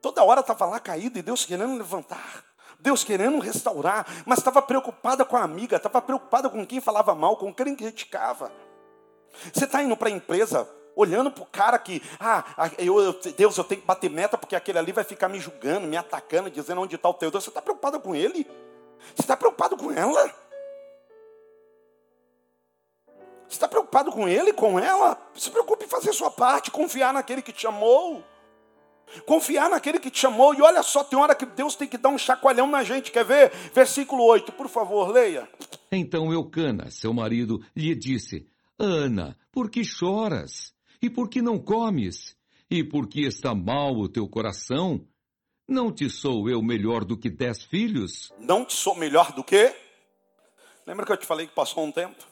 Toda 0.00 0.22
hora 0.22 0.40
estava 0.40 0.66
lá 0.66 0.78
caída 0.78 1.18
e 1.18 1.22
Deus 1.22 1.44
querendo 1.44 1.76
levantar. 1.76 2.44
Deus 2.78 3.02
querendo 3.02 3.40
restaurar, 3.40 4.06
mas 4.24 4.38
estava 4.38 4.62
preocupada 4.62 5.24
com 5.24 5.36
a 5.36 5.42
amiga, 5.42 5.76
estava 5.76 6.00
preocupada 6.00 6.48
com 6.48 6.64
quem 6.64 6.80
falava 6.80 7.14
mal, 7.14 7.36
com 7.36 7.52
quem 7.52 7.74
criticava. 7.74 8.52
Você 9.52 9.64
está 9.64 9.82
indo 9.82 9.96
para 9.96 10.08
a 10.08 10.12
empresa, 10.12 10.68
olhando 10.94 11.30
para 11.30 11.42
o 11.42 11.46
cara 11.46 11.78
que, 11.78 12.00
ah, 12.20 12.44
eu, 12.78 13.00
eu, 13.00 13.12
Deus, 13.36 13.58
eu 13.58 13.64
tenho 13.64 13.80
que 13.80 13.86
bater 13.86 14.08
meta, 14.08 14.38
porque 14.38 14.54
aquele 14.54 14.78
ali 14.78 14.92
vai 14.92 15.02
ficar 15.02 15.28
me 15.28 15.40
julgando, 15.40 15.88
me 15.88 15.96
atacando, 15.96 16.50
dizendo 16.50 16.80
onde 16.80 16.94
está 16.94 17.08
o 17.08 17.14
teu 17.14 17.30
Deus. 17.30 17.42
Você 17.44 17.50
está 17.50 17.60
preocupada 17.60 17.98
com 17.98 18.14
ele? 18.14 18.48
Você 19.14 19.22
está 19.22 19.36
preocupado 19.36 19.76
com 19.76 19.90
ela? 19.90 20.26
Você 23.48 23.54
está 23.54 23.66
preocupado 23.66 24.12
com 24.12 24.28
ele, 24.28 24.52
com 24.52 24.78
ela? 24.78 25.16
Se 25.34 25.50
preocupe 25.50 25.84
em 25.84 25.88
fazer 25.88 26.12
sua 26.12 26.30
parte, 26.30 26.70
confiar 26.70 27.12
naquele 27.12 27.42
que 27.42 27.52
te 27.52 27.62
chamou. 27.62 28.22
Confiar 29.26 29.70
naquele 29.70 29.98
que 29.98 30.10
te 30.10 30.20
chamou. 30.20 30.54
E 30.54 30.62
olha 30.62 30.82
só, 30.82 31.02
tem 31.02 31.18
hora 31.18 31.34
que 31.34 31.46
Deus 31.46 31.74
tem 31.74 31.88
que 31.88 31.98
dar 31.98 32.10
um 32.10 32.18
chacoalhão 32.18 32.66
na 32.66 32.82
gente. 32.82 33.10
Quer 33.10 33.24
ver? 33.24 33.50
Versículo 33.74 34.24
8, 34.24 34.52
por 34.52 34.68
favor, 34.68 35.10
leia. 35.10 35.48
Então 35.90 36.32
Eucana, 36.32 36.90
seu 36.90 37.12
marido, 37.12 37.64
lhe 37.74 37.94
disse: 37.94 38.46
Ana, 38.78 39.36
por 39.50 39.70
que 39.70 39.84
choras? 39.84 40.72
E 41.00 41.08
por 41.08 41.28
que 41.28 41.40
não 41.40 41.58
comes? 41.58 42.36
E 42.70 42.84
por 42.84 43.08
que 43.08 43.22
está 43.22 43.54
mal 43.54 43.96
o 43.96 44.08
teu 44.08 44.28
coração? 44.28 45.06
Não 45.66 45.92
te 45.92 46.08
sou 46.08 46.48
eu 46.48 46.62
melhor 46.62 47.04
do 47.04 47.16
que 47.16 47.30
dez 47.30 47.62
filhos? 47.62 48.32
Não 48.38 48.64
te 48.64 48.74
sou 48.74 48.94
melhor 48.94 49.32
do 49.32 49.44
que? 49.44 49.74
Lembra 50.86 51.04
que 51.04 51.12
eu 51.12 51.16
te 51.16 51.26
falei 51.26 51.46
que 51.46 51.54
passou 51.54 51.84
um 51.84 51.92
tempo? 51.92 52.26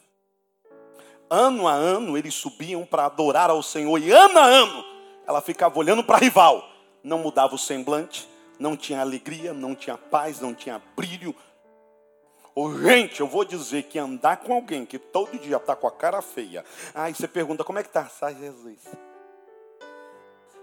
Ano 1.28 1.66
a 1.66 1.74
ano 1.74 2.16
eles 2.16 2.34
subiam 2.34 2.86
para 2.86 3.06
adorar 3.06 3.50
ao 3.50 3.62
Senhor, 3.62 3.98
e 3.98 4.10
ano 4.10 4.38
a 4.38 4.44
ano 4.44 4.95
ela 5.26 5.40
ficava 5.40 5.78
olhando 5.78 6.04
para 6.04 6.16
a 6.16 6.20
rival. 6.20 6.68
Não 7.02 7.18
mudava 7.18 7.54
o 7.54 7.58
semblante, 7.58 8.28
não 8.58 8.76
tinha 8.76 9.00
alegria, 9.00 9.52
não 9.52 9.74
tinha 9.74 9.96
paz, 9.96 10.40
não 10.40 10.54
tinha 10.54 10.80
brilho. 10.96 11.34
Oh, 12.54 12.72
gente, 12.78 13.20
eu 13.20 13.26
vou 13.26 13.44
dizer 13.44 13.82
que 13.82 13.98
andar 13.98 14.38
com 14.38 14.54
alguém 14.54 14.86
que 14.86 14.98
todo 14.98 15.38
dia 15.38 15.56
está 15.56 15.76
com 15.76 15.86
a 15.86 15.92
cara 15.92 16.22
feia. 16.22 16.64
Aí 16.94 17.14
você 17.14 17.28
pergunta, 17.28 17.62
como 17.62 17.78
é 17.78 17.82
que 17.82 17.88
está? 17.88 18.06
Só 18.08 18.30
Jesus. 18.30 18.80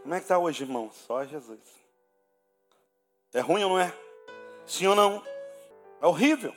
Como 0.02 0.14
é 0.14 0.18
que 0.18 0.24
está 0.24 0.38
hoje, 0.38 0.64
irmão? 0.64 0.90
Só 1.06 1.24
Jesus. 1.24 1.60
É 3.34 3.40
ruim 3.40 3.64
ou 3.64 3.70
não 3.70 3.80
é? 3.80 3.94
Sim 4.66 4.88
ou 4.88 4.96
não? 4.96 5.24
É 6.02 6.08
horrível. 6.08 6.56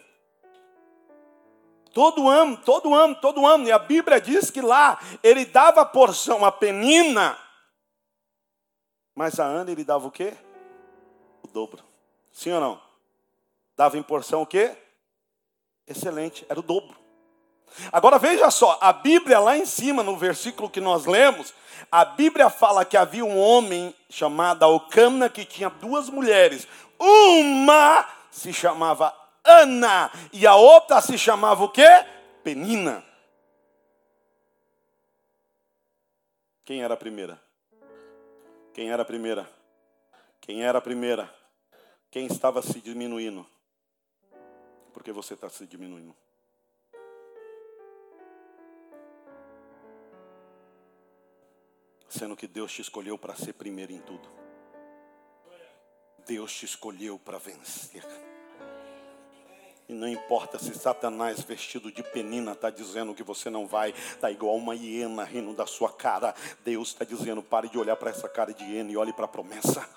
Todo 1.93 2.29
ano, 2.29 2.57
todo 2.59 2.95
ano, 2.95 3.15
todo 3.15 3.47
ano. 3.47 3.67
E 3.67 3.73
a 3.73 3.79
Bíblia 3.79 4.21
diz 4.21 4.51
que 4.51 4.61
lá 4.61 4.99
ele 5.23 5.45
dava 5.45 5.83
a 5.83 5.85
porção 5.87 6.45
a 6.45 6.53
Penina 6.53 7.39
mas 9.17 9.41
a 9.41 9.45
Ana 9.47 9.73
ele 9.73 9.83
dava 9.83 10.07
o 10.07 10.11
quê? 10.11 10.35
O 11.43 11.49
dobro. 11.49 11.83
Sim 12.31 12.53
ou 12.53 12.61
não? 12.61 12.83
Dava 13.75 13.97
em 13.97 14.03
porção 14.03 14.43
o 14.43 14.47
quê? 14.47 14.77
Excelente, 15.87 16.45
era 16.51 16.61
o 16.61 16.63
dobro. 16.63 16.95
Agora 17.91 18.19
veja 18.19 18.51
só, 18.51 18.79
a 18.81 18.93
Bíblia 18.93 19.41
lá 19.41 19.57
em 19.57 19.65
cima, 19.65 20.03
no 20.03 20.17
versículo 20.19 20.69
que 20.69 20.81
nós 20.81 21.07
lemos, 21.07 21.55
a 21.91 22.05
Bíblia 22.05 22.51
fala 22.51 22.85
que 22.85 22.97
havia 22.97 23.25
um 23.25 23.39
homem 23.39 23.95
chamado 24.11 24.63
Alcana 24.65 25.31
que 25.31 25.47
tinha 25.47 25.71
duas 25.71 26.11
mulheres. 26.11 26.69
Uma 26.99 28.07
se 28.31 28.53
chamava 28.53 29.15
Ana 29.43 30.11
e 30.31 30.47
a 30.47 30.55
outra 30.55 31.01
se 31.01 31.17
chamava 31.17 31.65
o 31.65 31.71
quê? 31.71 31.89
Penina. 32.45 33.03
Quem 36.65 36.83
era 36.83 36.95
a 36.95 36.99
primeira? 36.99 37.46
Quem 38.77 38.91
era 38.91 39.05
a 39.05 39.07
primeira? 39.07 39.51
Quem 40.39 40.63
era 40.63 40.77
a 40.77 40.83
primeira? 40.83 41.35
Quem 42.11 42.27
estava 42.27 42.61
se 42.61 42.79
diminuindo? 42.79 43.47
Porque 44.93 45.11
você 45.13 45.33
está 45.33 45.49
se 45.49 45.67
diminuindo. 45.67 46.15
Sendo 52.07 52.37
que 52.37 52.47
Deus 52.47 52.71
te 52.71 52.83
escolheu 52.83 53.17
para 53.17 53.35
ser 53.35 53.55
primeiro 53.55 53.95
em 53.95 54.01
tudo. 54.03 54.29
Deus 56.27 56.53
te 56.53 56.67
escolheu 56.67 57.19
para 57.19 57.39
vencer. 57.39 58.05
E 59.89 59.93
não 59.93 60.09
importa 60.09 60.59
se 60.59 60.75
Satanás 60.75 61.41
vestido 61.43 61.93
de 61.93 62.03
penina 62.03 62.53
está 62.53 62.71
dizendo 62.71 63.15
que 63.15 63.23
você 63.23 63.49
não 63.49 63.67
vai, 63.67 63.91
está 63.91 64.31
igual 64.31 64.57
uma 64.57 64.75
hiena 64.75 65.23
rindo 65.23 65.53
da 65.53 65.67
sua 65.67 65.93
cara. 65.93 66.35
Deus 66.65 66.89
está 66.89 67.05
dizendo: 67.05 67.43
pare 67.43 67.69
de 67.69 67.79
olhar 67.79 67.97
para 67.97 68.11
essa 68.11 68.29
cara 68.29 68.53
de 68.53 68.65
hiena 68.65 68.91
e 68.91 68.97
olhe 68.97 69.13
para 69.13 69.27
a 69.27 69.29
promessa. 69.29 69.89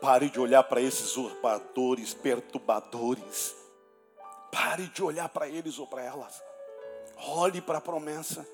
Pare 0.00 0.28
de 0.28 0.38
olhar 0.38 0.62
para 0.64 0.80
esses 0.80 1.16
usurpadores, 1.16 2.14
perturbadores. 2.14 3.56
Pare 4.52 4.86
de 4.86 5.02
olhar 5.02 5.28
para 5.28 5.48
eles 5.48 5.78
ou 5.78 5.86
para 5.86 6.02
elas. 6.02 6.40
Olhe 7.16 7.60
para 7.60 7.78
a 7.78 7.80
promessa. 7.80 8.46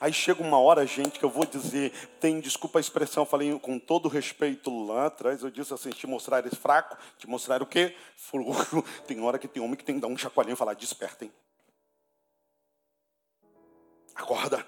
Aí 0.00 0.12
chega 0.12 0.42
uma 0.42 0.58
hora, 0.58 0.86
gente, 0.86 1.18
que 1.18 1.24
eu 1.24 1.30
vou 1.30 1.44
dizer, 1.44 1.92
tem, 2.20 2.40
desculpa 2.40 2.78
a 2.78 2.80
expressão, 2.80 3.26
falei 3.26 3.58
com 3.58 3.78
todo 3.78 4.08
respeito 4.08 4.70
lá 4.86 5.06
atrás, 5.06 5.42
eu 5.42 5.50
disse 5.50 5.74
assim, 5.74 5.90
te 5.90 6.06
mostrar 6.06 6.38
eles 6.38 6.54
fraco, 6.54 6.96
te 7.18 7.28
mostrar 7.28 7.62
o 7.62 7.66
quê? 7.66 7.96
Tem 9.06 9.20
hora 9.20 9.38
que 9.38 9.48
tem 9.48 9.62
homem 9.62 9.76
que 9.76 9.84
tem 9.84 9.96
que 9.96 10.00
dar 10.00 10.08
um 10.08 10.16
chacoalhinho 10.16 10.54
e 10.54 10.56
falar, 10.56 10.74
despertem. 10.74 11.32
Acorda. 14.14 14.66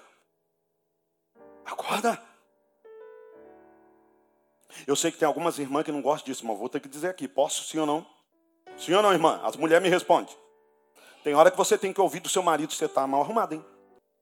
Acorda. 1.65 2.21
Eu 4.85 4.95
sei 4.95 5.11
que 5.11 5.17
tem 5.17 5.25
algumas 5.25 5.57
irmãs 5.57 5.83
que 5.83 5.91
não 5.91 6.01
gostam 6.01 6.25
disso, 6.25 6.45
mas 6.45 6.57
vou 6.57 6.67
ter 6.67 6.79
que 6.79 6.89
dizer 6.89 7.09
aqui, 7.09 7.27
posso 7.27 7.63
sim 7.63 7.79
ou 7.79 7.85
não? 7.85 8.05
Sim 8.77 8.93
ou 8.93 9.01
não, 9.01 9.13
irmã? 9.13 9.39
As 9.43 9.55
mulheres 9.55 9.81
me 9.81 9.89
respondem. 9.89 10.35
Tem 11.23 11.33
hora 11.33 11.49
que 11.49 11.57
você 11.57 11.77
tem 11.77 11.93
que 11.93 12.01
ouvir 12.01 12.19
do 12.19 12.29
seu 12.29 12.43
marido, 12.43 12.73
você 12.73 12.85
está 12.85 13.07
mal 13.07 13.21
arrumado, 13.21 13.55
hein? 13.55 13.65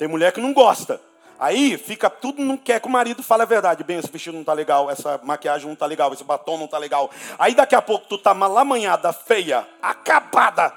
Tem 0.03 0.07
mulher 0.09 0.33
que 0.33 0.41
não 0.41 0.51
gosta. 0.51 0.99
Aí 1.39 1.77
fica 1.77 2.09
tudo, 2.09 2.43
não 2.43 2.57
quer 2.57 2.81
que 2.81 2.87
o 2.89 2.91
marido 2.91 3.23
fale 3.23 3.43
a 3.43 3.45
verdade. 3.45 3.85
Bem, 3.85 3.99
esse 3.99 4.11
vestido 4.11 4.33
não 4.33 4.41
está 4.41 4.51
legal, 4.51 4.91
essa 4.91 5.17
maquiagem 5.23 5.65
não 5.65 5.75
está 5.75 5.85
legal, 5.85 6.11
esse 6.11 6.25
batom 6.25 6.57
não 6.57 6.65
está 6.65 6.77
legal. 6.77 7.09
Aí 7.39 7.55
daqui 7.55 7.73
a 7.73 7.81
pouco 7.81 8.05
tu 8.05 8.17
tá 8.17 8.33
malamanhada, 8.33 9.13
feia, 9.13 9.65
acabada. 9.81 10.73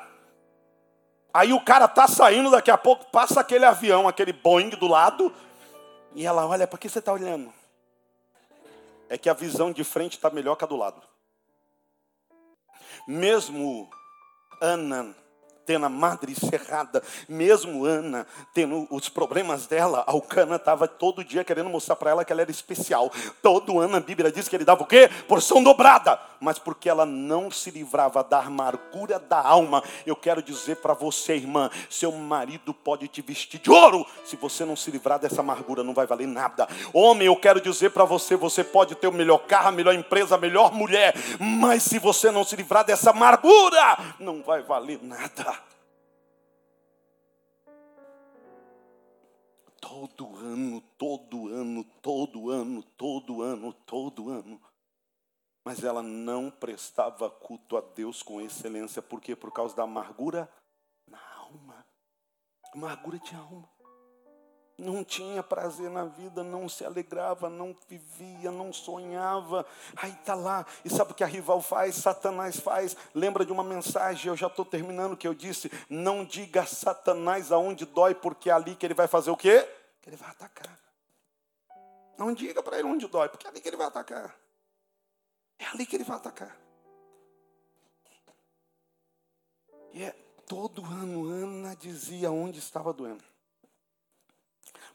Aí 1.34 1.52
o 1.52 1.60
cara 1.60 1.88
tá 1.88 2.06
saindo, 2.06 2.52
daqui 2.52 2.70
a 2.70 2.78
pouco 2.78 3.04
passa 3.10 3.40
aquele 3.40 3.64
avião, 3.64 4.06
aquele 4.06 4.32
Boeing 4.32 4.68
do 4.70 4.86
lado. 4.86 5.34
E 6.14 6.24
ela 6.24 6.46
olha, 6.46 6.64
para 6.64 6.78
que 6.78 6.88
você 6.88 7.00
está 7.00 7.12
olhando? 7.12 7.52
é 9.08 9.18
que 9.18 9.28
a 9.28 9.34
visão 9.34 9.72
de 9.72 9.82
frente 9.82 10.12
está 10.12 10.30
melhor 10.30 10.54
que 10.54 10.62
a 10.62 10.68
do 10.68 10.76
lado. 10.76 11.02
Mesmo 13.08 13.90
Ana 14.62 15.16
tendo 15.66 15.84
a 15.84 15.88
madre 15.88 16.34
cerrada, 16.34 17.02
mesmo 17.28 17.84
Ana 17.84 18.26
tendo 18.54 18.86
os 18.90 19.08
problemas 19.08 19.66
dela, 19.66 20.04
Alcana 20.06 20.56
estava 20.56 20.86
todo 20.86 21.24
dia 21.24 21.44
querendo 21.44 21.68
mostrar 21.68 21.96
para 21.96 22.12
ela 22.12 22.24
que 22.24 22.32
ela 22.32 22.42
era 22.42 22.50
especial. 22.50 23.10
Todo 23.42 23.80
ano 23.80 23.96
a 23.96 24.00
Bíblia 24.00 24.30
diz 24.30 24.48
que 24.48 24.56
ele 24.56 24.64
dava 24.64 24.82
o 24.82 24.86
quê? 24.86 25.10
Porção 25.26 25.62
dobrada. 25.62 26.18
Mas 26.40 26.58
porque 26.58 26.88
ela 26.88 27.04
não 27.06 27.50
se 27.50 27.70
livrava 27.70 28.22
da 28.22 28.40
amargura 28.40 29.18
da 29.18 29.40
alma, 29.40 29.82
eu 30.04 30.14
quero 30.14 30.42
dizer 30.42 30.76
para 30.76 30.92
você, 30.92 31.34
irmã, 31.34 31.70
seu 31.88 32.12
marido 32.12 32.74
pode 32.74 33.08
te 33.08 33.22
vestir 33.22 33.58
de 33.58 33.70
ouro, 33.70 34.06
se 34.24 34.36
você 34.36 34.64
não 34.64 34.76
se 34.76 34.90
livrar 34.90 35.18
dessa 35.18 35.40
amargura, 35.40 35.82
não 35.82 35.94
vai 35.94 36.06
valer 36.06 36.28
nada. 36.28 36.68
Homem, 36.92 37.26
eu 37.26 37.36
quero 37.36 37.60
dizer 37.60 37.90
para 37.90 38.04
você, 38.04 38.36
você 38.36 38.62
pode 38.62 38.94
ter 38.94 39.08
o 39.08 39.12
melhor 39.12 39.38
carro, 39.38 39.68
a 39.68 39.72
melhor 39.72 39.94
empresa, 39.94 40.34
a 40.34 40.38
melhor 40.38 40.72
mulher, 40.72 41.14
mas 41.40 41.82
se 41.82 41.98
você 41.98 42.30
não 42.30 42.44
se 42.44 42.54
livrar 42.54 42.84
dessa 42.84 43.10
amargura, 43.10 43.98
não 44.20 44.42
vai 44.42 44.62
valer 44.62 45.00
nada. 45.02 45.55
Todo 49.96 50.36
ano, 50.36 50.82
todo 50.98 51.48
ano, 51.48 51.82
todo 52.02 52.50
ano, 52.50 52.82
todo 52.82 53.40
ano, 53.40 53.72
todo 53.72 54.30
ano. 54.30 54.60
Mas 55.64 55.82
ela 55.82 56.02
não 56.02 56.50
prestava 56.50 57.30
culto 57.30 57.78
a 57.78 57.80
Deus 57.80 58.22
com 58.22 58.40
excelência, 58.40 59.00
por 59.00 59.20
quê? 59.22 59.34
Por 59.34 59.50
causa 59.50 59.74
da 59.74 59.84
amargura 59.84 60.50
na 61.08 61.18
alma. 61.38 61.86
Amargura 62.74 63.18
de 63.18 63.34
alma. 63.34 63.68
Não 64.78 65.02
tinha 65.02 65.42
prazer 65.42 65.88
na 65.88 66.04
vida, 66.04 66.44
não 66.44 66.68
se 66.68 66.84
alegrava, 66.84 67.48
não 67.48 67.74
vivia, 67.88 68.50
não 68.50 68.74
sonhava. 68.74 69.64
Aí 69.96 70.12
está 70.12 70.34
lá. 70.34 70.66
E 70.84 70.90
sabe 70.90 71.12
o 71.12 71.14
que 71.14 71.24
a 71.24 71.26
rival 71.26 71.62
faz? 71.62 71.94
Satanás 71.94 72.60
faz. 72.60 72.94
Lembra 73.14 73.46
de 73.46 73.52
uma 73.52 73.64
mensagem, 73.64 74.28
eu 74.28 74.36
já 74.36 74.48
estou 74.48 74.66
terminando, 74.66 75.16
que 75.16 75.26
eu 75.26 75.32
disse: 75.32 75.72
não 75.88 76.22
diga 76.22 76.66
Satanás 76.66 77.50
aonde 77.50 77.86
dói, 77.86 78.14
porque 78.14 78.50
é 78.50 78.52
ali 78.52 78.76
que 78.76 78.84
ele 78.84 78.92
vai 78.92 79.08
fazer 79.08 79.30
o 79.30 79.36
quê? 79.36 79.66
Que 80.06 80.10
ele 80.10 80.16
vai 80.16 80.30
atacar. 80.30 80.78
Não 82.16 82.32
diga 82.32 82.62
para 82.62 82.78
ele 82.78 82.86
onde 82.86 83.08
dói, 83.08 83.28
porque 83.28 83.44
é 83.44 83.50
ali 83.50 83.60
que 83.60 83.68
ele 83.68 83.76
vai 83.76 83.88
atacar. 83.88 84.38
É 85.58 85.66
ali 85.66 85.84
que 85.84 85.96
ele 85.96 86.04
vai 86.04 86.16
atacar. 86.16 86.56
E 89.92 90.04
é 90.04 90.12
todo 90.46 90.84
ano 90.84 91.28
Ana 91.28 91.74
dizia 91.74 92.30
onde 92.30 92.60
estava 92.60 92.92
doendo. 92.92 93.24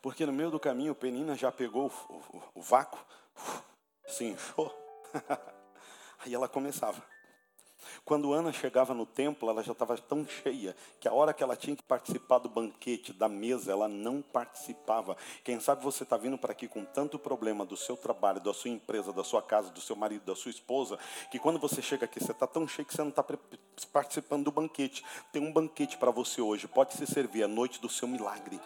Porque 0.02 0.26
no 0.26 0.32
meio 0.32 0.50
do 0.50 0.60
caminho 0.60 0.96
Penina 0.96 1.36
já 1.36 1.52
pegou 1.52 1.92
o, 2.10 2.14
o, 2.14 2.44
o 2.56 2.62
vácuo, 2.62 3.06
se 4.08 4.24
inchou. 4.24 4.74
Aí 6.20 6.34
ela 6.34 6.48
começava. 6.48 7.04
Quando 8.12 8.34
Ana 8.34 8.52
chegava 8.52 8.94
no 8.94 9.06
templo, 9.06 9.50
ela 9.50 9.64
já 9.64 9.72
estava 9.72 9.98
tão 9.98 10.28
cheia 10.28 10.76
que 11.00 11.08
a 11.08 11.14
hora 11.14 11.34
que 11.34 11.42
ela 11.42 11.56
tinha 11.56 11.78
que 11.78 11.82
participar 11.82 12.40
do 12.40 12.50
banquete, 12.50 13.14
da 13.14 13.30
mesa, 13.30 13.72
ela 13.72 13.88
não 13.88 14.22
participava. 14.22 15.16
Quem 15.46 15.62
sabe 15.62 15.82
você 15.82 16.04
está 16.04 16.18
vindo 16.18 16.38
para 16.38 16.52
aqui 16.52 16.68
com 16.68 16.84
tanto 16.84 17.18
problema 17.18 17.66
do 17.66 17.78
seu 17.78 17.96
trabalho, 17.96 18.42
da 18.42 18.54
sua 18.54 18.70
empresa, 18.70 19.14
da 19.14 19.24
sua 19.24 19.42
casa, 19.42 19.70
do 19.70 19.80
seu 19.80 19.96
marido, 19.96 20.26
da 20.26 20.36
sua 20.36 20.52
esposa, 20.52 21.00
que 21.32 21.40
quando 21.40 21.58
você 21.58 21.82
chega 21.82 22.04
aqui, 22.04 22.22
você 22.22 22.34
está 22.34 22.46
tão 22.46 22.68
cheio 22.68 22.86
que 22.86 22.94
você 22.94 23.02
não 23.02 23.12
está 23.12 23.24
participando 23.94 24.44
do 24.44 24.52
banquete. 24.52 25.06
Tem 25.32 25.42
um 25.42 25.54
banquete 25.54 25.98
para 25.98 26.12
você 26.12 26.42
hoje, 26.42 26.68
pode 26.68 26.94
se 26.96 27.08
servir 27.08 27.44
a 27.44 27.48
noite 27.48 27.80
do 27.80 27.88
seu 27.88 28.10
milagre. 28.10 28.60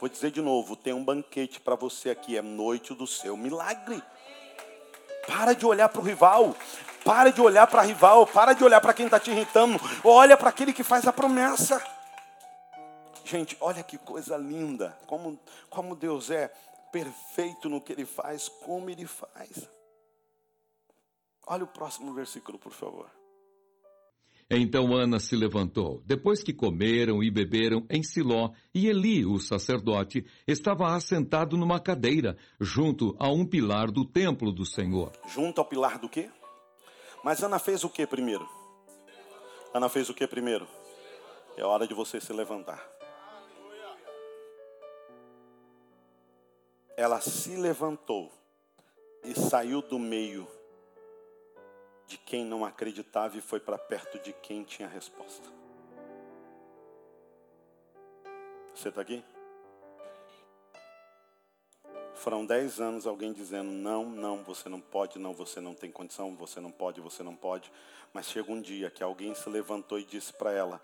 Vou 0.00 0.08
dizer 0.08 0.32
de 0.32 0.42
novo, 0.42 0.74
tem 0.74 0.92
um 0.92 1.04
banquete 1.04 1.60
para 1.60 1.76
você 1.76 2.10
aqui, 2.10 2.36
é 2.36 2.42
noite 2.42 2.94
do 2.94 3.06
seu 3.06 3.36
milagre. 3.36 4.02
Para 5.26 5.54
de 5.54 5.64
olhar 5.64 5.88
para 5.88 6.00
o 6.00 6.04
rival. 6.04 6.56
Para 7.04 7.30
de 7.30 7.40
olhar 7.40 7.66
para 7.66 7.82
rival. 7.82 8.26
Para 8.26 8.52
de 8.52 8.64
olhar 8.64 8.80
para 8.80 8.94
quem 8.94 9.06
está 9.06 9.18
te 9.18 9.30
irritando. 9.30 9.80
Olha 10.04 10.36
para 10.36 10.50
aquele 10.50 10.72
que 10.72 10.84
faz 10.84 11.06
a 11.06 11.12
promessa. 11.12 11.82
Gente, 13.24 13.56
olha 13.60 13.82
que 13.82 13.98
coisa 13.98 14.36
linda. 14.36 14.96
Como, 15.06 15.38
como 15.70 15.94
Deus 15.94 16.30
é 16.30 16.48
perfeito 16.90 17.68
no 17.68 17.80
que 17.80 17.92
Ele 17.92 18.04
faz, 18.04 18.48
como 18.48 18.90
Ele 18.90 19.06
faz. 19.06 19.68
Olha 21.46 21.64
o 21.64 21.68
próximo 21.68 22.12
versículo, 22.12 22.58
por 22.58 22.72
favor. 22.72 23.10
Então 24.50 24.94
Ana 24.94 25.18
se 25.18 25.34
levantou, 25.34 26.02
depois 26.04 26.42
que 26.42 26.52
comeram 26.52 27.22
e 27.22 27.30
beberam 27.30 27.86
em 27.88 28.02
Siló, 28.02 28.50
e 28.74 28.86
Eli, 28.86 29.24
o 29.24 29.38
sacerdote, 29.38 30.26
estava 30.46 30.94
assentado 30.94 31.56
numa 31.56 31.80
cadeira, 31.80 32.36
junto 32.60 33.16
a 33.18 33.30
um 33.30 33.46
pilar 33.46 33.90
do 33.90 34.04
templo 34.04 34.52
do 34.52 34.66
Senhor. 34.66 35.12
Junto 35.28 35.58
ao 35.60 35.64
pilar 35.64 35.98
do 35.98 36.08
quê? 36.08 36.30
Mas 37.24 37.42
Ana 37.42 37.58
fez 37.58 37.82
o 37.82 37.88
que 37.88 38.06
primeiro? 38.06 38.46
Ana 39.72 39.88
fez 39.88 40.10
o 40.10 40.14
que 40.14 40.26
primeiro? 40.26 40.66
É 41.56 41.64
hora 41.64 41.86
de 41.86 41.94
você 41.94 42.20
se 42.20 42.32
levantar. 42.32 42.86
Ela 46.96 47.20
se 47.20 47.56
levantou 47.56 48.30
e 49.24 49.34
saiu 49.34 49.80
do 49.80 49.98
meio 49.98 50.46
de 52.12 52.18
quem 52.18 52.44
não 52.44 52.62
acreditava 52.62 53.38
e 53.38 53.40
foi 53.40 53.58
para 53.58 53.78
perto 53.78 54.18
de 54.18 54.34
quem 54.34 54.62
tinha 54.64 54.86
resposta. 54.86 55.48
Você 58.74 58.90
está 58.90 59.00
aqui? 59.00 59.24
Foram 62.14 62.44
dez 62.44 62.80
anos 62.80 63.06
alguém 63.06 63.32
dizendo: 63.32 63.70
não, 63.70 64.04
não, 64.04 64.44
você 64.44 64.68
não 64.68 64.78
pode, 64.78 65.18
não, 65.18 65.32
você 65.32 65.58
não 65.58 65.74
tem 65.74 65.90
condição, 65.90 66.36
você 66.36 66.60
não 66.60 66.70
pode, 66.70 67.00
você 67.00 67.22
não 67.22 67.34
pode. 67.34 67.72
Mas 68.12 68.26
chega 68.26 68.52
um 68.52 68.60
dia 68.60 68.90
que 68.90 69.02
alguém 69.02 69.34
se 69.34 69.48
levantou 69.48 69.98
e 69.98 70.04
disse 70.04 70.34
para 70.34 70.52
ela: 70.52 70.82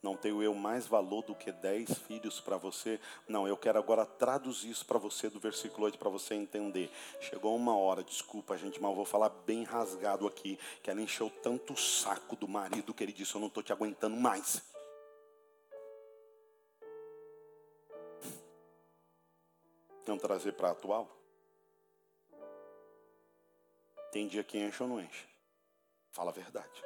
não 0.00 0.16
tenho 0.16 0.42
eu 0.42 0.54
mais 0.54 0.86
valor 0.86 1.22
do 1.22 1.34
que 1.34 1.50
dez 1.50 1.92
filhos 1.98 2.40
para 2.40 2.56
você? 2.56 3.00
Não, 3.26 3.48
eu 3.48 3.56
quero 3.56 3.78
agora 3.78 4.06
traduzir 4.06 4.70
isso 4.70 4.86
para 4.86 4.98
você 4.98 5.28
do 5.28 5.40
versículo 5.40 5.86
8 5.86 5.98
para 5.98 6.08
você 6.08 6.34
entender. 6.34 6.90
Chegou 7.20 7.56
uma 7.56 7.76
hora, 7.76 8.04
desculpa, 8.04 8.56
gente, 8.56 8.80
mas 8.80 8.90
eu 8.90 8.96
vou 8.96 9.04
falar 9.04 9.28
bem 9.28 9.64
rasgado 9.64 10.26
aqui, 10.26 10.58
que 10.82 10.90
ela 10.90 11.02
encheu 11.02 11.28
tanto 11.42 11.72
o 11.72 11.76
saco 11.76 12.36
do 12.36 12.46
marido 12.46 12.94
que 12.94 13.02
ele 13.02 13.12
disse: 13.12 13.34
Eu 13.34 13.40
não 13.40 13.48
estou 13.48 13.62
te 13.62 13.72
aguentando 13.72 14.16
mais. 14.16 14.62
Não 20.06 20.16
trazer 20.16 20.52
para 20.52 20.70
atual? 20.70 21.10
Tem 24.12 24.26
dia 24.26 24.42
que 24.42 24.58
enche 24.58 24.82
ou 24.82 24.88
não 24.88 25.00
enche? 25.00 25.26
Fala 26.12 26.30
a 26.30 26.32
verdade. 26.32 26.82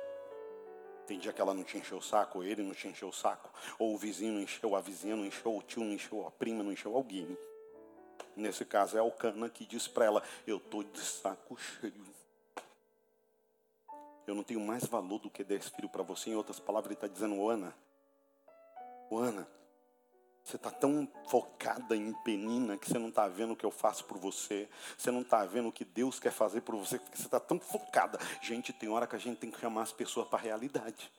Tem 1.07 1.18
dia 1.18 1.32
que 1.32 1.40
ela 1.40 1.53
não 1.53 1.64
te 1.64 1.76
encheu 1.76 1.98
o 1.98 2.03
saco, 2.03 2.38
ou 2.38 2.44
ele 2.44 2.62
não 2.62 2.74
te 2.74 2.88
encheu 2.88 3.09
o 3.09 3.12
saco, 3.12 3.50
ou 3.78 3.94
o 3.94 3.98
vizinho 3.98 4.34
não 4.34 4.40
encheu, 4.40 4.76
a 4.76 4.80
vizinha 4.80 5.16
não 5.16 5.26
encheu, 5.26 5.57
o 5.57 5.62
tio 5.62 5.82
não 5.82 5.92
encheu, 5.92 6.26
a 6.26 6.30
prima 6.30 6.62
não 6.62 6.72
encheu 6.72 6.96
alguém. 6.96 7.36
Nesse 8.36 8.64
caso 8.64 8.96
é 8.96 9.00
a 9.00 9.03
Alcana 9.03 9.48
que 9.48 9.66
diz 9.66 9.86
para 9.88 10.05
ela: 10.05 10.22
Eu 10.46 10.57
estou 10.57 10.82
de 10.82 11.00
saco 11.00 11.57
cheio. 11.59 12.07
Eu 14.26 14.34
não 14.34 14.42
tenho 14.42 14.61
mais 14.61 14.84
valor 14.84 15.18
do 15.18 15.28
que 15.28 15.42
dez 15.42 15.68
filhos 15.68 15.90
para 15.90 16.03
você. 16.03 16.30
Em 16.30 16.36
outras 16.36 16.61
palavras, 16.61 16.86
ele 16.86 16.94
está 16.94 17.07
dizendo: 17.07 17.48
Ana, 17.48 17.74
Ana, 19.11 19.46
você 20.45 20.57
está 20.57 20.70
tão 20.70 21.09
focada 21.28 21.97
em 21.97 22.12
penina 22.24 22.76
que 22.76 22.88
você 22.88 22.99
não 22.99 23.09
está 23.09 23.28
vendo 23.28 23.53
o 23.53 23.57
que 23.57 23.64
eu 23.64 23.70
faço 23.70 24.05
por 24.05 24.18
você. 24.18 24.68
Você 24.99 25.11
não 25.11 25.20
está 25.20 25.45
vendo 25.45 25.68
o 25.68 25.72
que 25.72 25.84
Deus 25.84 26.18
quer 26.18 26.32
fazer 26.32 26.62
por 26.62 26.76
você. 26.76 27.01
Você 27.14 27.26
está 27.26 27.38
tão 27.38 27.61
focada. 27.61 28.18
Gente, 28.43 28.72
tem 28.72 28.88
hora 28.88 29.07
que 29.07 29.14
a 29.14 29.18
gente 29.18 29.38
tem 29.38 29.51
que 29.51 29.61
chamar 29.61 29.82
as 29.82 29.93
pessoas 29.93 30.26
para 30.26 30.38
a 30.38 30.43
realidade. 30.43 31.11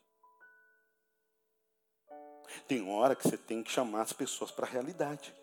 Tem 2.67 2.87
hora 2.89 3.15
que 3.15 3.27
você 3.27 3.37
tem 3.37 3.63
que 3.63 3.71
chamar 3.71 4.01
as 4.01 4.13
pessoas 4.13 4.51
para 4.51 4.67
a 4.67 4.69
realidade. 4.69 5.33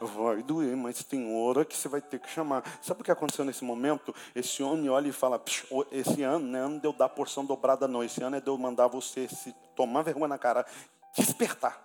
Vai 0.00 0.42
doer, 0.42 0.76
mas 0.76 1.02
tem 1.02 1.34
hora 1.34 1.64
que 1.64 1.76
você 1.76 1.88
vai 1.88 2.00
ter 2.00 2.20
que 2.20 2.30
chamar. 2.30 2.62
Sabe 2.80 3.00
o 3.00 3.04
que 3.04 3.10
aconteceu 3.10 3.44
nesse 3.44 3.64
momento? 3.64 4.14
Esse 4.34 4.62
homem 4.62 4.88
olha 4.88 5.08
e 5.08 5.12
fala: 5.12 5.42
esse 5.90 6.22
ano 6.22 6.46
não 6.46 6.58
é 6.58 6.62
ano 6.62 6.80
de 6.80 6.86
eu 6.86 6.92
dar 6.92 7.08
porção 7.08 7.44
dobrada, 7.44 7.88
não. 7.88 8.02
Esse 8.04 8.22
ano 8.22 8.36
é 8.36 8.40
de 8.40 8.46
eu 8.46 8.56
mandar 8.56 8.86
você 8.86 9.26
se 9.26 9.52
tomar 9.74 10.02
vergonha 10.02 10.28
na 10.28 10.38
cara 10.38 10.64
despertar. 11.16 11.82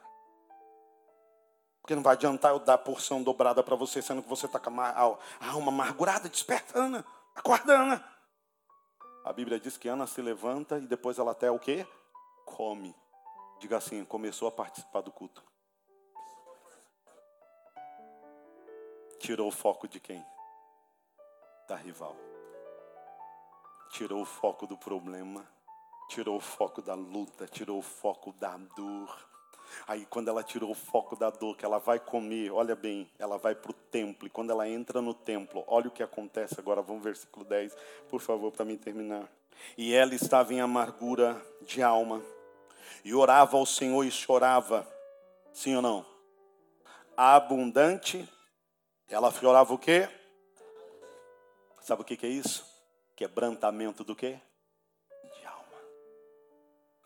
Porque 1.82 1.96
não 1.96 2.04
vai 2.04 2.14
adiantar 2.14 2.52
eu 2.52 2.60
dar 2.60 2.78
porção 2.78 3.24
dobrada 3.24 3.64
para 3.64 3.76
você, 3.76 4.02
sendo 4.02 4.22
que 4.22 4.30
você 4.30 4.46
está 4.46 4.60
com 4.60 4.82
a 4.82 5.20
alma 5.40 5.70
amargurada. 5.70 6.28
Desperta, 6.28 6.78
Ana. 6.78 7.06
Acorda, 7.34 7.80
Ana. 7.80 8.18
A 9.24 9.32
Bíblia 9.32 9.60
diz 9.60 9.78
que 9.78 9.88
Ana 9.88 10.06
se 10.06 10.22
levanta 10.22 10.78
e 10.80 10.88
depois 10.88 11.18
ela 11.18 11.32
até 11.32 11.50
o 11.50 11.60
quê? 11.60 11.88
Come. 12.46 12.96
Diga 13.60 13.78
assim, 13.78 14.04
começou 14.06 14.48
a 14.48 14.52
participar 14.52 15.02
do 15.02 15.12
culto. 15.12 15.44
Tirou 19.20 19.48
o 19.48 19.52
foco 19.52 19.88
de 19.88 20.00
quem? 20.00 20.26
Da 21.68 21.76
rival. 21.76 22.16
Tirou 23.92 24.22
o 24.22 24.26
foco 24.26 24.68
do 24.68 24.78
problema 24.78 25.46
tirou 26.08 26.38
o 26.38 26.42
foco 26.42 26.82
da 26.82 26.94
luta, 26.94 27.48
tirou 27.48 27.80
o 27.80 27.82
foco 27.82 28.34
da 28.34 28.58
dor. 28.76 29.28
Aí, 29.88 30.06
quando 30.06 30.30
ela 30.30 30.44
tirou 30.44 30.72
o 30.72 30.76
foco 30.76 31.16
da 31.16 31.30
dor, 31.30 31.56
que 31.58 31.66
ela 31.66 31.78
vai 31.78 32.00
comer, 32.00 32.52
olha 32.52 32.76
bem, 32.76 33.10
ela 33.20 33.38
vai 33.38 33.54
para 33.54 33.72
o 33.72 33.74
templo. 33.74 34.28
E 34.28 34.30
quando 34.30 34.52
ela 34.52 34.68
entra 34.68 35.02
no 35.02 35.14
templo, 35.14 35.64
olha 35.68 35.88
o 35.88 35.92
que 35.92 36.02
acontece 36.02 36.56
agora. 36.58 36.82
Vamos 36.82 37.04
versículo 37.04 37.46
10, 37.46 37.76
por 38.10 38.22
favor, 38.22 38.52
para 38.52 38.66
mim 38.66 38.78
terminar. 38.78 39.30
E 39.78 39.94
ela 39.94 40.16
estava 40.16 40.54
em 40.54 40.62
amargura 40.62 41.42
de 41.62 41.82
alma, 41.82 42.22
e 43.04 43.14
orava 43.14 43.58
ao 43.58 43.66
Senhor 43.66 44.04
e 44.04 44.12
chorava. 44.12 44.88
Sim 45.54 45.76
ou 45.76 45.82
não? 45.82 46.06
Abundante. 47.16 48.28
Ela 49.10 49.32
chorava 49.32 49.74
o 49.74 49.78
quê? 49.78 50.10
Sabe 51.82 52.02
o 52.02 52.06
que, 52.06 52.26
é 52.26 52.30
isso? 52.30 52.66
Quebrantamento 53.16 54.04
do 54.04 54.14
quê? 54.14 54.40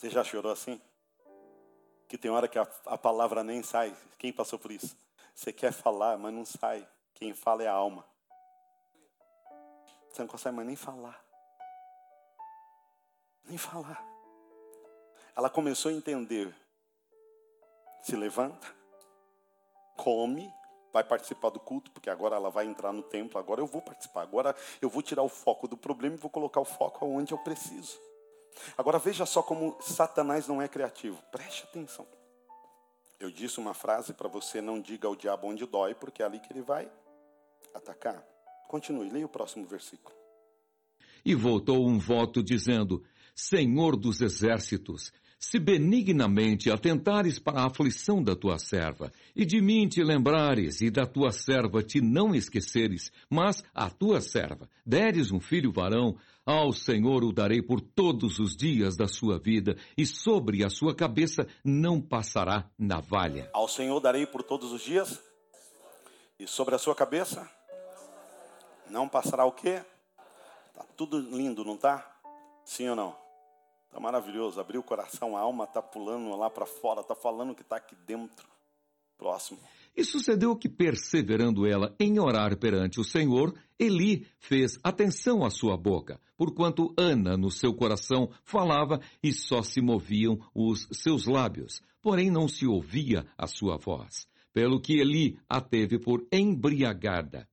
Você 0.02 0.10
já 0.10 0.24
chorou 0.24 0.52
assim? 0.52 0.82
que 2.08 2.18
tem 2.18 2.32
hora 2.32 2.48
que 2.48 2.58
a, 2.58 2.68
a 2.88 2.98
palavra 2.98 3.44
nem 3.44 3.62
sai. 3.62 3.96
Quem 4.18 4.34
passou 4.34 4.58
por 4.58 4.72
isso? 4.72 4.98
Você 5.36 5.54
quer 5.54 5.72
falar, 5.72 6.18
mas 6.18 6.34
não 6.34 6.44
sai. 6.44 6.86
Quem 7.14 7.36
fala 7.36 7.62
é 7.62 7.68
a 7.68 7.74
alma. 7.74 8.04
Você 10.10 10.24
não 10.24 10.28
consegue 10.28 10.56
mais 10.56 10.68
nem 10.68 10.76
falar. 10.76 11.24
Nem 13.46 13.60
falar. 13.60 14.04
Ela 15.36 15.52
começou 15.52 15.90
a 15.90 15.94
entender. 15.94 16.52
Se 18.02 18.16
levanta, 18.16 18.68
come, 19.96 20.52
vai 20.92 21.04
participar 21.04 21.50
do 21.50 21.60
culto, 21.60 21.92
porque 21.92 22.10
agora 22.10 22.38
ela 22.38 22.50
vai 22.50 22.66
entrar 22.66 22.92
no 22.92 23.04
templo, 23.04 23.40
agora 23.40 23.62
eu 23.62 23.68
vou 23.68 23.84
participar, 23.84 24.24
agora 24.24 24.56
eu 24.82 24.90
vou 24.90 25.04
tirar 25.04 25.22
o 25.22 25.30
foco 25.30 25.68
do 25.68 25.78
problema 25.78 26.16
e 26.16 26.20
vou 26.20 26.32
colocar 26.32 26.60
o 26.60 26.66
foco 26.66 27.06
onde 27.06 27.34
eu 27.34 27.38
preciso. 27.38 28.11
Agora 28.78 29.00
veja 29.00 29.26
só 29.26 29.42
como 29.42 29.78
Satanás 29.82 30.48
não 30.48 30.62
é 30.62 30.68
criativo. 30.68 31.22
Preste 31.32 31.64
atenção. 31.64 32.08
Eu 33.20 33.30
disse 33.30 33.60
uma 33.60 33.74
frase 33.74 34.14
para 34.14 34.28
você: 34.28 34.62
não 34.62 34.82
diga 34.82 35.08
ao 35.08 35.16
diabo 35.16 35.48
onde 35.48 35.66
dói, 35.66 35.94
porque 35.94 36.24
é 36.24 36.26
ali 36.26 36.40
que 36.40 36.52
ele 36.52 36.62
vai 36.62 36.92
atacar. 37.74 38.24
Continue, 38.68 39.10
leia 39.10 39.26
o 39.26 39.30
próximo 39.30 39.66
versículo. 39.66 40.16
E 41.24 41.36
voltou 41.36 41.88
um 41.88 42.00
voto 42.00 42.42
dizendo: 42.42 43.04
Senhor 43.36 43.96
dos 43.96 44.22
exércitos, 44.22 45.12
se 45.42 45.60
benignamente 45.60 46.70
atentares 46.70 47.40
para 47.40 47.62
a 47.62 47.66
aflição 47.66 48.24
da 48.24 48.36
tua 48.36 48.60
serva, 48.60 49.12
e 49.36 49.44
de 49.44 49.60
mim 49.60 49.88
te 49.88 50.04
lembrares, 50.04 50.82
e 50.82 50.92
da 50.92 51.06
tua 51.06 51.32
serva 51.32 51.82
te 51.82 52.00
não 52.00 52.36
esqueceres, 52.36 53.12
mas 53.28 53.64
a 53.74 53.90
tua 53.90 54.22
serva 54.22 54.70
deres 54.86 55.32
um 55.32 55.40
filho 55.40 55.72
varão, 55.72 56.16
ao 56.46 56.74
Senhor 56.74 57.24
o 57.24 57.32
darei 57.32 57.62
por 57.62 57.82
todos 57.82 58.40
os 58.40 58.56
dias 58.56 58.96
da 58.96 59.08
sua 59.08 59.38
vida, 59.38 59.76
e 59.98 60.06
sobre 60.06 60.64
a 60.64 60.70
sua 60.70 60.96
cabeça 60.96 61.48
não 61.64 62.02
passará 62.02 62.70
navalha. 62.78 63.50
Ao 63.54 63.68
Senhor 63.68 64.00
darei 64.00 64.26
por 64.26 64.44
todos 64.44 64.72
os 64.72 64.82
dias, 64.82 65.22
e 66.40 66.48
sobre 66.48 66.76
a 66.76 66.80
sua 66.80 66.96
cabeça 66.96 67.50
não 68.90 69.08
passará 69.08 69.46
o 69.46 69.52
quê? 69.52 69.84
Tá 70.74 70.86
tudo 70.98 71.20
lindo, 71.20 71.64
não 71.64 71.78
tá? 71.78 72.20
Sim 72.66 72.90
ou 72.90 72.96
não? 72.96 73.16
Está 73.88 74.00
maravilhoso. 74.00 74.60
Abriu 74.60 74.80
o 74.80 74.84
coração, 74.84 75.36
a 75.36 75.42
alma 75.42 75.66
está 75.66 75.82
pulando 75.82 76.36
lá 76.38 76.50
para 76.50 76.66
fora, 76.66 77.02
está 77.02 77.14
falando 77.14 77.52
o 77.52 77.56
que 77.56 77.62
está 77.62 77.76
aqui 77.76 77.96
dentro. 77.96 78.48
Próximo. 79.18 79.60
E 79.96 80.04
sucedeu 80.06 80.56
que, 80.56 80.70
perseverando 80.70 81.66
ela 81.66 81.96
em 82.00 82.18
orar 82.20 82.58
perante 82.58 83.00
o 83.00 83.04
Senhor, 83.04 83.54
Eli 83.78 84.26
fez 84.40 84.80
atenção 84.84 85.44
à 85.44 85.50
sua 85.50 85.76
boca, 85.76 86.20
porquanto 86.38 86.94
Ana 86.98 87.36
no 87.36 87.52
seu 87.52 87.74
coração 87.74 88.30
falava 88.44 89.02
e 89.22 89.34
só 89.34 89.62
se 89.62 89.82
moviam 89.82 90.40
os 90.56 90.88
seus 90.94 91.26
lábios, 91.26 91.82
porém 92.02 92.32
não 92.32 92.48
se 92.48 92.66
ouvia 92.66 93.26
a 93.38 93.48
sua 93.48 93.78
voz. 93.78 94.28
Pelo 94.54 94.82
que 94.82 95.00
Eli 95.00 95.38
a 95.48 95.62
teve 95.62 96.00
por 96.00 96.26
embriagada. 96.32 97.48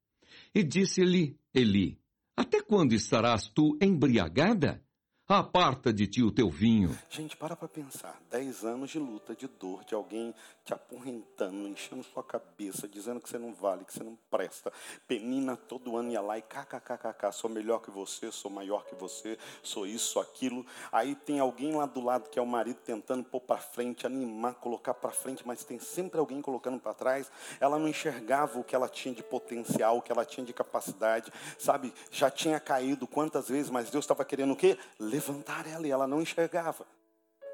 E 0.55 0.63
disse-lhe 0.63 1.37
Eli: 1.55 1.99
Até 2.37 2.63
quando 2.63 2.93
estarás 2.93 3.49
tu 3.49 3.77
embriagada? 3.81 4.83
Aparta 5.31 5.93
de 5.93 6.07
ti 6.07 6.23
o 6.23 6.33
teu 6.33 6.49
vinho. 6.49 6.99
Gente, 7.11 7.37
para 7.37 7.55
para 7.55 7.69
pensar. 7.69 8.19
Dez 8.31 8.65
anos 8.65 8.89
de 8.89 8.99
luta, 8.99 9.37
de 9.37 9.47
dor, 9.47 9.85
de 9.85 9.95
alguém 9.95 10.35
te 10.65 10.73
aporrentando, 10.73 11.69
enchendo 11.69 12.03
sua 12.03 12.23
cabeça, 12.23 12.89
dizendo 12.89 13.21
que 13.21 13.29
você 13.29 13.37
não 13.37 13.53
vale, 13.53 13.85
que 13.85 13.93
você 13.93 14.03
não 14.03 14.17
presta. 14.31 14.73
Penina 15.07 15.55
todo 15.55 15.99
ano 15.99 16.11
ia 16.11 16.23
lá 16.23 16.39
e 16.39 16.43
kkkk, 16.43 17.31
sou 17.33 17.51
melhor 17.51 17.81
que 17.81 17.91
você, 17.91 18.33
sou 18.33 18.51
maior 18.51 18.87
que 18.87 18.95
você, 18.95 19.37
sou 19.63 19.87
isso, 19.87 20.13
sou 20.13 20.23
aquilo. 20.23 20.65
Aí 20.91 21.15
tem 21.15 21.41
alguém 21.41 21.75
lá 21.75 21.85
do 21.85 22.01
lado 22.01 22.31
que 22.31 22.39
é 22.39 22.43
o 22.43 22.47
marido 22.47 22.79
tentando 22.83 23.23
pôr 23.23 23.41
para 23.41 23.59
frente, 23.59 24.07
animar, 24.07 24.55
colocar 24.55 24.95
para 24.95 25.11
frente, 25.11 25.47
mas 25.47 25.63
tem 25.63 25.79
sempre 25.79 26.19
alguém 26.19 26.41
colocando 26.41 26.81
para 26.81 26.95
trás. 26.95 27.31
Ela 27.61 27.79
não 27.79 27.87
enxergava 27.87 28.59
o 28.59 28.65
que 28.65 28.75
ela 28.75 28.89
tinha 28.89 29.15
de 29.15 29.23
potencial, 29.23 29.99
o 29.99 30.03
que 30.03 30.11
ela 30.11 30.25
tinha 30.25 30.47
de 30.47 30.55
capacidade, 30.55 31.31
sabe? 31.59 31.93
Já 32.11 32.31
tinha 32.31 32.59
caído 32.59 33.07
quantas 33.07 33.49
vezes, 33.49 33.71
mas 33.71 33.91
Deus 33.91 34.05
estava 34.05 34.25
querendo 34.25 34.55
o 34.55 34.57
quê? 34.57 34.79
Levantar 35.19 35.67
ela 35.67 35.87
e 35.87 35.91
ela 35.91 36.07
não 36.07 36.23
enxergava. 36.23 36.87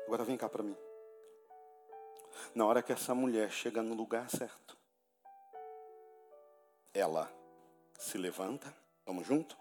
Agora 0.06 0.22
vem 0.22 0.36
cá 0.36 0.48
para 0.48 0.62
mim. 0.62 0.76
Na 2.54 2.66
hora 2.66 2.82
que 2.82 2.92
essa 2.92 3.14
mulher 3.14 3.50
chega 3.50 3.82
no 3.82 3.94
lugar 3.94 4.28
certo, 4.28 4.76
ela 6.92 7.32
se 7.98 8.18
levanta, 8.18 8.74
vamos 9.06 9.26
junto? 9.26 9.56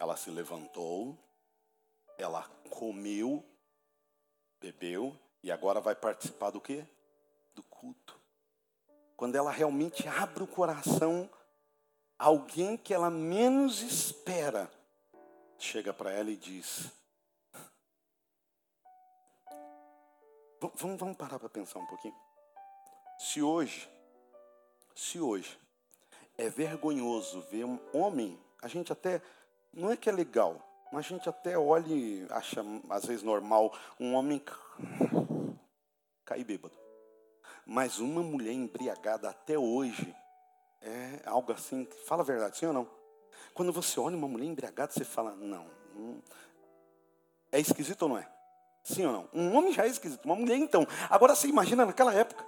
Ela 0.00 0.16
se 0.16 0.30
levantou, 0.30 1.16
ela 2.18 2.42
comeu, 2.70 3.44
bebeu 4.60 5.16
e 5.40 5.52
agora 5.52 5.80
vai 5.80 5.94
participar 5.94 6.50
do 6.50 6.60
quê? 6.60 6.84
Do 7.54 7.62
culto. 7.62 8.18
Quando 9.16 9.36
ela 9.36 9.52
realmente 9.52 10.08
abre 10.08 10.42
o 10.42 10.48
coração, 10.48 11.30
alguém 12.18 12.76
que 12.76 12.92
ela 12.92 13.10
menos 13.10 13.80
espera 13.80 14.68
chega 15.56 15.92
para 15.92 16.10
ela 16.10 16.30
e 16.30 16.36
diz: 16.36 16.90
Vamos, 20.72 20.98
vamos 20.98 21.16
parar 21.16 21.38
para 21.38 21.48
pensar 21.48 21.78
um 21.78 21.86
pouquinho. 21.86 22.14
Se 23.18 23.42
hoje, 23.42 23.88
se 24.94 25.20
hoje 25.20 25.58
é 26.38 26.48
vergonhoso 26.48 27.42
ver 27.50 27.64
um 27.64 27.78
homem, 27.92 28.40
a 28.62 28.68
gente 28.68 28.92
até, 28.92 29.20
não 29.72 29.90
é 29.90 29.96
que 29.96 30.08
é 30.08 30.12
legal, 30.12 30.56
mas 30.90 31.04
a 31.04 31.08
gente 31.08 31.28
até 31.28 31.58
olha 31.58 31.92
e 31.92 32.26
acha 32.30 32.64
às 32.88 33.04
vezes 33.04 33.22
normal 33.22 33.76
um 34.00 34.14
homem 34.14 34.42
cair 36.24 36.44
bêbado. 36.44 36.76
Mas 37.66 37.98
uma 37.98 38.22
mulher 38.22 38.52
embriagada 38.52 39.28
até 39.28 39.58
hoje 39.58 40.14
é 40.80 41.20
algo 41.26 41.52
assim, 41.52 41.86
fala 42.06 42.22
a 42.22 42.26
verdade, 42.26 42.56
sim 42.56 42.66
ou 42.66 42.72
não? 42.72 42.90
Quando 43.52 43.72
você 43.72 44.00
olha 44.00 44.16
uma 44.16 44.28
mulher 44.28 44.46
embriagada, 44.46 44.92
você 44.92 45.04
fala, 45.04 45.34
não, 45.34 45.70
não 45.94 46.22
é 47.52 47.60
esquisito 47.60 48.02
ou 48.02 48.08
não 48.08 48.18
é? 48.18 48.33
Sim 48.84 49.06
ou 49.06 49.12
não? 49.12 49.28
Um 49.32 49.56
homem 49.56 49.72
já 49.72 49.84
é 49.84 49.88
esquisito, 49.88 50.26
uma 50.26 50.36
mulher 50.36 50.58
então. 50.58 50.86
Agora 51.08 51.34
você 51.34 51.48
imagina 51.48 51.86
naquela 51.86 52.12
época. 52.12 52.44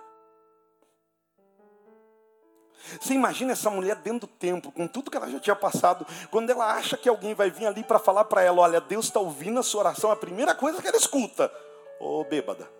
Você 3.00 3.14
imagina 3.14 3.52
essa 3.52 3.70
mulher 3.70 3.96
dentro 3.96 4.28
do 4.28 4.34
templo, 4.34 4.70
com 4.70 4.86
tudo 4.86 5.10
que 5.10 5.16
ela 5.16 5.28
já 5.28 5.40
tinha 5.40 5.56
passado, 5.56 6.06
quando 6.30 6.50
ela 6.50 6.74
acha 6.74 6.96
que 6.96 7.08
alguém 7.08 7.34
vai 7.34 7.50
vir 7.50 7.66
ali 7.66 7.82
para 7.82 7.98
falar 7.98 8.26
para 8.26 8.42
ela: 8.42 8.60
olha, 8.60 8.80
Deus 8.80 9.06
está 9.06 9.18
ouvindo 9.18 9.58
a 9.58 9.62
sua 9.62 9.80
oração, 9.80 10.10
a 10.12 10.16
primeira 10.16 10.54
coisa 10.54 10.80
que 10.80 10.86
ela 10.86 10.96
escuta: 10.96 11.50
ô 11.98 12.20
oh, 12.20 12.24
bêbada, 12.24 12.70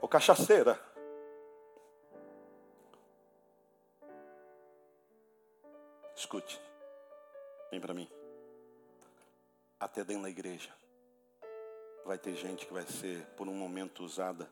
ô 0.00 0.02
oh, 0.02 0.08
cachaceira. 0.08 0.80
Escute, 6.14 6.58
vem 7.70 7.80
para 7.80 7.92
mim, 7.92 8.08
até 9.78 10.02
dentro 10.02 10.22
da 10.22 10.30
igreja 10.30 10.72
vai 12.06 12.16
ter 12.16 12.36
gente 12.36 12.64
que 12.64 12.72
vai 12.72 12.86
ser, 12.86 13.26
por 13.36 13.48
um 13.48 13.54
momento, 13.54 14.04
usada 14.04 14.48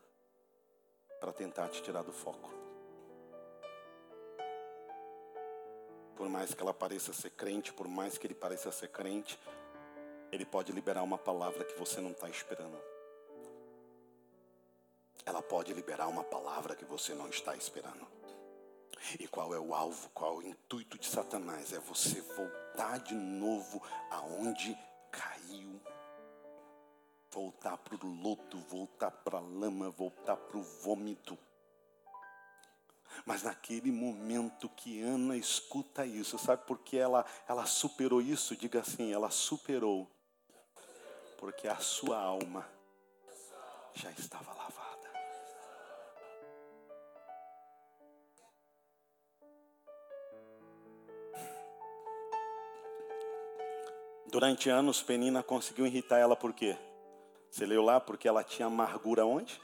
para 1.21 1.31
tentar 1.31 1.69
te 1.69 1.81
tirar 1.81 2.03
do 2.03 2.11
foco. 2.11 2.51
Por 6.17 6.27
mais 6.27 6.53
que 6.53 6.61
ela 6.61 6.73
pareça 6.73 7.13
ser 7.13 7.29
crente, 7.29 7.71
por 7.71 7.87
mais 7.87 8.17
que 8.17 8.27
ele 8.27 8.35
pareça 8.35 8.71
ser 8.73 8.89
crente, 8.89 9.39
ele 10.33 10.45
pode 10.45 10.73
liberar 10.73 11.01
uma 11.01 11.17
palavra 11.17 11.63
que 11.63 11.79
você 11.79 12.01
não 12.01 12.11
está 12.11 12.29
esperando. 12.29 12.77
Ela 15.25 15.41
pode 15.41 15.73
liberar 15.73 16.07
uma 16.07 16.25
palavra 16.25 16.75
que 16.75 16.83
você 16.83 17.13
não 17.13 17.29
está 17.29 17.55
esperando. 17.55 18.05
E 19.17 19.27
qual 19.27 19.53
é 19.53 19.59
o 19.59 19.73
alvo, 19.73 20.09
qual 20.09 20.41
é 20.41 20.45
o 20.45 20.47
intuito 20.47 20.97
de 20.97 21.07
Satanás? 21.07 21.71
É 21.71 21.79
você 21.79 22.19
voltar 22.21 22.99
de 22.99 23.13
novo 23.13 23.81
aonde 24.11 24.77
voltar 27.35 27.77
para 27.77 27.93
o 28.05 28.21
lodo, 28.21 28.57
voltar 28.69 29.11
para 29.11 29.39
a 29.39 29.41
lama, 29.41 29.89
voltar 29.89 30.37
para 30.37 30.57
o 30.57 30.63
vômito. 30.63 31.37
Mas 33.25 33.43
naquele 33.43 33.91
momento 33.91 34.69
que 34.69 35.01
Ana 35.01 35.35
escuta 35.35 36.05
isso, 36.05 36.37
sabe 36.37 36.65
por 36.65 36.79
que 36.79 36.97
ela, 36.97 37.25
ela 37.47 37.65
superou 37.65 38.21
isso? 38.21 38.55
Diga 38.55 38.79
assim, 38.79 39.11
ela 39.11 39.29
superou. 39.29 40.09
Porque 41.37 41.67
a 41.67 41.77
sua 41.77 42.17
alma 42.17 42.65
já 43.93 44.09
estava 44.11 44.53
lavada. 44.53 44.85
Durante 54.27 54.69
anos, 54.69 55.01
Penina 55.01 55.43
conseguiu 55.43 55.85
irritar 55.85 56.19
ela 56.19 56.35
por 56.35 56.53
quê? 56.53 56.77
Você 57.55 57.65
leu 57.65 57.81
lá? 57.81 58.01
Porque 58.01 58.27
ela 58.27 58.43
tinha 58.43 58.65
amargura 58.65 59.25
onde? 59.25 59.61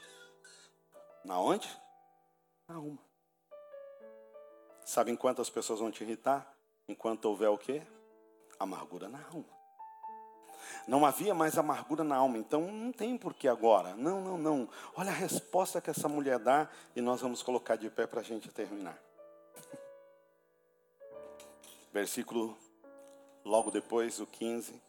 Na 1.22 1.38
onde? 1.38 1.68
Na 2.66 2.76
alma. 2.76 2.98
Sabem 4.82 5.14
quantas 5.14 5.50
pessoas 5.50 5.78
vão 5.78 5.90
te 5.90 6.02
irritar? 6.02 6.56
Enquanto 6.88 7.26
houver 7.26 7.50
o 7.50 7.58
quê? 7.58 7.82
Amargura 8.58 9.10
na 9.10 9.22
alma. 9.26 9.44
Não 10.88 11.04
havia 11.04 11.34
mais 11.34 11.58
amargura 11.58 12.02
na 12.02 12.16
alma, 12.16 12.38
então 12.38 12.62
não 12.72 12.92
tem 12.92 13.18
porquê 13.18 13.46
agora. 13.46 13.94
Não, 13.94 14.22
não, 14.22 14.38
não. 14.38 14.70
Olha 14.96 15.10
a 15.10 15.14
resposta 15.14 15.78
que 15.78 15.90
essa 15.90 16.08
mulher 16.08 16.38
dá 16.38 16.70
e 16.96 17.02
nós 17.02 17.20
vamos 17.20 17.42
colocar 17.42 17.76
de 17.76 17.90
pé 17.90 18.06
para 18.06 18.20
a 18.20 18.24
gente 18.24 18.48
terminar. 18.50 18.98
Versículo 21.92 22.56
logo 23.44 23.70
depois, 23.70 24.18
o 24.18 24.26
15. 24.26 24.80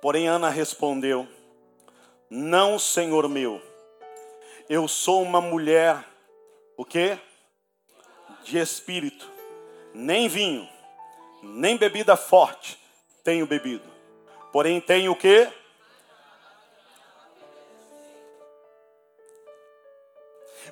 Porém, 0.00 0.28
Ana 0.28 0.48
respondeu: 0.48 1.26
Não, 2.28 2.78
senhor 2.78 3.28
meu, 3.28 3.60
eu 4.68 4.86
sou 4.88 5.22
uma 5.22 5.40
mulher, 5.40 6.04
o 6.76 6.84
quê? 6.84 7.18
De 8.44 8.58
espírito, 8.58 9.30
nem 9.92 10.28
vinho, 10.28 10.68
nem 11.42 11.76
bebida 11.76 12.16
forte 12.16 12.80
tenho 13.22 13.46
bebido. 13.46 13.88
Porém, 14.52 14.80
tenho 14.80 15.12
o 15.12 15.16
quê? 15.16 15.48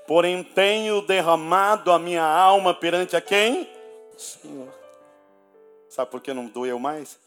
Porém, 0.06 0.42
tenho 0.42 1.02
derramado 1.02 1.92
a 1.92 1.98
minha 1.98 2.24
alma 2.24 2.72
perante 2.74 3.14
a 3.14 3.20
quem? 3.20 3.68
Senhor. 4.16 4.72
Sabe 5.88 6.10
por 6.10 6.20
que 6.20 6.32
não 6.32 6.46
doeu 6.46 6.78
mais? 6.78 7.18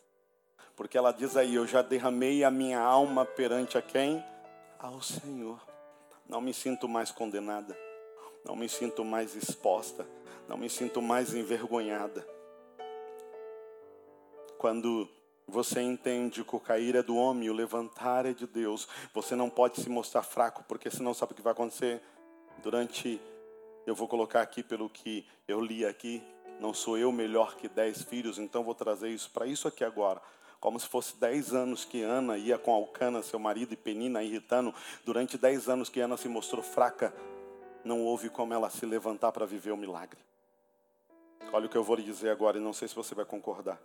Porque 0.82 0.98
ela 0.98 1.12
diz 1.12 1.38
aí: 1.38 1.54
Eu 1.54 1.68
já 1.68 1.84
derramei 1.84 2.44
a 2.44 2.50
minha 2.50 2.80
alma 2.80 3.24
perante 3.24 3.78
a 3.78 3.84
quem? 3.84 4.26
Ao 4.80 5.00
Senhor. 5.00 5.62
Não 6.28 6.42
me 6.42 6.56
sinto 6.56 6.90
mais 6.90 7.12
condenada. 7.12 7.78
Não 8.44 8.56
me 8.56 8.68
sinto 8.68 9.06
mais 9.06 9.36
exposta. 9.36 10.08
Não 10.48 10.58
me 10.58 10.68
sinto 10.68 11.00
mais 11.00 11.36
envergonhada. 11.36 12.28
Quando 14.58 15.08
você 15.48 15.82
entende 15.82 16.44
que 16.44 16.56
o 16.56 16.60
cair 16.60 16.96
é 16.96 17.04
do 17.04 17.16
homem, 17.16 17.48
o 17.52 17.54
levantar 17.54 18.26
é 18.26 18.34
de 18.34 18.48
Deus. 18.48 18.88
Você 19.14 19.36
não 19.36 19.52
pode 19.52 19.80
se 19.80 19.88
mostrar 19.88 20.24
fraco, 20.24 20.64
porque 20.68 20.90
senão 20.90 21.14
sabe 21.14 21.34
o 21.34 21.36
que 21.36 21.44
vai 21.44 21.54
acontecer? 21.54 22.02
Durante, 22.64 23.22
eu 23.86 23.94
vou 23.94 24.08
colocar 24.08 24.42
aqui 24.42 24.64
pelo 24.64 24.90
que 24.90 25.28
eu 25.48 25.62
li 25.62 25.86
aqui, 25.86 26.24
não 26.60 26.74
sou 26.74 26.98
eu 26.98 27.12
melhor 27.12 27.56
que 27.56 27.70
dez 27.70 28.02
filhos, 28.02 28.40
então 28.40 28.64
vou 28.64 28.74
trazer 28.74 29.10
isso 29.10 29.30
para 29.30 29.46
isso 29.46 29.68
aqui 29.68 29.84
agora. 29.84 30.20
Como 30.62 30.80
se 30.80 30.88
fosse 30.88 31.18
dez 31.18 31.56
anos 31.56 31.84
que 31.84 32.04
Ana 32.04 32.38
ia 32.38 32.56
com 32.56 32.72
Alcana, 32.72 33.24
seu 33.24 33.40
marido, 33.40 33.74
e 33.74 33.76
Penina 33.76 34.22
irritando. 34.22 34.72
Durante 35.04 35.36
dez 35.36 35.68
anos 35.68 35.90
que 35.90 36.00
Ana 36.00 36.16
se 36.16 36.30
mostrou 36.30 36.62
fraca, 36.62 37.12
não 37.84 38.04
houve 38.04 38.30
como 38.30 38.54
ela 38.54 38.70
se 38.70 38.86
levantar 38.86 39.32
para 39.32 39.44
viver 39.44 39.72
o 39.72 39.78
milagre. 39.78 40.20
Olha 41.52 41.66
o 41.66 41.70
que 41.70 41.76
eu 41.76 41.84
vou 41.84 41.96
lhe 41.96 42.04
dizer 42.04 42.30
agora, 42.30 42.60
e 42.60 42.62
não 42.62 42.74
sei 42.74 42.88
se 42.88 42.94
você 42.94 43.16
vai 43.16 43.26
concordar. 43.26 43.82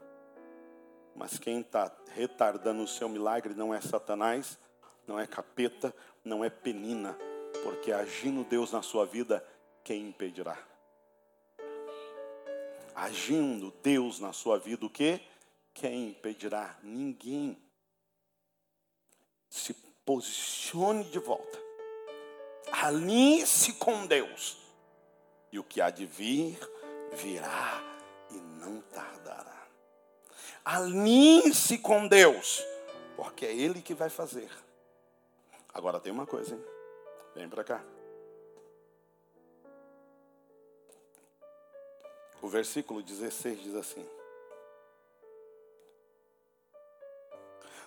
Mas 1.14 1.38
quem 1.38 1.60
está 1.60 1.90
retardando 2.14 2.82
o 2.82 2.86
seu 2.86 3.08
milagre 3.08 3.54
não 3.54 3.72
é 3.72 3.80
Satanás, 3.80 4.58
não 5.06 5.18
é 5.18 5.26
capeta, 5.26 5.94
não 6.22 6.44
é 6.44 6.50
penina, 6.50 7.18
porque 7.62 7.90
agindo 7.90 8.44
Deus 8.44 8.70
na 8.70 8.82
sua 8.82 9.06
vida, 9.06 9.42
quem 9.82 10.08
impedirá? 10.08 10.58
Agindo 12.94 13.72
Deus 13.82 14.20
na 14.20 14.34
sua 14.34 14.58
vida, 14.58 14.84
o 14.84 14.90
que? 14.90 15.22
Quem 15.76 16.08
impedirá? 16.08 16.74
Ninguém. 16.82 17.62
Se 19.50 19.74
posicione 20.06 21.04
de 21.04 21.18
volta. 21.18 21.58
Alinhe-se 22.72 23.74
com 23.74 24.06
Deus. 24.06 24.56
E 25.52 25.58
o 25.58 25.64
que 25.64 25.82
há 25.82 25.90
de 25.90 26.06
vir, 26.06 26.58
virá 27.12 27.82
e 28.30 28.34
não 28.58 28.80
tardará. 28.80 29.68
Alinhe-se 30.64 31.78
com 31.78 32.08
Deus, 32.08 32.64
porque 33.14 33.44
é 33.44 33.54
Ele 33.54 33.82
que 33.82 33.94
vai 33.94 34.08
fazer. 34.08 34.50
Agora 35.74 36.00
tem 36.00 36.10
uma 36.10 36.26
coisa, 36.26 36.54
hein? 36.54 36.64
Vem 37.34 37.48
para 37.50 37.62
cá. 37.62 37.84
O 42.40 42.48
versículo 42.48 43.02
16 43.02 43.62
diz 43.62 43.74
assim: 43.74 44.15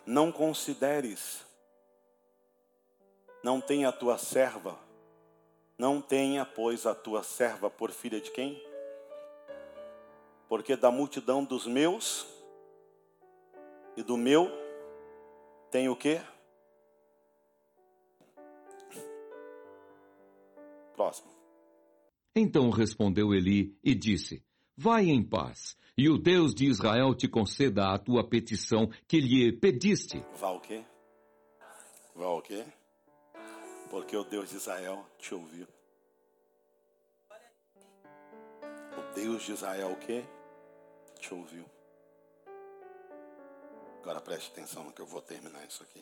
Não 0.09 0.31
consideres, 0.31 1.45
não 3.43 3.61
tenha 3.61 3.89
a 3.89 3.91
tua 3.91 4.17
serva, 4.17 4.75
não 5.77 6.01
tenha, 6.01 6.43
pois, 6.43 6.87
a 6.87 6.95
tua 6.95 7.21
serva 7.21 7.69
por 7.69 7.91
filha 7.91 8.19
de 8.19 8.31
quem? 8.31 8.59
Porque 10.47 10.75
da 10.75 10.89
multidão 10.89 11.43
dos 11.43 11.67
meus 11.67 12.25
e 13.95 14.01
do 14.01 14.17
meu 14.17 14.49
tem 15.69 15.89
o 15.89 15.95
quê? 15.95 16.19
Próximo. 20.95 21.29
Então 22.35 22.71
respondeu 22.71 23.31
Eli 23.31 23.77
e 23.83 23.93
disse: 23.93 24.43
Vai 24.81 25.09
em 25.09 25.21
paz, 25.21 25.77
e 25.97 26.07
o 26.07 26.17
Deus 26.17 26.55
de 26.55 26.63
Israel 26.63 27.13
te 27.13 27.27
conceda 27.27 27.93
a 27.93 27.99
tua 27.99 28.23
petição 28.23 28.89
que 29.09 29.19
lhe 29.19 29.51
pediste. 29.51 30.23
Vá 30.37 30.51
o 30.51 30.61
quê? 30.61 30.85
Vá 32.15 32.29
o 32.29 32.41
quê? 32.41 32.65
Porque 33.89 34.15
o 34.15 34.23
Deus 34.23 34.49
de 34.51 34.55
Israel 34.55 35.05
te 35.17 35.35
ouviu. 35.35 35.67
O 38.97 39.13
Deus 39.13 39.43
de 39.43 39.51
Israel 39.51 39.91
o 39.91 39.97
quê? 39.97 40.23
Te 41.19 41.33
ouviu. 41.33 41.65
Agora 44.01 44.21
preste 44.21 44.49
atenção 44.49 44.89
que 44.93 45.01
eu 45.01 45.05
vou 45.05 45.21
terminar 45.21 45.67
isso 45.67 45.83
aqui. 45.83 46.01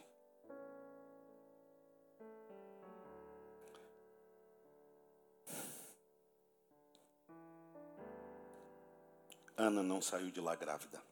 Ana 9.60 9.82
não 9.82 10.00
saiu 10.00 10.30
de 10.30 10.40
lá 10.40 10.56
grávida. 10.56 11.04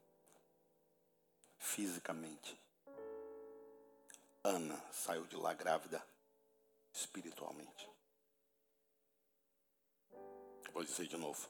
Fisicamente. 1.57 2.55
Ana 4.43 4.79
saiu 4.91 5.25
de 5.25 5.35
lá 5.35 5.51
grávida 5.55 6.05
espiritualmente. 6.93 7.89
Vou 10.71 10.83
dizer 10.83 11.07
de 11.07 11.17
novo. 11.17 11.49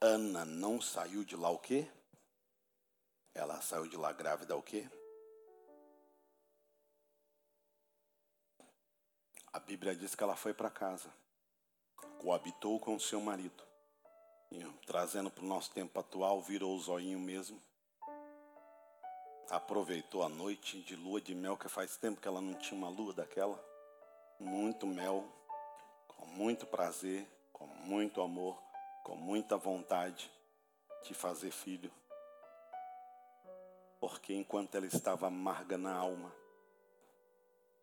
Ana 0.00 0.44
não 0.44 0.80
saiu 0.80 1.24
de 1.24 1.34
lá 1.34 1.50
o 1.50 1.58
quê? 1.58 1.90
Ela 3.34 3.60
saiu 3.60 3.88
de 3.88 3.96
lá 3.96 4.12
grávida 4.12 4.56
o 4.56 4.62
quê? 4.62 4.88
A 9.52 9.58
Bíblia 9.58 9.96
diz 9.96 10.14
que 10.14 10.22
ela 10.22 10.36
foi 10.36 10.54
para 10.54 10.70
casa, 10.70 11.12
coabitou 12.20 12.78
com 12.78 12.96
seu 12.98 13.20
marido 13.20 13.71
trazendo 14.92 15.30
para 15.30 15.42
o 15.42 15.46
nosso 15.46 15.70
tempo 15.70 15.98
atual, 15.98 16.40
virou 16.42 16.76
o 16.76 16.80
zoinho 16.80 17.18
mesmo. 17.18 17.60
Aproveitou 19.48 20.22
a 20.22 20.28
noite 20.28 20.80
de 20.82 20.94
lua 20.94 21.20
de 21.20 21.34
mel, 21.34 21.56
que 21.56 21.68
faz 21.68 21.96
tempo 21.96 22.20
que 22.20 22.28
ela 22.28 22.40
não 22.40 22.54
tinha 22.54 22.76
uma 22.76 22.88
lua 22.88 23.12
daquela. 23.12 23.58
Muito 24.38 24.86
mel, 24.86 25.24
com 26.08 26.26
muito 26.26 26.66
prazer, 26.66 27.26
com 27.52 27.66
muito 27.66 28.20
amor, 28.20 28.60
com 29.02 29.16
muita 29.16 29.56
vontade 29.56 30.30
de 31.04 31.14
fazer 31.14 31.50
filho. 31.50 31.90
Porque 34.00 34.34
enquanto 34.34 34.74
ela 34.74 34.86
estava 34.86 35.28
amarga 35.28 35.78
na 35.78 35.94
alma, 35.94 36.32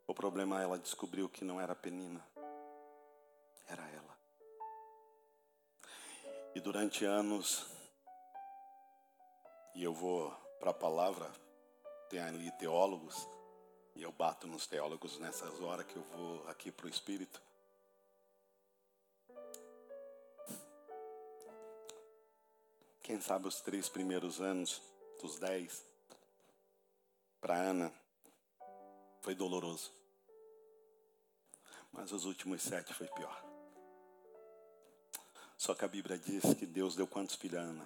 o 0.05 0.13
problema 0.13 0.61
ela 0.61 0.77
descobriu 0.77 1.29
que 1.29 1.45
não 1.45 1.61
era 1.61 1.75
Penina, 1.75 2.25
era 3.67 3.87
ela. 3.89 4.18
E 6.55 6.59
durante 6.59 7.05
anos, 7.05 7.65
e 9.75 9.83
eu 9.83 9.93
vou 9.93 10.31
para 10.59 10.71
a 10.71 10.73
palavra, 10.73 11.31
tem 12.09 12.19
ali 12.19 12.51
teólogos, 12.53 13.27
e 13.95 14.01
eu 14.01 14.11
bato 14.11 14.47
nos 14.47 14.65
teólogos 14.65 15.17
nessas 15.19 15.61
horas 15.61 15.85
que 15.85 15.95
eu 15.95 16.03
vou 16.03 16.47
aqui 16.47 16.71
para 16.71 16.87
o 16.87 16.89
Espírito. 16.89 17.41
Quem 23.01 23.21
sabe 23.21 23.47
os 23.47 23.61
três 23.61 23.89
primeiros 23.89 24.39
anos, 24.39 24.81
dos 25.21 25.39
dez, 25.39 25.83
para 27.41 27.55
Ana, 27.55 27.93
foi 29.21 29.33
doloroso. 29.33 29.91
Mas 31.91 32.11
os 32.11 32.25
últimos 32.25 32.61
sete 32.61 32.93
foi 32.93 33.07
pior. 33.07 33.48
Só 35.59 35.75
que 35.75 35.83
a 35.83 35.89
Bíblia 35.89 36.17
diz 36.17 36.53
que 36.53 36.65
Deus 36.65 36.95
deu 36.95 37.05
quantos 37.05 37.35
filhos 37.35 37.59
a 37.59 37.63
Ana? 37.63 37.85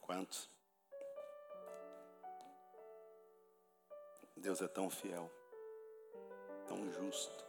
Quantos? 0.00 0.50
Deus 4.36 4.60
é 4.60 4.66
tão 4.66 4.90
fiel, 4.90 5.30
tão 6.66 6.92
justo, 6.92 7.44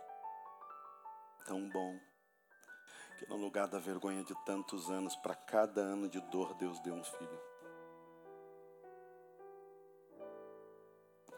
tão 1.44 1.68
bom, 1.70 2.00
que 3.18 3.28
no 3.28 3.38
lugar 3.38 3.68
da 3.68 3.80
vergonha 3.80 4.24
de 4.24 4.36
tantos 4.46 4.92
anos, 4.92 5.16
para 5.16 5.34
cada 5.34 5.82
ano 5.82 6.08
de 6.08 6.22
dor, 6.30 6.54
Deus 6.54 6.80
deu 6.82 6.94
um 6.94 7.04
filho. 7.04 7.42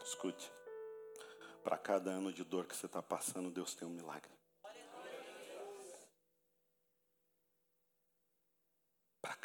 Escute, 0.03 0.51
para 1.63 1.77
cada 1.77 2.11
ano 2.11 2.33
de 2.33 2.43
dor 2.43 2.65
que 2.65 2.75
você 2.75 2.85
está 2.85 3.01
passando, 3.01 3.49
Deus 3.49 3.73
tem 3.73 3.87
um 3.87 3.91
milagre. 3.91 4.42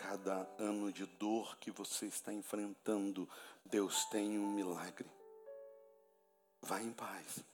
Cada 0.08 0.48
ano 0.58 0.90
de 0.90 1.04
dor 1.04 1.58
que 1.58 1.70
você 1.70 2.06
está 2.06 2.32
enfrentando, 2.32 3.28
Deus 3.62 4.06
tem 4.06 4.38
um 4.38 4.50
milagre. 4.50 5.06
Vá 6.62 6.80
em 6.80 6.94
paz. 6.94 7.44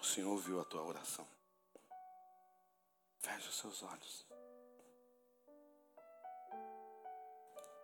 O 0.00 0.04
Senhor 0.04 0.30
ouviu 0.30 0.60
a 0.60 0.64
tua 0.64 0.84
oração. 0.84 1.26
Feche 3.18 3.48
os 3.48 3.56
seus 3.56 3.82
olhos. 3.82 4.26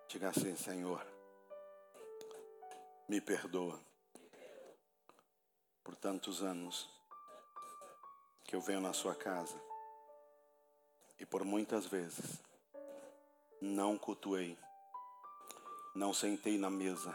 Diga 0.06 0.28
assim, 0.28 0.54
Senhor, 0.54 1.04
me 3.08 3.20
perdoa 3.20 3.80
por 5.82 5.96
tantos 5.96 6.40
anos 6.40 6.88
que 8.44 8.54
eu 8.54 8.60
venho 8.60 8.80
na 8.80 8.92
sua 8.92 9.16
casa 9.16 9.60
e 11.18 11.26
por 11.26 11.44
muitas 11.44 11.84
vezes 11.84 12.47
não 13.60 13.98
cultuei, 13.98 14.56
não 15.94 16.12
sentei 16.14 16.56
na 16.58 16.70
mesa 16.70 17.14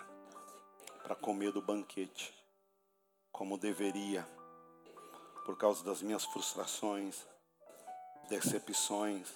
para 1.01 1.15
comer 1.15 1.51
do 1.51 1.61
banquete 1.61 2.33
como 3.31 3.57
deveria, 3.57 4.27
por 5.45 5.57
causa 5.57 5.83
das 5.83 6.01
minhas 6.01 6.23
frustrações, 6.25 7.25
decepções, 8.29 9.27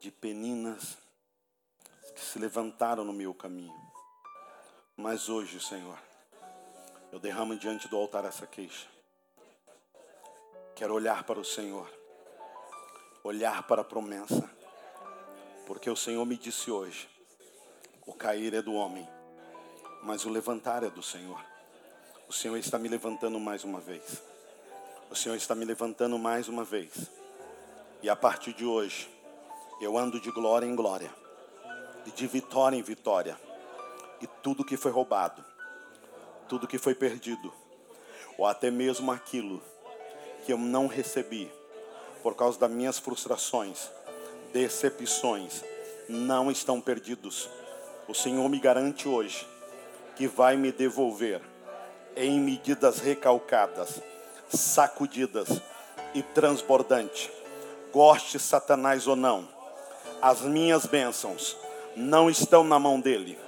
de 0.00 0.10
peninas 0.10 0.98
que 2.14 2.20
se 2.20 2.38
levantaram 2.38 3.04
no 3.04 3.12
meu 3.12 3.32
caminho. 3.32 3.80
Mas 4.96 5.28
hoje, 5.28 5.60
Senhor, 5.60 5.98
eu 7.12 7.20
derramo 7.20 7.56
diante 7.56 7.86
do 7.88 7.96
altar 7.96 8.24
essa 8.24 8.46
queixa. 8.46 8.88
Quero 10.74 10.92
olhar 10.92 11.22
para 11.24 11.38
o 11.38 11.44
Senhor, 11.44 11.88
olhar 13.22 13.62
para 13.66 13.82
a 13.82 13.84
promessa, 13.84 14.51
porque 15.66 15.88
o 15.88 15.96
Senhor 15.96 16.24
me 16.24 16.36
disse 16.36 16.70
hoje: 16.70 17.08
o 18.06 18.12
cair 18.12 18.54
é 18.54 18.62
do 18.62 18.74
homem, 18.74 19.08
mas 20.02 20.24
o 20.24 20.30
levantar 20.30 20.82
é 20.82 20.90
do 20.90 21.02
Senhor. 21.02 21.40
O 22.28 22.32
Senhor 22.32 22.56
está 22.56 22.78
me 22.78 22.88
levantando 22.88 23.38
mais 23.38 23.62
uma 23.64 23.80
vez. 23.80 24.22
O 25.10 25.14
Senhor 25.14 25.36
está 25.36 25.54
me 25.54 25.64
levantando 25.64 26.18
mais 26.18 26.48
uma 26.48 26.64
vez. 26.64 27.10
E 28.02 28.08
a 28.08 28.16
partir 28.16 28.52
de 28.54 28.64
hoje, 28.64 29.08
eu 29.80 29.98
ando 29.98 30.20
de 30.20 30.30
glória 30.30 30.66
em 30.66 30.74
glória, 30.74 31.14
e 32.06 32.10
de 32.10 32.26
vitória 32.26 32.76
em 32.76 32.82
vitória. 32.82 33.38
E 34.20 34.26
tudo 34.26 34.64
que 34.64 34.76
foi 34.76 34.90
roubado, 34.90 35.44
tudo 36.48 36.66
que 36.66 36.78
foi 36.78 36.94
perdido, 36.94 37.52
ou 38.38 38.46
até 38.46 38.70
mesmo 38.70 39.12
aquilo 39.12 39.62
que 40.44 40.52
eu 40.52 40.58
não 40.58 40.86
recebi, 40.86 41.52
por 42.22 42.34
causa 42.34 42.58
das 42.58 42.70
minhas 42.70 42.98
frustrações, 42.98 43.90
decepções, 44.52 45.64
não 46.08 46.50
estão 46.50 46.80
perdidos. 46.80 47.48
O 48.08 48.14
Senhor 48.14 48.48
me 48.48 48.58
garante 48.58 49.08
hoje 49.08 49.46
que 50.16 50.26
vai 50.26 50.56
me 50.56 50.70
devolver 50.70 51.40
em 52.14 52.38
medidas 52.40 52.98
recalcadas, 52.98 54.00
sacudidas 54.48 55.48
e 56.14 56.22
transbordante. 56.22 57.30
Goste 57.92 58.38
Satanás 58.38 59.06
ou 59.06 59.16
não, 59.16 59.48
as 60.20 60.42
minhas 60.42 60.86
bênçãos 60.86 61.56
não 61.96 62.30
estão 62.30 62.62
na 62.64 62.78
mão 62.78 63.00
dele. 63.00 63.38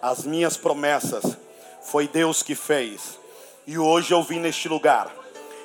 As 0.00 0.24
minhas 0.24 0.56
promessas 0.56 1.36
foi 1.82 2.06
Deus 2.06 2.42
que 2.42 2.54
fez. 2.54 3.18
E 3.66 3.78
hoje 3.78 4.12
eu 4.12 4.22
vim 4.22 4.38
neste 4.38 4.68
lugar 4.68 5.12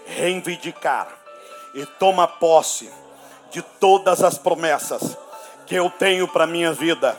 reivindicar 0.06 1.18
e 1.74 1.86
tomar 1.86 2.28
posse 2.28 2.90
de 3.54 3.62
todas 3.62 4.24
as 4.24 4.38
promessas 4.38 5.16
que 5.68 5.76
eu 5.76 5.90
tenho 5.90 6.28
para 6.28 6.48
minha 6.48 6.74
vida. 6.74 7.16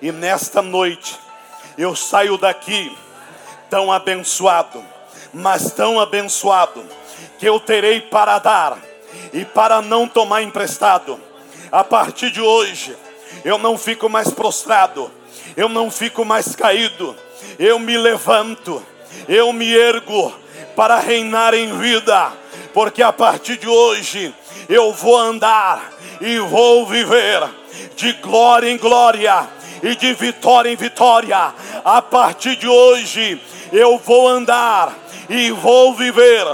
E 0.00 0.10
nesta 0.10 0.62
noite 0.62 1.14
eu 1.76 1.94
saio 1.94 2.38
daqui 2.38 2.96
tão 3.68 3.92
abençoado, 3.92 4.82
mas 5.32 5.72
tão 5.72 6.00
abençoado, 6.00 6.82
que 7.38 7.46
eu 7.46 7.60
terei 7.60 8.00
para 8.00 8.38
dar 8.38 8.78
e 9.32 9.44
para 9.44 9.82
não 9.82 10.08
tomar 10.08 10.42
emprestado. 10.42 11.20
A 11.70 11.84
partir 11.84 12.30
de 12.30 12.40
hoje, 12.40 12.96
eu 13.44 13.58
não 13.58 13.76
fico 13.76 14.08
mais 14.08 14.30
prostrado, 14.30 15.10
eu 15.56 15.68
não 15.68 15.90
fico 15.90 16.24
mais 16.24 16.56
caído, 16.56 17.14
eu 17.58 17.78
me 17.78 17.98
levanto, 17.98 18.82
eu 19.28 19.52
me 19.52 19.74
ergo 19.74 20.32
para 20.74 20.98
reinar 20.98 21.52
em 21.52 21.76
vida, 21.78 22.32
porque 22.72 23.02
a 23.02 23.12
partir 23.12 23.56
de 23.58 23.68
hoje 23.68 24.34
eu 24.68 24.92
vou 24.92 25.16
andar 25.16 25.92
e 26.20 26.38
vou 26.38 26.86
viver 26.86 27.42
de 27.96 28.12
glória 28.14 28.70
em 28.70 28.76
glória 28.76 29.48
e 29.82 29.94
de 29.94 30.14
vitória 30.14 30.70
em 30.70 30.76
vitória. 30.76 31.52
A 31.84 32.02
partir 32.02 32.56
de 32.56 32.66
hoje 32.66 33.40
eu 33.72 33.98
vou 33.98 34.28
andar 34.28 34.92
e 35.28 35.50
vou 35.50 35.94
viver 35.94 36.44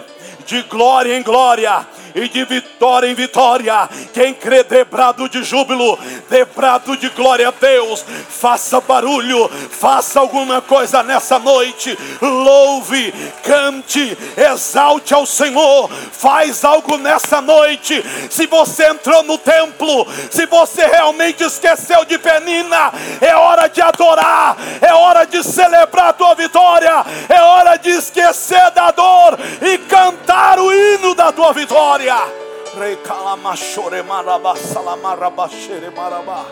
de 0.46 0.62
glória 0.62 1.16
em 1.16 1.22
glória 1.22 1.86
e 2.14 2.28
de 2.28 2.44
vitória 2.44 3.08
em 3.08 3.14
vitória. 3.14 3.88
Quem 4.12 4.34
crê 4.34 4.62
debrado 4.62 5.28
de 5.28 5.42
júbilo, 5.42 5.98
debrado 6.28 6.96
de 6.96 7.08
glória 7.10 7.48
a 7.48 7.50
Deus, 7.50 8.04
faça 8.28 8.80
barulho, 8.80 9.48
faça 9.70 10.20
alguma 10.20 10.60
coisa 10.60 11.02
nessa 11.02 11.38
noite. 11.38 11.96
Louve, 12.20 13.12
cante, 13.44 14.16
exalte 14.36 15.14
ao 15.14 15.26
Senhor. 15.26 15.90
Faz 15.90 16.64
algo 16.64 16.96
nessa 16.96 17.40
noite. 17.40 18.02
Se 18.30 18.46
você 18.46 18.88
entrou 18.88 19.22
no 19.22 19.38
templo, 19.38 20.06
se 20.30 20.46
você 20.46 20.86
realmente 20.86 21.44
esqueceu 21.44 22.04
de 22.04 22.18
Penina, 22.18 22.92
é 23.20 23.34
hora 23.36 23.68
de 23.68 23.80
adorar, 23.80 24.56
é 24.80 24.92
hora 24.92 25.24
de 25.24 25.42
celebrar 25.42 26.08
a 26.08 26.12
tua 26.12 26.34
vitória, 26.34 27.04
é 27.28 27.40
hora 27.40 27.76
de 27.76 27.90
esquecer 27.90 28.70
da 28.72 28.90
dor 28.90 29.38
e 29.62 29.78
cantar 29.78 30.58
o 30.58 30.72
hino 30.72 31.14
da 31.14 31.32
tua 31.32 31.52
vitória 31.52 31.99
glória. 32.00 32.16
Recalamaxore 32.76 34.02
maraba 34.02 34.56
salamarabashere 34.56 35.90
maraba. 35.90 36.46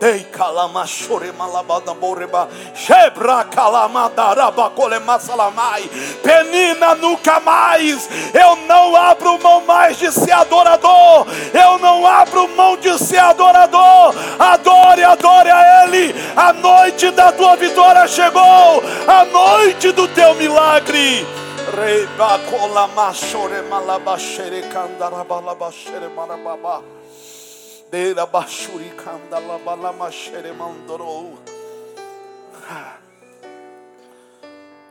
Dei 0.00 0.24
calamachore 0.24 1.32
malabada 1.32 1.94
boreba. 1.94 2.48
Shebra 2.74 3.44
calamadaraba 3.44 4.70
colemasalamai. 4.70 5.88
Penina 6.22 6.94
nunca 6.94 7.40
mais. 7.40 8.08
Eu 8.34 8.56
não 8.66 8.96
abro 8.96 9.38
mão 9.38 9.60
mais 9.62 9.96
de 9.98 10.10
ser 10.12 10.32
adorador. 10.32 11.26
Eu 11.52 11.78
não 11.78 12.06
abro 12.06 12.48
mão 12.48 12.76
de 12.76 12.98
ser 12.98 13.18
adorador. 13.18 14.14
Adore, 14.38 15.04
adore 15.04 15.50
a 15.50 15.84
Ele. 15.84 16.14
A 16.36 16.52
noite 16.52 17.10
da 17.10 17.32
tua 17.32 17.56
vitória 17.56 18.06
chegou. 18.06 18.82
A 19.06 19.24
noite 19.24 19.92
do 19.92 20.08
teu 20.08 20.34
milagre. 20.34 21.43
Reba 21.74 22.38
kola 22.38 22.86
mashore 22.94 23.62
malabashere 23.62 24.62
kandarabalabashere 24.70 26.08
marababa. 26.14 26.84
Dera 27.90 28.26
bashuri 28.26 28.92
kandalabalamachere 28.94 30.52
mandorou. 30.52 31.36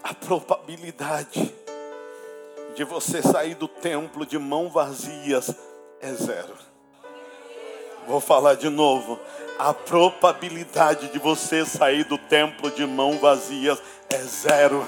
A 0.04 0.14
probabilidade 0.14 1.56
de 2.76 2.84
você 2.84 3.22
sair 3.22 3.56
do 3.56 3.70
templo 3.70 4.26
de 4.26 4.38
mão 4.38 4.68
vazias 4.70 5.56
é 6.02 6.12
zero. 6.12 6.54
Vou 8.06 8.20
falar 8.20 8.56
de 8.56 8.68
novo. 8.68 9.18
A 9.58 9.74
probabilidade 9.74 11.08
de 11.14 11.18
você 11.18 11.66
sair 11.66 12.04
do 12.04 12.18
templo 12.18 12.70
de 12.72 12.86
mão 12.86 13.20
vazias 13.20 13.82
é 14.10 14.18
zero. 14.18 14.86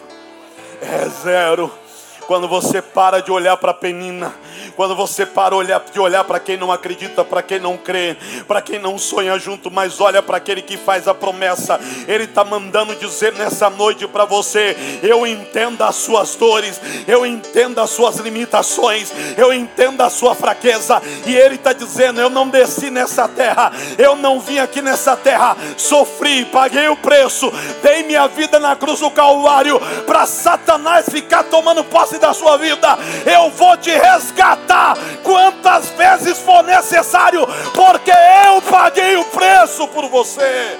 É 0.81 1.07
zero 1.23 1.84
quando 2.27 2.47
você 2.47 2.81
para 2.81 3.21
de 3.21 3.31
olhar 3.31 3.57
para 3.57 3.71
a 3.71 3.73
penina, 3.73 4.33
Quando 4.75 4.95
você 4.95 5.25
para 5.25 5.55
olhar, 5.55 5.81
de 5.91 5.99
olhar 5.99 6.23
para 6.23 6.39
quem 6.39 6.57
não 6.57 6.71
acredita, 6.71 7.23
para 7.23 7.41
quem 7.41 7.59
não 7.59 7.77
crê, 7.77 8.17
para 8.47 8.61
quem 8.61 8.77
não 8.77 8.97
sonha 8.97 9.37
junto, 9.39 9.71
mas 9.71 10.01
olha 10.01 10.21
para 10.21 10.37
aquele 10.37 10.61
que 10.61 10.75
faz 10.77 11.07
a 11.07 11.13
promessa, 11.13 11.79
Ele 12.07 12.25
está 12.25 12.43
mandando 12.43 12.95
dizer 12.95 13.33
nessa 13.33 13.69
noite 13.69 14.05
para 14.07 14.25
você: 14.25 14.75
eu 15.01 15.25
entendo 15.25 15.81
as 15.81 15.95
suas 15.95 16.35
dores, 16.35 16.81
eu 17.07 17.25
entendo 17.25 17.79
as 17.79 17.89
suas 17.89 18.17
limitações, 18.17 19.13
eu 19.37 19.53
entendo 19.53 20.01
a 20.01 20.09
sua 20.09 20.35
fraqueza, 20.35 21.01
e 21.25 21.35
Ele 21.35 21.55
está 21.55 21.71
dizendo: 21.71 22.19
eu 22.19 22.29
não 22.29 22.49
desci 22.49 22.89
nessa 22.89 23.27
terra, 23.29 23.71
eu 23.97 24.15
não 24.15 24.41
vim 24.41 24.59
aqui 24.59 24.81
nessa 24.81 25.15
terra, 25.15 25.55
sofri, 25.77 26.43
paguei 26.45 26.89
o 26.89 26.97
preço, 26.97 27.51
dei 27.81 28.03
minha 28.03 28.27
vida 28.27 28.59
na 28.59 28.75
cruz 28.75 28.99
do 28.99 29.09
Calvário 29.09 29.79
para 30.05 30.25
Satanás 30.25 31.07
ficar 31.09 31.43
tomando 31.43 31.83
posse 31.83 32.14
da 32.17 32.33
sua 32.33 32.57
vida. 32.57 32.97
Eu 33.25 33.49
vou 33.51 33.77
te 33.77 33.91
resgatar 33.91 34.95
quantas 35.23 35.89
vezes 35.89 36.37
for 36.39 36.63
necessário, 36.63 37.45
porque 37.73 38.11
eu 38.11 38.61
paguei 38.61 39.15
o 39.17 39.25
preço 39.25 39.87
por 39.89 40.07
você. 40.09 40.79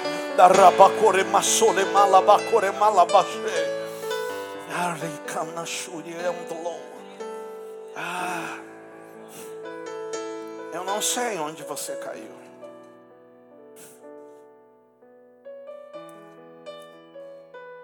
Malabaxe. 2.72 3.40
Ah, 7.96 8.58
eu 10.74 10.84
não 10.84 11.02
sei 11.02 11.38
onde 11.38 11.64
você 11.64 11.94
caiu. 11.96 12.36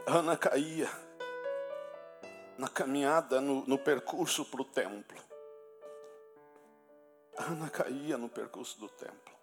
Ana 0.05 0.35
caía 0.35 0.89
na 2.61 2.69
caminhada, 2.69 3.41
no, 3.41 3.65
no 3.65 3.79
percurso 3.79 4.45
para 4.45 4.61
o 4.61 4.65
templo. 4.65 5.19
Ana 7.35 7.71
caía 7.71 8.19
no 8.19 8.29
percurso 8.29 8.79
do 8.79 8.87
templo. 8.87 9.33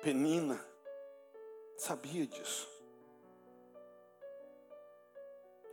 Penina 0.00 0.58
sabia 1.76 2.26
disso. 2.26 2.66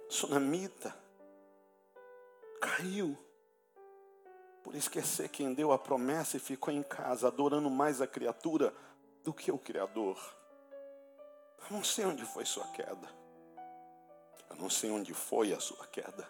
Sunamita 0.09 0.93
caiu 2.59 3.17
por 4.61 4.75
esquecer 4.75 5.29
quem 5.29 5.53
deu 5.53 5.71
a 5.71 5.79
promessa 5.79 6.35
e 6.35 6.41
ficou 6.41 6.73
em 6.73 6.83
casa 6.83 7.29
adorando 7.29 7.69
mais 7.69 8.01
a 8.01 8.07
criatura 8.07 8.75
do 9.23 9.33
que 9.33 9.53
o 9.53 9.57
Criador. 9.57 10.19
Não 11.71 11.81
sei 11.81 12.03
onde 12.03 12.25
foi 12.25 12.43
sua 12.43 12.67
queda. 12.73 13.18
Eu 14.49 14.55
não 14.57 14.69
sei 14.69 14.91
onde 14.91 15.13
foi 15.13 15.53
a 15.53 15.59
sua 15.59 15.85
queda. 15.87 16.27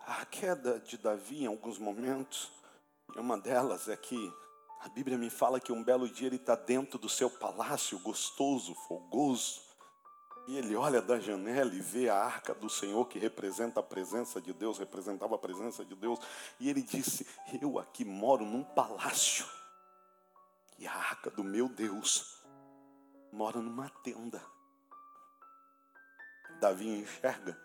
A 0.00 0.24
queda 0.26 0.78
de 0.78 0.96
Davi 0.96 1.44
em 1.44 1.46
alguns 1.46 1.78
momentos, 1.78 2.50
e 3.14 3.18
uma 3.18 3.36
delas 3.36 3.88
é 3.88 3.96
que 3.96 4.32
a 4.80 4.88
Bíblia 4.88 5.18
me 5.18 5.28
fala 5.28 5.58
que 5.58 5.72
um 5.72 5.82
belo 5.82 6.08
dia 6.08 6.28
ele 6.28 6.36
está 6.36 6.54
dentro 6.54 6.98
do 6.98 7.08
seu 7.08 7.28
palácio, 7.28 7.98
gostoso, 7.98 8.74
fogoso, 8.86 9.60
e 10.46 10.56
ele 10.56 10.76
olha 10.76 11.02
da 11.02 11.18
janela 11.18 11.74
e 11.74 11.80
vê 11.80 12.08
a 12.08 12.16
arca 12.16 12.54
do 12.54 12.70
Senhor 12.70 13.04
que 13.06 13.18
representa 13.18 13.80
a 13.80 13.82
presença 13.82 14.40
de 14.40 14.52
Deus, 14.52 14.78
representava 14.78 15.34
a 15.34 15.38
presença 15.38 15.84
de 15.84 15.94
Deus, 15.96 16.20
e 16.60 16.70
ele 16.70 16.82
disse: 16.82 17.26
Eu 17.60 17.78
aqui 17.80 18.04
moro 18.04 18.44
num 18.44 18.62
palácio, 18.62 19.44
e 20.78 20.86
a 20.86 20.92
arca 20.92 21.30
do 21.30 21.42
meu 21.42 21.68
Deus 21.68 22.44
mora 23.32 23.60
numa 23.60 23.90
tenda. 24.04 24.40
Davi 26.56 26.88
enxerga 26.88 27.56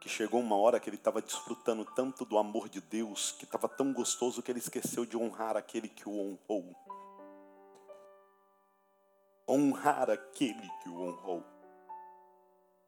que 0.00 0.08
chegou 0.08 0.40
uma 0.40 0.56
hora 0.56 0.80
que 0.80 0.88
ele 0.88 0.96
estava 0.96 1.22
desfrutando 1.22 1.84
tanto 1.84 2.24
do 2.24 2.36
amor 2.36 2.68
de 2.68 2.80
Deus, 2.80 3.32
que 3.32 3.44
estava 3.44 3.68
tão 3.68 3.92
gostoso 3.92 4.42
que 4.42 4.50
ele 4.50 4.58
esqueceu 4.58 5.06
de 5.06 5.16
honrar 5.16 5.56
aquele 5.56 5.88
que 5.88 6.08
o 6.08 6.12
honrou. 6.12 6.74
Honrar 9.48 10.10
aquele 10.10 10.68
que 10.82 10.88
o 10.88 11.00
honrou. 11.00 11.44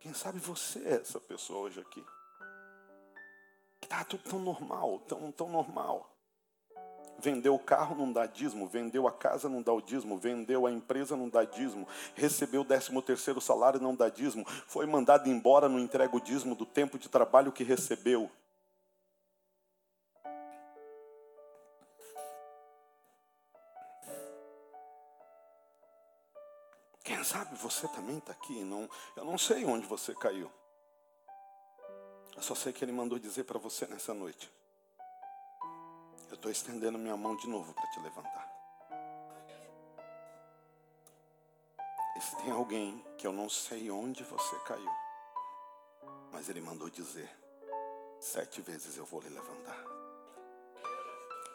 Quem 0.01 0.13
sabe 0.13 0.39
você 0.39 0.81
é 0.81 1.01
essa 1.01 1.21
pessoa 1.21 1.61
hoje 1.61 1.81
aqui. 1.81 2.05
Que 3.81 3.87
está 3.87 4.05
tudo 4.05 4.23
tão 4.25 4.41
normal, 4.41 4.99
tão, 5.01 5.31
tão 5.31 5.49
normal. 5.49 6.14
Vendeu 7.25 7.55
o 7.55 7.59
carro, 7.59 7.97
não 7.97 8.13
dá 8.13 8.27
dízimo. 8.27 8.67
Vendeu 8.67 9.09
a 9.09 9.13
casa, 9.13 9.49
não 9.49 9.63
dá 9.63 9.73
o 9.73 9.81
dízimo. 9.81 10.19
Vendeu 10.19 10.67
a 10.67 10.71
empresa, 10.71 11.17
não 11.17 11.27
dá 11.27 11.43
dízimo. 11.43 11.89
Recebeu 12.15 12.61
o 12.61 12.65
décimo 12.65 13.01
terceiro 13.01 13.41
salário, 13.41 13.81
não 13.81 13.97
dá 13.97 14.11
dízimo. 14.11 14.45
Foi 14.67 14.85
mandado 14.85 15.27
embora, 15.27 15.67
não 15.67 15.79
entrega 15.79 16.15
o 16.15 16.21
dízimo 16.21 16.55
do 16.55 16.67
tempo 16.67 16.99
de 16.99 17.09
trabalho 17.09 17.51
que 17.51 17.65
recebeu. 17.65 18.31
Quem 27.03 27.25
sabe 27.25 27.57
você 27.57 27.89
também 27.89 28.19
está 28.19 28.33
aqui. 28.33 28.63
Não, 28.65 28.87
eu 29.17 29.25
não 29.25 29.39
sei 29.39 29.65
onde 29.65 29.87
você 29.87 30.15
caiu. 30.15 30.53
Eu 32.37 32.43
só 32.43 32.55
sei 32.55 32.71
que 32.71 32.85
ele 32.85 32.93
mandou 32.93 33.19
dizer 33.19 33.45
para 33.45 33.59
você 33.59 33.87
nessa 33.87 34.13
noite. 34.13 34.53
Eu 36.35 36.37
estou 36.37 36.51
estendendo 36.51 36.99
minha 36.99 37.17
mão 37.17 37.37
de 37.37 37.49
novo 37.49 37.73
para 37.73 37.87
te 37.93 38.01
levantar. 38.01 38.53
E 42.17 42.21
se 42.21 42.37
tem 42.39 42.51
alguém 42.51 43.01
que 43.17 43.25
eu 43.25 43.33
não 43.33 43.49
sei 43.49 43.89
onde 43.89 44.25
você 44.25 44.59
caiu, 44.67 44.91
mas 46.33 46.49
ele 46.49 46.61
mandou 46.61 46.91
dizer: 46.91 47.31
sete 48.19 48.61
vezes 48.61 48.97
eu 48.97 49.05
vou 49.07 49.21
lhe 49.21 49.29
levantar. 49.29 49.81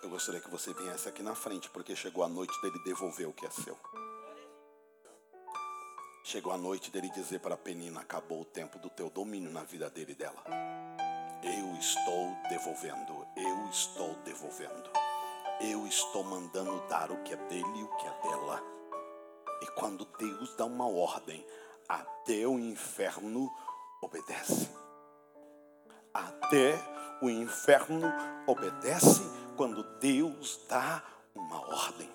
Eu 0.02 0.10
gostaria 0.10 0.40
que 0.40 0.50
você 0.50 0.74
viesse 0.74 1.10
aqui 1.10 1.22
na 1.22 1.36
frente, 1.36 1.70
porque 1.72 1.94
chegou 1.94 2.24
a 2.24 2.30
noite 2.30 2.58
dele 2.62 2.82
devolver 2.86 3.28
o 3.28 3.34
que 3.34 3.46
é 3.46 3.50
seu. 3.50 3.78
Chegou 6.24 6.54
a 6.54 6.58
noite 6.58 6.90
dele 6.90 7.10
dizer 7.10 7.42
para 7.42 7.56
a 7.56 7.58
Penina: 7.58 8.00
acabou 8.00 8.44
o 8.44 8.46
tempo 8.46 8.80
do 8.80 8.90
teu 8.90 9.10
domínio 9.10 9.52
na 9.52 9.66
vida 9.66 9.90
dele 9.90 10.14
e 10.14 10.16
dela. 10.16 10.42
Eu 11.44 11.76
estou 11.78 12.34
devolvendo, 12.48 13.19
eu 13.36 13.70
estou 13.70 14.16
devolvendo. 14.26 14.90
Eu 15.62 15.86
estou 15.86 16.24
mandando 16.24 16.80
dar 16.88 17.12
o 17.12 17.22
que 17.24 17.34
é 17.34 17.38
dele 17.38 17.80
e 17.80 17.84
o 17.84 17.88
que 17.98 18.08
é 18.08 18.22
dela. 18.24 18.64
E 19.62 19.68
quando 19.72 20.06
Deus 20.18 20.56
dá 20.56 20.66
uma 20.66 20.88
ordem, 20.88 21.46
até 21.88 22.48
o 22.48 22.58
inferno 22.58 23.52
obedece. 24.02 24.70
Até 26.14 26.80
o 27.22 27.30
inferno 27.30 28.08
obedece 28.48 29.22
quando 29.58 29.84
Deus 30.00 30.60
dá 30.70 31.04
uma 31.36 31.60
ordem. 31.68 32.10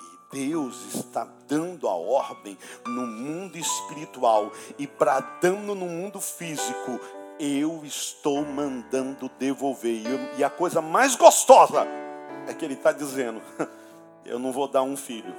E 0.00 0.36
Deus 0.48 0.94
está 0.94 1.24
dando 1.48 1.88
a 1.88 1.94
ordem 1.94 2.58
no 2.84 3.06
mundo 3.06 3.56
espiritual 3.56 4.52
e 4.78 4.86
bradando 4.86 5.74
no 5.74 5.86
mundo 5.86 6.20
físico 6.20 7.00
eu 7.38 7.84
estou 7.84 8.44
mandando 8.44 9.28
devolver. 9.38 10.02
E 10.36 10.44
a 10.44 10.50
coisa 10.50 10.80
mais 10.80 11.14
gostosa 11.14 11.86
é 12.46 12.54
que 12.54 12.64
ele 12.64 12.74
está 12.74 12.92
dizendo: 12.92 13.42
eu 14.24 14.38
não 14.38 14.52
vou 14.52 14.68
dar 14.68 14.82
um 14.82 14.96
filho. 14.96 15.34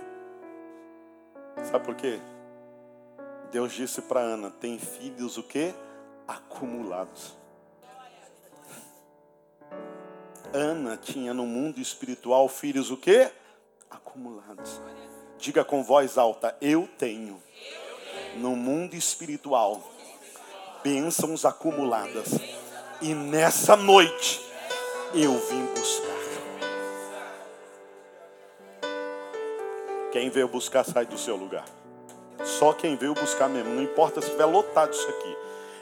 Sabe 1.64 1.86
por 1.86 1.96
quê? 1.96 2.20
Deus 3.52 3.74
disse 3.74 4.02
para 4.02 4.20
Ana: 4.20 4.52
tem 4.52 4.78
filhos 4.78 5.38
o 5.38 5.44
quê? 5.44 5.74
Acumulados. 6.28 7.36
Ana 10.54 10.98
tinha 10.98 11.34
no 11.34 11.46
mundo 11.46 11.80
espiritual 11.80 12.48
filhos 12.48 12.90
o 12.92 12.98
quê? 12.98 13.32
Acumulados. 13.90 14.82
Diga 15.38 15.64
com 15.64 15.84
voz 15.84 16.18
alta: 16.18 16.56
eu 16.62 16.88
tenho 16.98 17.42
no 18.38 18.56
mundo 18.56 18.96
espiritual 18.96 19.82
bênçãos 20.84 21.46
acumuladas. 21.46 22.30
E 23.02 23.14
nessa 23.14 23.76
noite 23.76 24.42
eu 25.14 25.34
vim 25.50 25.66
buscar. 25.76 26.18
Quem 30.12 30.30
veio 30.30 30.48
buscar 30.48 30.84
sai 30.84 31.06
do 31.06 31.18
seu 31.18 31.36
lugar. 31.36 31.66
Só 32.44 32.74
quem 32.74 32.96
veio 32.96 33.14
buscar 33.14 33.48
mesmo. 33.48 33.74
Não 33.74 33.84
importa 33.84 34.20
se 34.22 34.28
estiver 34.28 34.46
lotado 34.46 34.94
isso 34.94 35.08
aqui. 35.08 35.38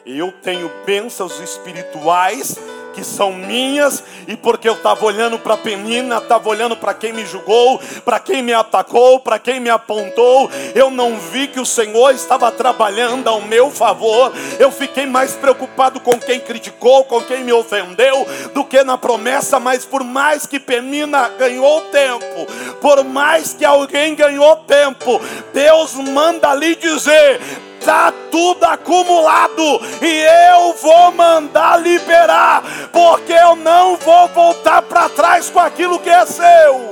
Eu 0.06 0.32
tenho 0.42 0.70
bênçãos 0.86 1.40
espirituais 1.40 2.56
que 2.96 3.04
são 3.04 3.34
minhas, 3.34 4.02
e 4.28 4.38
porque 4.38 4.68
eu 4.68 4.74
estava 4.74 5.06
olhando 5.06 5.38
para 5.38 5.56
a 5.56 5.58
Penina, 5.58 6.18
estava 6.18 6.48
olhando 6.50 6.78
para 6.78 6.94
quem 6.94 7.12
me 7.12 7.26
julgou, 7.26 7.80
para 8.06 8.20
quem 8.20 8.42
me 8.42 8.54
atacou, 8.54 9.20
para 9.20 9.38
quem 9.38 9.60
me 9.60 9.70
apontou, 9.70 10.50
eu 10.74 10.90
não 10.90 11.20
vi 11.20 11.48
que 11.48 11.60
o 11.60 11.66
Senhor 11.66 12.12
estava 12.12 12.50
trabalhando 12.52 13.28
ao 13.28 13.42
meu 13.42 13.70
favor, 13.70 14.32
eu 14.58 14.72
fiquei 14.72 15.06
mais 15.06 15.34
preocupado 15.34 16.00
com 16.00 16.18
quem 16.18 16.40
criticou, 16.40 17.04
com 17.04 17.22
quem 17.22 17.44
me 17.44 17.52
ofendeu, 17.52 18.26
do 18.54 18.64
que 18.64 18.82
na 18.84 18.98
promessa, 18.98 19.60
mas 19.60 19.84
por 19.84 20.04
mais 20.04 20.48
que 20.48 20.60
Penina 20.60 21.28
ganhou 21.30 21.82
tempo, 21.92 22.48
por 22.80 23.04
mais 23.04 23.54
que 23.54 23.66
alguém 23.66 24.16
ganhou 24.16 24.56
tempo, 24.58 25.20
Deus 25.54 25.96
manda 25.96 26.54
lhe 26.54 26.76
dizer: 26.76 27.42
está 27.86 28.12
tudo 28.32 28.64
acumulado 28.64 29.62
e 30.02 30.24
eu 30.52 30.74
vou 30.74 31.12
mandar 31.12 31.80
liberar, 31.80 32.64
porque 32.92 33.32
eu 33.32 33.56
não 33.56 33.96
vou 33.98 34.28
voltar 34.30 34.82
para 34.82 35.08
trás 35.10 35.52
com 35.52 35.60
aquilo 35.60 36.00
que 36.00 36.10
é 36.10 36.26
seu. 36.26 36.90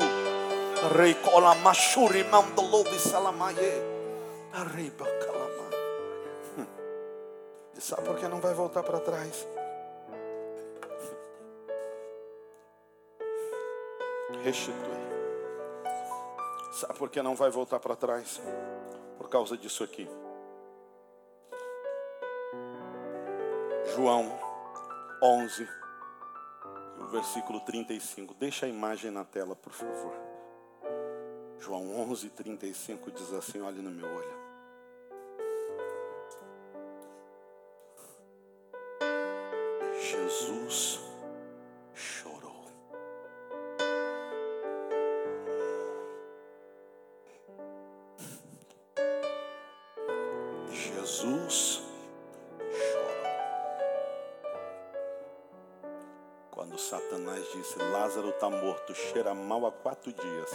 Arriba. 4.54 5.04
Hum. 6.60 6.66
E 7.76 7.82
sabe 7.82 8.04
por 8.04 8.18
que 8.18 8.28
não 8.28 8.40
vai 8.40 8.54
voltar 8.54 8.84
para 8.84 9.00
trás? 9.00 9.48
Restitui. 14.44 14.94
Sabe 16.72 16.94
por 17.00 17.10
que 17.10 17.22
não 17.24 17.34
vai 17.34 17.50
voltar 17.50 17.80
para 17.80 17.96
trás? 17.96 18.40
Por 19.18 19.28
causa 19.28 19.58
disso 19.58 19.84
aqui. 19.84 20.08
João 23.92 24.40
11, 25.22 25.68
o 27.00 27.06
versículo 27.08 27.60
35. 27.60 28.34
Deixa 28.34 28.66
a 28.66 28.70
imagem 28.70 29.12
na 29.12 29.26
tela, 29.26 29.56
por 29.56 29.74
favor. 29.74 30.14
João 31.60 32.02
11, 32.10 32.30
35 32.30 33.12
diz 33.12 33.34
assim: 33.34 33.62
olhe 33.62 33.82
no 33.82 33.92
meu 33.92 34.08
olho. 34.08 34.44
Jesus 40.00 41.00
chorou. 41.94 42.66
Jesus 50.72 51.83
Quando 51.83 51.83
Satanás 57.14 57.46
disse: 57.54 57.78
Lázaro 57.78 58.30
está 58.30 58.50
morto, 58.50 58.96
cheira 58.96 59.36
mal 59.36 59.68
há 59.68 59.72
quatro 59.72 60.12
dias. 60.12 60.50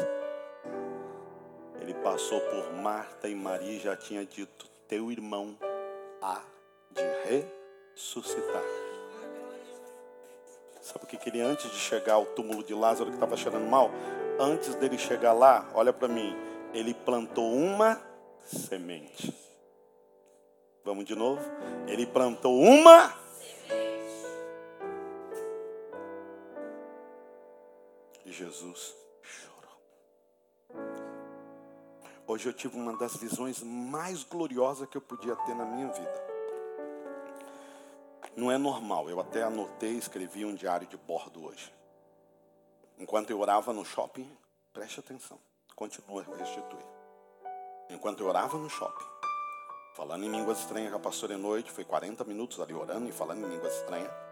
Ele 1.80 1.94
passou 1.94 2.40
por 2.40 2.72
Marta 2.72 3.28
e 3.28 3.34
Maria 3.34 3.74
e 3.74 3.78
já 3.78 3.96
tinha 3.96 4.26
dito: 4.26 4.66
Teu 4.88 5.12
irmão 5.12 5.56
há 6.20 6.42
de 6.90 7.44
ressuscitar. 7.94 8.64
Sabe 10.80 11.04
o 11.04 11.06
que 11.06 11.28
ele, 11.28 11.40
antes 11.40 11.70
de 11.70 11.76
chegar 11.76 12.14
ao 12.14 12.26
túmulo 12.26 12.64
de 12.64 12.74
Lázaro 12.74 13.10
que 13.10 13.16
estava 13.16 13.36
cheirando 13.36 13.68
mal, 13.68 13.92
antes 14.40 14.74
dele 14.74 14.98
chegar 14.98 15.34
lá, 15.34 15.64
olha 15.74 15.92
para 15.92 16.08
mim, 16.08 16.34
ele 16.74 16.92
plantou 16.92 17.52
uma 17.52 18.02
semente. 18.42 19.32
Vamos 20.84 21.04
de 21.04 21.14
novo? 21.14 21.40
Ele 21.86 22.04
plantou 22.04 22.58
uma 22.58 23.14
Jesus. 28.38 28.94
Hoje 32.24 32.48
eu 32.48 32.52
tive 32.52 32.76
uma 32.76 32.96
das 32.96 33.16
visões 33.16 33.62
mais 33.62 34.22
gloriosas 34.22 34.88
que 34.88 34.96
eu 34.96 35.00
podia 35.00 35.34
ter 35.34 35.54
na 35.54 35.64
minha 35.64 35.88
vida. 35.88 36.28
Não 38.36 38.52
é 38.52 38.58
normal, 38.58 39.10
eu 39.10 39.18
até 39.18 39.42
anotei, 39.42 39.96
escrevi 39.96 40.44
um 40.44 40.54
diário 40.54 40.86
de 40.86 40.96
bordo 40.96 41.46
hoje. 41.46 41.72
Enquanto 42.98 43.30
eu 43.30 43.40
orava 43.40 43.72
no 43.72 43.84
shopping, 43.84 44.30
preste 44.72 45.00
atenção, 45.00 45.38
continua 45.74 46.22
a 46.22 46.36
restituir. 46.36 46.86
Enquanto 47.90 48.20
eu 48.20 48.26
orava 48.26 48.56
no 48.56 48.70
shopping, 48.70 49.06
falando 49.94 50.24
em 50.24 50.30
línguas 50.30 50.60
estranhas 50.60 50.92
com 50.92 50.98
a 50.98 51.00
pastora 51.00 51.36
noite, 51.36 51.72
foi 51.72 51.84
40 51.84 52.22
minutos 52.24 52.60
ali 52.60 52.74
orando 52.74 53.08
e 53.08 53.12
falando 53.12 53.44
em 53.46 53.50
línguas 53.50 53.74
estranhas. 53.74 54.27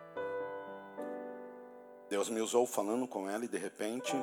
Deus 2.08 2.28
me 2.28 2.40
usou 2.40 2.66
falando 2.66 3.06
com 3.08 3.28
ela 3.28 3.44
e 3.44 3.48
de 3.48 3.58
repente, 3.58 4.14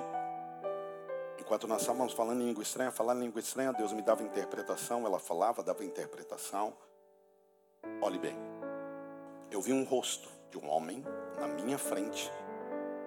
enquanto 1.37 1.67
nós 1.67 1.81
estávamos 1.81 2.13
falando 2.13 2.41
em 2.41 2.45
língua 2.45 2.63
estranha, 2.63 2.91
falando 2.91 3.21
em 3.21 3.25
língua 3.25 3.41
estranha, 3.41 3.73
Deus 3.73 3.91
me 3.91 4.01
dava 4.01 4.23
interpretação, 4.23 5.05
ela 5.05 5.19
falava, 5.19 5.61
dava 5.61 5.83
interpretação. 5.83 6.73
Olhe 8.01 8.17
bem, 8.17 8.37
eu 9.51 9.61
vi 9.61 9.73
um 9.73 9.83
rosto 9.83 10.29
de 10.49 10.57
um 10.57 10.69
homem 10.69 11.03
na 11.37 11.47
minha 11.47 11.77
frente, 11.77 12.31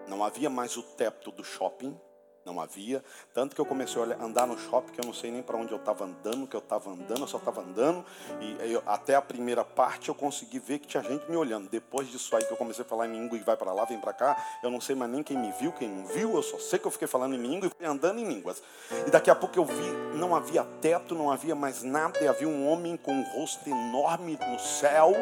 não 0.07 0.23
havia 0.23 0.51
mais 0.51 0.77
o 0.77 0.83
teto 0.83 1.31
do 1.31 1.43
shopping, 1.43 1.99
não 2.47 2.61
havia. 2.61 3.05
Tanto 3.35 3.55
que 3.55 3.61
eu 3.61 3.67
comecei 3.67 4.01
a 4.01 4.25
andar 4.25 4.47
no 4.47 4.57
shopping, 4.57 4.93
que 4.93 5.01
eu 5.01 5.05
não 5.05 5.13
sei 5.13 5.31
nem 5.31 5.43
para 5.43 5.57
onde 5.57 5.73
eu 5.73 5.79
estava 5.79 6.05
andando, 6.05 6.47
que 6.47 6.55
eu 6.55 6.61
estava 6.61 6.91
andando, 6.91 7.21
eu 7.21 7.27
só 7.27 7.39
estava 7.39 7.61
andando. 7.61 8.05
E 8.41 8.73
eu, 8.73 8.83
até 8.87 9.17
a 9.17 9.21
primeira 9.21 9.65
parte 9.65 10.09
eu 10.09 10.15
consegui 10.15 10.59
ver 10.59 10.79
que 10.79 10.87
tinha 10.87 11.03
gente 11.03 11.29
me 11.29 11.37
olhando. 11.37 11.69
Depois 11.69 12.09
disso 12.09 12.35
aí 12.37 12.45
que 12.45 12.53
eu 12.53 12.57
comecei 12.57 12.85
a 12.85 12.89
falar 12.89 13.09
em 13.09 13.13
língua 13.13 13.37
e 13.37 13.41
vai 13.43 13.57
para 13.57 13.73
lá, 13.73 13.85
vem 13.85 13.99
para 13.99 14.13
cá, 14.13 14.37
eu 14.63 14.71
não 14.71 14.81
sei 14.81 14.95
mais 14.95 15.11
nem 15.11 15.23
quem 15.23 15.37
me 15.37 15.53
viu, 15.53 15.73
quem 15.73 15.89
não 15.89 16.07
viu. 16.07 16.35
Eu 16.35 16.43
só 16.43 16.59
sei 16.59 16.79
que 16.79 16.87
eu 16.87 16.91
fiquei 16.91 17.09
falando 17.09 17.35
em 17.35 17.39
língua 17.39 17.67
e 17.67 17.71
fui 17.77 17.87
andando 17.87 18.21
em 18.21 18.25
línguas. 18.25 18.63
E 19.07 19.11
daqui 19.11 19.31
a 19.31 19.35
pouco 19.35 19.59
eu 19.59 19.65
vi, 19.65 19.91
não 20.15 20.35
havia 20.35 20.65
teto, 20.81 21.15
não 21.15 21.31
havia 21.31 21.55
mais 21.55 21.83
nada, 21.83 22.19
e 22.23 22.29
havia 22.29 22.49
um 22.49 22.69
homem 22.69 22.97
com 22.97 23.13
um 23.13 23.23
rosto 23.35 23.69
enorme 23.69 24.39
no 24.49 24.59
céu. 24.59 25.13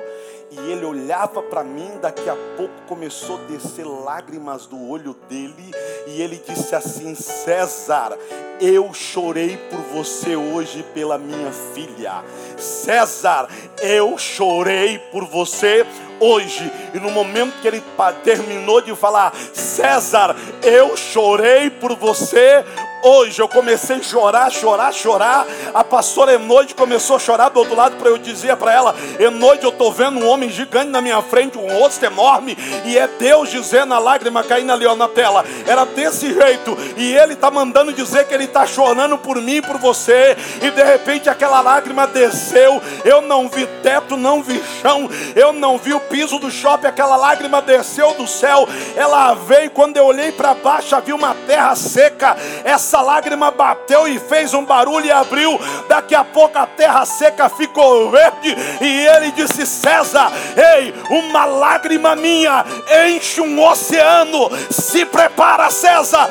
E 0.51 0.59
ele 0.71 0.85
olhava 0.85 1.43
para 1.43 1.65
mim, 1.65 1.99
daqui 2.01 2.29
a 2.29 2.37
pouco 2.57 2.75
começou 2.87 3.39
a 3.39 3.45
descer 3.45 3.87
lágrimas 3.87 4.67
do 4.67 4.89
olho 4.89 5.15
dele, 5.29 5.73
e 6.07 6.21
ele 6.21 6.37
disse 6.37 6.75
assim: 6.75 7.14
César, 7.15 8.17
eu 8.61 8.93
chorei 8.93 9.57
por 9.71 9.81
você 9.81 10.37
hoje 10.37 10.85
pela 10.95 11.19
minha 11.19 11.51
filha. 11.75 12.23
César, 12.57 13.49
eu 13.81 14.17
chorei 14.19 14.99
por 15.11 15.25
você 15.25 15.85
hoje. 16.21 16.71
E 16.95 16.99
no 16.99 17.11
momento 17.11 17.61
que 17.61 17.69
ele 17.69 17.83
terminou 18.23 18.81
de 18.81 18.95
falar, 18.95 19.35
César, 19.53 20.35
eu 20.63 20.97
chorei 20.97 21.71
por 21.71 21.97
você 21.97 22.65
hoje. 23.05 23.41
Eu 23.41 23.49
comecei 23.49 23.97
a 23.97 24.03
chorar, 24.03 24.51
chorar, 24.51 24.93
chorar. 24.93 25.47
A 25.73 25.85
pastora 25.85 26.35
Enoide 26.35 26.75
começou 26.75 27.17
a 27.17 27.19
chorar 27.19 27.51
do 27.51 27.61
outro 27.61 27.77
lado 27.77 27.97
para 27.97 28.09
eu 28.09 28.19
dizer 28.19 28.57
para 28.57 28.73
ela: 28.73 28.95
Enoide, 29.21 29.65
eu 29.65 29.71
estou 29.71 29.93
vendo 29.93 30.19
um 30.19 30.29
homem 30.29 30.49
gigante 30.51 30.91
na 30.91 31.01
minha 31.01 31.21
frente, 31.23 31.59
um 31.59 31.79
rosto 31.79 32.05
enorme, 32.05 32.57
e 32.85 32.97
é 32.97 33.07
Deus 33.07 33.51
dizendo 33.51 33.95
a 33.95 33.99
lágrima 33.99 34.43
caindo 34.43 34.73
ali 34.73 34.87
ó, 34.87 34.97
na 34.97 35.09
tela. 35.09 35.45
Era 35.67 35.85
desse 35.85 36.33
jeito, 36.33 36.77
e 36.97 37.15
ele 37.15 37.35
está 37.35 37.51
mandando 37.51 37.93
dizer 37.93 38.27
que 38.27 38.35
ele 38.35 38.45
está 38.45 38.67
chorando 38.67 39.19
por 39.19 39.41
mim, 39.41 39.61
por 39.61 39.79
você, 39.79 40.37
e 40.63 40.71
de 40.71 40.83
repente 40.83 41.29
aquela 41.29 41.61
lágrima 41.61 42.07
desceu. 42.07 42.81
Eu 43.05 43.21
não 43.21 43.49
vi 43.49 43.67
teto, 43.83 44.17
não 44.17 44.43
vi 44.43 44.63
chão, 44.81 45.09
eu 45.37 45.53
não 45.53 45.77
vi 45.77 45.93
o 45.93 46.01
piso 46.01 46.39
do 46.39 46.51
shopping, 46.51 46.87
aquela 46.87 47.17
lágrima 47.17 47.61
desceu 47.61 48.15
do 48.15 48.27
céu. 48.27 48.67
Ela 48.97 49.35
veio, 49.35 49.71
quando 49.71 49.97
eu 49.97 50.07
olhei 50.07 50.33
para 50.33 50.55
baixo, 50.55 50.97
havia 50.97 51.15
uma 51.15 51.35
terra 51.47 51.75
seca. 51.75 52.37
Essa 52.65 52.94
essa 52.95 53.03
lágrima 53.03 53.51
bateu 53.51 54.07
e 54.07 54.21
fez 54.21 54.55
um 54.55 54.65
barulho 54.65 55.07
e 55.07 55.11
abriu. 55.11 55.59
Daqui 55.89 56.15
a 56.15 56.23
pouco 56.23 56.57
a 56.57 56.65
terra 56.65 57.05
seca 57.05 57.49
ficou 57.49 58.09
verde. 58.09 58.55
E 58.81 59.07
ele 59.07 59.33
disse: 59.33 59.67
César, 59.67 60.31
ei, 60.57 60.95
uma 61.11 61.45
lágrima 61.45 62.15
minha 62.15 62.65
enche 63.09 63.41
um 63.41 63.61
oceano. 63.67 64.49
Se 64.71 65.05
prepara, 65.07 65.71
César. 65.71 66.29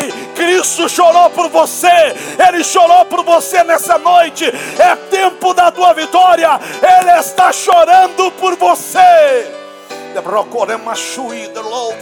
Ei, 0.00 0.10
Cristo 0.34 0.88
chorou 0.88 1.28
por 1.28 1.50
você. 1.50 2.14
Ele 2.48 2.64
chorou 2.64 3.04
por 3.04 3.22
você 3.22 3.62
nessa 3.62 3.98
noite. 3.98 4.46
É 4.78 4.96
tempo 5.10 5.52
da 5.52 5.70
tua 5.70 5.92
vitória. 5.92 6.58
Ele 6.80 7.20
está 7.20 7.52
chorando 7.52 8.30
por 8.32 8.56
você. 8.56 9.54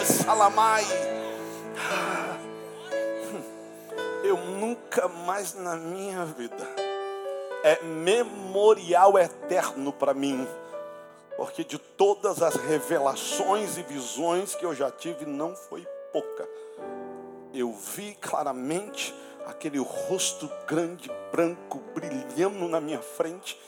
Salamai. 0.05 1.16
Eu 4.27 4.37
nunca 4.37 5.09
mais 5.09 5.55
na 5.55 5.77
minha 5.77 6.25
vida 6.25 6.87
é 7.63 7.83
memorial 7.83 9.19
eterno 9.19 9.93
para 9.93 10.15
mim, 10.15 10.47
porque 11.37 11.65
de 11.65 11.79
todas 11.79 12.43
as 12.43 12.55
revelações 12.55 13.77
e 13.77 13.83
visões 13.83 14.55
que 14.55 14.65
eu 14.65 14.75
já 14.75 14.91
tive, 14.91 15.27
não 15.27 15.57
foi 15.57 15.87
pouca. 16.13 16.49
Eu 17.53 17.73
vi 17.73 18.15
claramente 18.21 19.15
aquele 19.47 19.79
rosto 19.79 20.51
grande, 20.67 21.11
branco, 21.33 21.81
brilhando 21.95 22.69
na 22.69 22.81
minha 22.81 23.01
frente. 23.01 23.59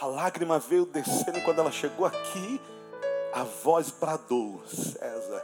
A 0.00 0.06
lágrima 0.06 0.58
veio 0.58 0.84
descendo 0.84 1.40
quando 1.42 1.60
ela 1.60 1.72
chegou 1.72 2.04
aqui. 2.04 2.60
A 3.32 3.42
voz 3.42 3.90
bradou: 3.90 4.62
César, 4.66 5.42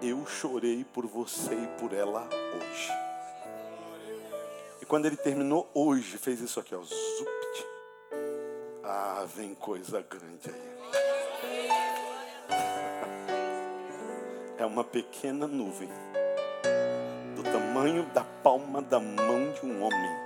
eu 0.00 0.24
chorei 0.26 0.84
por 0.84 1.06
você 1.06 1.54
e 1.54 1.66
por 1.80 1.92
ela 1.92 2.28
hoje. 2.56 3.03
E 4.84 4.86
quando 4.86 5.06
ele 5.06 5.16
terminou 5.16 5.66
hoje, 5.72 6.18
fez 6.18 6.42
isso 6.42 6.60
aqui, 6.60 6.74
ó. 6.74 6.82
Zupt. 6.82 7.66
Ah, 8.82 9.24
vem 9.34 9.54
coisa 9.54 10.02
grande 10.02 10.50
aí. 10.50 10.74
É 14.58 14.66
uma 14.66 14.84
pequena 14.84 15.46
nuvem, 15.46 15.88
do 17.34 17.42
tamanho 17.44 18.04
da 18.12 18.24
palma 18.42 18.82
da 18.82 19.00
mão 19.00 19.52
de 19.52 19.64
um 19.64 19.82
homem. 19.82 20.16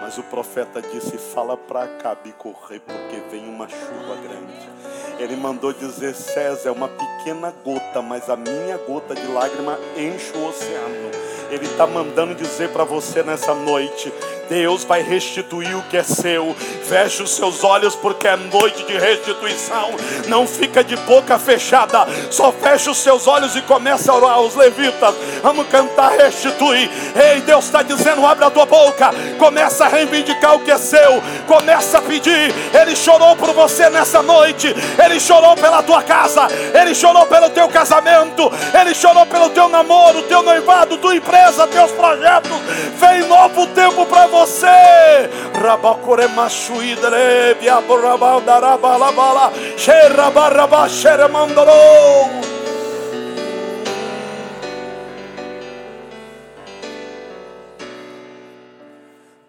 Mas 0.00 0.18
o 0.18 0.22
profeta 0.24 0.82
disse: 0.82 1.16
Fala 1.16 1.56
para 1.56 1.84
Acabe 1.84 2.32
correr, 2.32 2.80
porque 2.80 3.20
vem 3.30 3.48
uma 3.48 3.68
chuva 3.68 4.16
grande. 4.16 5.22
Ele 5.22 5.36
mandou 5.36 5.72
dizer: 5.72 6.14
César, 6.16 6.68
é 6.68 6.72
uma 6.72 6.88
pequena 6.88 7.52
gota, 7.64 8.02
mas 8.02 8.28
a 8.28 8.36
minha 8.36 8.78
gota 8.78 9.14
de 9.14 9.26
lágrima 9.28 9.78
enche 9.96 10.36
o 10.36 10.48
oceano. 10.48 11.31
Ele 11.52 11.66
está 11.66 11.86
mandando 11.86 12.34
dizer 12.34 12.70
para 12.70 12.82
você 12.82 13.22
nessa 13.22 13.54
noite: 13.54 14.10
Deus 14.52 14.84
vai 14.84 15.00
restituir 15.00 15.74
o 15.74 15.82
que 15.84 15.96
é 15.96 16.02
seu. 16.02 16.54
Feche 16.86 17.22
os 17.22 17.34
seus 17.34 17.64
olhos 17.64 17.96
porque 17.96 18.28
é 18.28 18.36
noite 18.36 18.84
de 18.84 18.98
restituição. 18.98 19.92
Não 20.28 20.46
fica 20.46 20.84
de 20.84 20.94
boca 20.94 21.38
fechada. 21.38 22.06
Só 22.30 22.52
feche 22.52 22.90
os 22.90 22.98
seus 22.98 23.26
olhos 23.26 23.56
e 23.56 23.62
começa 23.62 24.12
a 24.12 24.14
orar 24.14 24.40
os 24.42 24.54
levitas. 24.54 25.14
Vamos 25.42 25.66
cantar, 25.68 26.10
restituir. 26.18 26.90
Ei, 27.16 27.40
Deus 27.40 27.64
está 27.64 27.82
dizendo: 27.82 28.26
abre 28.26 28.44
a 28.44 28.50
tua 28.50 28.66
boca. 28.66 29.10
Começa 29.38 29.86
a 29.86 29.88
reivindicar 29.88 30.54
o 30.56 30.60
que 30.60 30.70
é 30.70 30.76
seu. 30.76 31.22
Começa 31.46 31.96
a 31.96 32.02
pedir. 32.02 32.54
Ele 32.78 32.94
chorou 32.94 33.34
por 33.36 33.54
você 33.54 33.88
nessa 33.88 34.22
noite. 34.22 34.66
Ele 35.02 35.18
chorou 35.18 35.56
pela 35.56 35.82
tua 35.82 36.02
casa. 36.02 36.46
Ele 36.78 36.94
chorou 36.94 37.24
pelo 37.24 37.48
teu 37.48 37.68
casamento. 37.68 38.52
Ele 38.78 38.94
chorou 38.94 39.24
pelo 39.24 39.48
teu 39.48 39.70
namoro, 39.70 40.20
teu 40.24 40.42
noivado, 40.42 40.98
tua 40.98 41.16
empresa, 41.16 41.66
teus 41.68 41.90
projetos. 41.92 42.52
Vem 43.00 43.26
novo 43.26 43.66
tempo 43.68 44.04
para 44.04 44.26
você 44.26 44.41
você. 44.42 45.30
Rabakore 45.54 46.26
machuidre, 46.28 47.54
biaborabal 47.60 48.40
darabalabala, 48.40 49.52
xerabaraba 49.76 50.88
xeremandorou. 50.88 52.30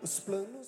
Os 0.03 0.19
planos 0.19 0.62